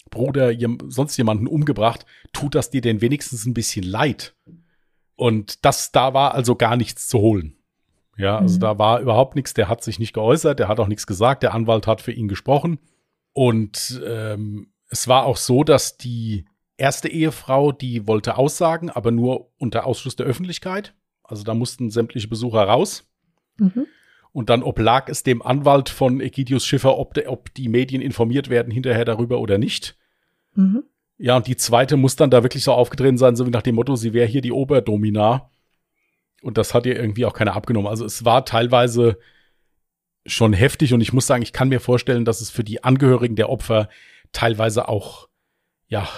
Bruder, 0.09 0.53
sonst 0.87 1.17
jemanden 1.17 1.47
umgebracht, 1.47 2.05
tut 2.31 2.55
das 2.55 2.69
dir 2.69 2.81
denn 2.81 3.01
wenigstens 3.01 3.45
ein 3.45 3.53
bisschen 3.53 3.83
leid. 3.83 4.35
Und 5.15 5.65
das, 5.65 5.91
da 5.91 6.13
war 6.13 6.33
also 6.33 6.55
gar 6.55 6.77
nichts 6.77 7.07
zu 7.07 7.19
holen. 7.19 7.57
Ja, 8.17 8.37
also 8.37 8.55
mhm. 8.55 8.61
da 8.61 8.79
war 8.79 8.99
überhaupt 8.99 9.35
nichts, 9.35 9.53
der 9.53 9.67
hat 9.67 9.83
sich 9.83 9.99
nicht 9.99 10.13
geäußert, 10.13 10.59
der 10.59 10.67
hat 10.67 10.79
auch 10.79 10.87
nichts 10.87 11.07
gesagt, 11.07 11.43
der 11.43 11.53
Anwalt 11.53 11.87
hat 11.87 12.01
für 12.01 12.11
ihn 12.11 12.27
gesprochen. 12.27 12.79
Und 13.33 14.01
ähm, 14.05 14.71
es 14.89 15.07
war 15.07 15.25
auch 15.25 15.37
so, 15.37 15.63
dass 15.63 15.97
die 15.97 16.45
erste 16.83 17.07
Ehefrau, 17.07 17.71
die 17.71 18.07
wollte 18.07 18.37
aussagen, 18.37 18.89
aber 18.89 19.11
nur 19.11 19.49
unter 19.57 19.87
Ausschluss 19.87 20.17
der 20.17 20.25
Öffentlichkeit. 20.25 20.93
Also 21.23 21.45
da 21.45 21.53
mussten 21.53 21.89
sämtliche 21.89 22.27
Besucher 22.27 22.63
raus. 22.63 23.09
Mhm. 23.57 23.87
Und 24.33 24.49
dann 24.49 24.63
oblag 24.63 25.07
es 25.07 25.23
dem 25.23 25.41
Anwalt 25.41 25.87
von 25.87 26.19
Egidius 26.19 26.65
Schiffer, 26.65 26.97
ob, 26.97 27.13
de, 27.13 27.27
ob 27.27 27.53
die 27.53 27.69
Medien 27.69 28.01
informiert 28.01 28.49
werden 28.49 28.69
hinterher 28.69 29.05
darüber 29.05 29.39
oder 29.39 29.57
nicht. 29.57 29.95
Mhm. 30.55 30.83
Ja, 31.17 31.37
und 31.37 31.47
die 31.47 31.55
zweite 31.55 31.95
muss 31.95 32.17
dann 32.17 32.29
da 32.29 32.43
wirklich 32.43 32.65
so 32.65 32.73
aufgetreten 32.73 33.17
sein, 33.17 33.37
so 33.37 33.47
wie 33.47 33.51
nach 33.51 33.61
dem 33.61 33.75
Motto, 33.75 33.95
sie 33.95 34.11
wäre 34.11 34.27
hier 34.27 34.41
die 34.41 34.51
Oberdomina. 34.51 35.49
Und 36.41 36.57
das 36.57 36.73
hat 36.73 36.85
ihr 36.85 36.97
irgendwie 36.97 37.25
auch 37.25 37.33
keiner 37.33 37.55
abgenommen. 37.55 37.87
Also 37.87 38.03
es 38.03 38.25
war 38.25 38.43
teilweise 38.43 39.17
schon 40.25 40.51
heftig 40.51 40.93
und 40.93 40.99
ich 40.99 41.13
muss 41.13 41.27
sagen, 41.27 41.43
ich 41.43 41.53
kann 41.53 41.69
mir 41.69 41.79
vorstellen, 41.79 42.25
dass 42.25 42.41
es 42.41 42.49
für 42.49 42.65
die 42.65 42.83
Angehörigen 42.83 43.37
der 43.37 43.49
Opfer 43.49 43.87
teilweise 44.33 44.89
auch, 44.89 45.29
ja, 45.87 46.09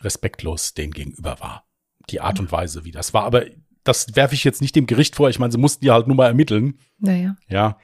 respektlos 0.00 0.74
denen 0.74 0.92
gegenüber 0.92 1.40
war. 1.40 1.66
Die 2.10 2.20
Art 2.20 2.40
und 2.40 2.50
Weise, 2.52 2.84
wie 2.84 2.90
das 2.90 3.12
war. 3.14 3.24
Aber 3.24 3.44
das 3.84 4.16
werfe 4.16 4.34
ich 4.34 4.44
jetzt 4.44 4.60
nicht 4.62 4.76
dem 4.76 4.86
Gericht 4.86 5.16
vor. 5.16 5.28
Ich 5.28 5.38
meine, 5.38 5.52
sie 5.52 5.58
mussten 5.58 5.84
ja 5.84 5.94
halt 5.94 6.06
nur 6.06 6.16
mal 6.16 6.26
ermitteln. 6.26 6.78
Naja. 6.98 7.36
Ja. 7.48 7.78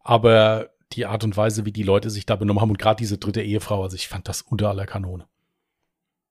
Aber 0.00 0.70
die 0.92 1.06
Art 1.06 1.24
und 1.24 1.36
Weise, 1.36 1.64
wie 1.64 1.72
die 1.72 1.82
Leute 1.82 2.10
sich 2.10 2.26
da 2.26 2.36
benommen 2.36 2.60
haben 2.60 2.70
und 2.70 2.78
gerade 2.78 2.98
diese 2.98 3.18
dritte 3.18 3.42
Ehefrau, 3.42 3.82
also 3.82 3.96
ich 3.96 4.08
fand 4.08 4.28
das 4.28 4.42
unter 4.42 4.68
aller 4.68 4.86
Kanone 4.86 5.26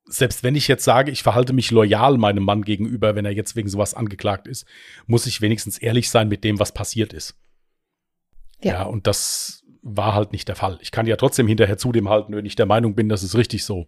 selbst 0.08 0.44
wenn 0.44 0.56
ich 0.56 0.68
jetzt 0.68 0.84
sage, 0.84 1.12
ich 1.12 1.24
verhalte 1.24 1.54
mich 1.54 1.72
loyal 1.72 2.18
meinem 2.18 2.44
Mann 2.44 2.64
gegenüber, 2.64 3.16
wenn 3.16 3.26
er 3.26 3.32
jetzt 3.32 3.56
wegen 3.56 3.70
sowas 3.70 3.94
angeklagt 3.94 4.48
ist, 4.48 4.66
muss 5.06 5.26
ich 5.26 5.42
wenigstens 5.42 5.78
ehrlich 5.78 6.10
sein 6.10 6.28
mit 6.28 6.44
dem, 6.44 6.60
was 6.60 6.72
passiert 6.72 7.14
ist. 7.14 7.36
Ja. 8.64 8.74
ja, 8.74 8.84
und 8.84 9.06
das 9.06 9.64
war 9.82 10.16
halt 10.16 10.32
nicht 10.32 10.48
der 10.48 10.56
Fall. 10.56 10.80
Ich 10.82 10.92
kann 10.92 11.06
ja 11.06 11.16
trotzdem 11.16 11.48
hinterher 11.48 11.78
zu 11.78 11.92
dem 11.92 12.10
halten, 12.10 12.36
wenn 12.36 12.46
ich 12.46 12.56
der 12.56 12.66
Meinung 12.66 12.96
bin, 12.96 13.10
das 13.10 13.24
ist 13.24 13.36
richtig 13.36 13.64
so. 13.66 13.88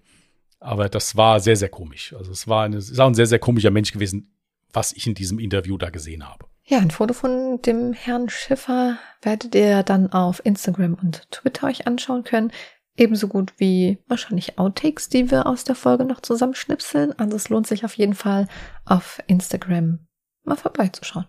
Aber 0.60 0.90
das 0.90 1.16
war 1.16 1.40
sehr, 1.40 1.56
sehr 1.56 1.70
komisch. 1.70 2.14
Also 2.14 2.32
es 2.32 2.48
war 2.48 2.66
eine, 2.66 2.78
es 2.78 3.00
auch 3.00 3.08
ein 3.08 3.14
sehr, 3.14 3.28
sehr 3.28 3.40
komischer 3.40 3.72
Mensch 3.72 3.92
gewesen, 3.92 4.34
was 4.74 4.92
ich 4.92 5.08
in 5.08 5.16
diesem 5.16 5.40
Interview 5.40 5.78
da 5.78 5.90
gesehen 5.90 6.28
habe. 6.28 6.46
Ja, 6.66 6.78
ein 6.78 6.92
Foto 6.92 7.14
von 7.14 7.62
dem 7.64 7.94
Herrn 7.94 8.30
Schiffer 8.30 9.00
werdet 9.22 9.56
ihr 9.56 9.84
dann 9.84 10.12
auf 10.12 10.46
Instagram 10.46 10.94
und 10.94 11.32
Twitter 11.32 11.68
euch 11.68 11.88
anschauen 11.88 12.24
können. 12.24 12.52
Ebenso 12.96 13.28
gut 13.28 13.54
wie 13.58 13.98
wahrscheinlich 14.08 14.60
Outtakes, 14.60 15.10
die 15.10 15.32
wir 15.32 15.48
aus 15.48 15.64
der 15.64 15.76
Folge 15.76 16.04
noch 16.04 16.20
zusammenschnipseln. 16.22 17.18
Also 17.18 17.38
es 17.38 17.50
lohnt 17.50 17.66
sich 17.66 17.86
auf 17.86 17.96
jeden 17.96 18.14
Fall 18.14 18.48
auf 18.86 19.20
Instagram 19.26 20.06
mal 20.44 20.58
vorbeizuschauen. 20.58 21.26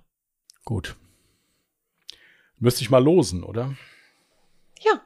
Gut. 0.64 0.96
Müsste 2.58 2.82
ich 2.82 2.90
mal 2.90 3.02
losen, 3.02 3.44
oder? 3.44 3.74
Ja. 4.80 5.00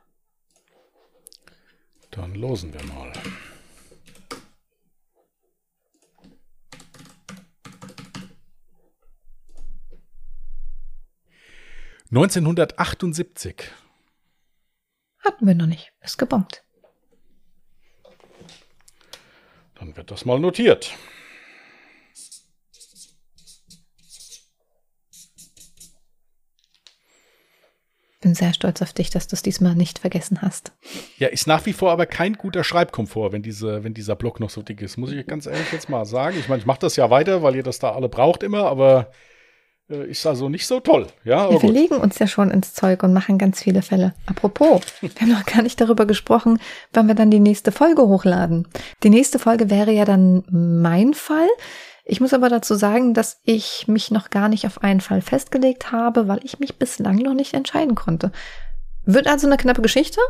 Dann 2.10 2.34
losen 2.34 2.72
wir 2.72 2.82
mal. 2.84 3.12
Neunzehnhundertachtundsiebzig. 12.10 13.70
Hatten 15.18 15.46
wir 15.46 15.54
noch 15.54 15.66
nicht. 15.66 15.92
Ist 16.02 16.18
gebombt. 16.18 16.62
Dann 19.76 19.96
wird 19.96 20.10
das 20.10 20.24
mal 20.24 20.38
notiert. 20.38 20.94
Bin 28.20 28.34
sehr 28.34 28.54
stolz 28.54 28.80
auf 28.80 28.94
dich, 28.94 29.10
dass 29.10 29.26
du 29.26 29.36
es 29.36 29.42
diesmal 29.42 29.74
nicht 29.74 29.98
vergessen 29.98 30.40
hast. 30.40 30.72
Ja, 31.18 31.28
ist 31.28 31.46
nach 31.46 31.66
wie 31.66 31.74
vor 31.74 31.92
aber 31.92 32.06
kein 32.06 32.34
guter 32.34 32.64
Schreibkomfort, 32.64 33.32
wenn, 33.32 33.42
diese, 33.42 33.84
wenn 33.84 33.92
dieser 33.92 34.16
Block 34.16 34.40
noch 34.40 34.48
so 34.48 34.62
dick 34.62 34.80
ist. 34.80 34.96
Muss 34.96 35.12
ich 35.12 35.26
ganz 35.26 35.44
ehrlich 35.44 35.72
jetzt 35.72 35.90
mal 35.90 36.06
sagen. 36.06 36.38
Ich 36.38 36.48
meine, 36.48 36.60
ich 36.60 36.66
mache 36.66 36.78
das 36.78 36.96
ja 36.96 37.10
weiter, 37.10 37.42
weil 37.42 37.56
ihr 37.56 37.62
das 37.62 37.80
da 37.80 37.92
alle 37.92 38.08
braucht 38.08 38.42
immer, 38.42 38.64
aber 38.66 39.10
ist 39.88 40.26
also 40.26 40.48
nicht 40.48 40.66
so 40.66 40.80
toll. 40.80 41.08
Ja, 41.24 41.50
wir 41.50 41.70
legen 41.70 41.96
uns 41.96 42.18
ja 42.18 42.26
schon 42.26 42.50
ins 42.50 42.72
Zeug 42.72 43.02
und 43.02 43.12
machen 43.12 43.36
ganz 43.36 43.62
viele 43.62 43.82
Fälle. 43.82 44.14
Apropos, 44.26 44.80
wir 45.00 45.10
haben 45.20 45.32
noch 45.32 45.44
gar 45.44 45.62
nicht 45.62 45.80
darüber 45.80 46.06
gesprochen, 46.06 46.58
wann 46.92 47.06
wir 47.06 47.14
dann 47.14 47.30
die 47.30 47.40
nächste 47.40 47.70
Folge 47.70 48.02
hochladen. 48.02 48.66
Die 49.02 49.10
nächste 49.10 49.38
Folge 49.38 49.68
wäre 49.68 49.92
ja 49.92 50.04
dann 50.04 50.44
mein 50.50 51.12
Fall. 51.12 51.48
Ich 52.06 52.20
muss 52.20 52.34
aber 52.34 52.48
dazu 52.48 52.74
sagen, 52.74 53.14
dass 53.14 53.40
ich 53.44 53.86
mich 53.86 54.10
noch 54.10 54.30
gar 54.30 54.48
nicht 54.48 54.66
auf 54.66 54.82
einen 54.82 55.00
Fall 55.00 55.22
festgelegt 55.22 55.92
habe, 55.92 56.28
weil 56.28 56.40
ich 56.44 56.58
mich 56.58 56.78
bislang 56.78 57.16
noch 57.16 57.34
nicht 57.34 57.54
entscheiden 57.54 57.94
konnte. 57.94 58.32
Wird 59.06 59.26
also 59.26 59.46
eine 59.46 59.56
knappe 59.56 59.82
Geschichte? 59.82 60.20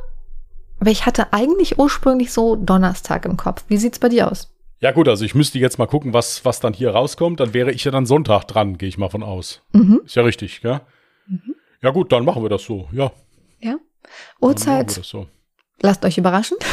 Aber 0.80 0.90
ich 0.90 1.06
hatte 1.06 1.32
eigentlich 1.32 1.78
ursprünglich 1.78 2.32
so 2.32 2.56
Donnerstag 2.56 3.24
im 3.24 3.36
Kopf. 3.36 3.64
Wie 3.68 3.76
sieht's 3.76 3.98
bei 3.98 4.08
dir 4.08 4.30
aus? 4.30 4.53
Ja, 4.84 4.90
gut, 4.92 5.08
also 5.08 5.24
ich 5.24 5.34
müsste 5.34 5.58
jetzt 5.58 5.78
mal 5.78 5.86
gucken, 5.86 6.12
was, 6.12 6.44
was 6.44 6.60
dann 6.60 6.74
hier 6.74 6.90
rauskommt. 6.90 7.40
Dann 7.40 7.54
wäre 7.54 7.72
ich 7.72 7.84
ja 7.84 7.90
dann 7.90 8.04
Sonntag 8.04 8.44
dran, 8.44 8.76
gehe 8.76 8.86
ich 8.86 8.98
mal 8.98 9.08
von 9.08 9.22
aus. 9.22 9.62
Mhm. 9.72 10.02
Ist 10.04 10.14
ja 10.14 10.22
richtig, 10.22 10.60
gell? 10.60 10.82
Ja, 11.80 11.88
gut, 11.88 12.12
dann 12.12 12.26
machen 12.26 12.42
wir 12.42 12.50
das 12.50 12.64
so. 12.64 12.86
Ja, 12.92 13.10
Ja. 13.60 13.76
Uhrzeit, 14.42 14.90
so. 14.90 15.26
lasst 15.80 16.04
euch 16.04 16.18
überraschen. 16.18 16.58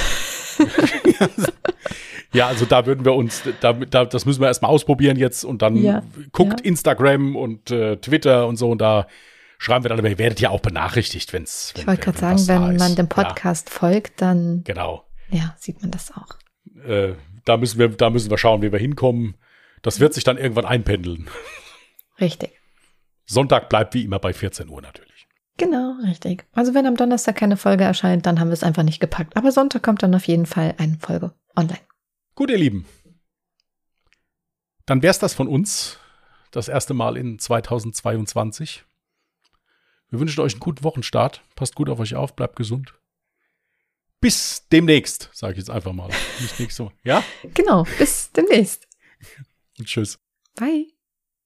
Ja, 2.34 2.47
also 2.47 2.66
da 2.66 2.86
würden 2.86 3.03
wir 3.03 3.14
uns, 3.14 3.43
da, 3.59 3.74
da, 3.74 4.05
das 4.05 4.26
müssen 4.26 4.39
wir 4.41 4.47
erstmal 4.47 4.72
ausprobieren 4.72 5.18
jetzt 5.18 5.43
und 5.43 5.62
dann 5.62 5.76
Ja, 5.76 6.01
guckt 6.32 6.62
ja. 6.62 6.66
Instagram 6.66 7.36
und 7.36 7.72
äh, 7.72 7.97
Twitter 7.97 8.47
und 8.47 8.55
so 8.55 8.70
und 8.72 8.80
da 8.80 9.07
schreiben 9.57 9.84
wir 9.84 9.89
dann, 9.89 9.99
aber 9.99 10.09
ihr 10.09 10.18
werdet 10.18 10.39
ja 10.39 10.49
auch 10.49 10.62
benachrichtigt, 10.62 11.34
wenn's. 11.34 11.74
Ich 11.76 11.86
wollte 11.86 12.01
gerade 12.01 12.18
sagen, 12.18 12.47
wenn 12.47 12.78
man 12.78 12.95
dem 12.95 13.09
Podcast 13.09 13.70
folgt, 13.70 14.22
dann 14.22 14.64
Ja, 14.66 14.74
genau. 14.74 15.03
ja, 15.30 15.55
sieht 15.59 15.82
man 15.82 15.91
das 15.91 16.12
auch. 16.12 16.38
Äh, 16.88 17.16
da 17.46 17.58
müssen 17.58 17.80
wir, 17.80 17.89
da 17.89 18.10
müssen 18.10 18.30
wir 18.30 18.38
schauen, 18.38 18.62
wie 18.62 18.72
wir 18.72 18.80
hinkommen. 18.80 19.36
Das 19.82 20.00
wird 20.00 20.14
sich 20.14 20.24
dann 20.24 20.38
irgendwann 20.38 20.66
einpendeln. 20.66 21.30
Richtig. 22.20 22.52
Sonntag 23.26 23.70
bleibt 23.70 23.94
wie 23.94 24.04
immer 24.04 24.20
bei 24.20 24.34
14 24.34 24.70
Uhr 24.70 24.82
natürlich. 24.82 25.28
Genau, 25.58 25.96
richtig. 26.06 26.46
Also 26.54 26.74
wenn 26.74 26.86
am 26.86 26.98
Donnerstag 26.98 27.36
keine 27.36 27.58
Folge 27.58 27.84
erscheint, 27.84 28.26
dann 28.26 28.39
haben 28.39 28.50
wir 28.50 28.54
es 28.54 28.64
einfach 28.64 28.84
nicht 28.84 29.00
gepackt. 29.00 29.38
Aber 29.38 29.52
Sonntag 29.52 29.84
kommt 29.84 30.04
dann 30.04 30.16
auf 30.16 30.26
jeden 30.26 30.46
Fall 30.46 30.76
eine 30.78 30.98
Folge 31.00 31.34
online. 31.56 31.80
Gut, 32.36 32.50
ihr 32.50 32.58
Lieben. 32.58 32.86
Dann 34.86 35.02
wär's 35.02 35.20
das 35.20 35.34
von 35.34 35.48
uns. 35.48 35.98
Das 36.52 36.68
erste 36.68 36.94
Mal 36.94 37.16
in 37.16 37.39
2022. 37.39 38.84
Wir 40.10 40.20
wünschen 40.20 40.42
euch 40.42 40.54
einen 40.54 40.60
guten 40.60 40.84
Wochenstart. 40.84 41.42
Passt 41.56 41.76
gut 41.76 41.89
auf 41.89 42.00
euch 42.00 42.16
auf, 42.16 42.36
bleibt 42.36 42.56
gesund. 42.56 42.94
Bis 44.22 44.67
demnächst, 44.72 45.30
sage 45.34 45.53
ich 45.53 45.57
jetzt 45.57 45.72
einfach 45.72 45.93
mal. 45.93 46.09
Nicht 46.39 46.59
nächste 46.59 46.86
Woche. 46.86 46.93
Ja? 47.03 47.24
Genau, 47.55 47.86
bis 47.97 48.32
demnächst. 48.32 48.88
Und 49.80 49.86
tschüss. 49.88 50.19
Bye. 50.55 50.88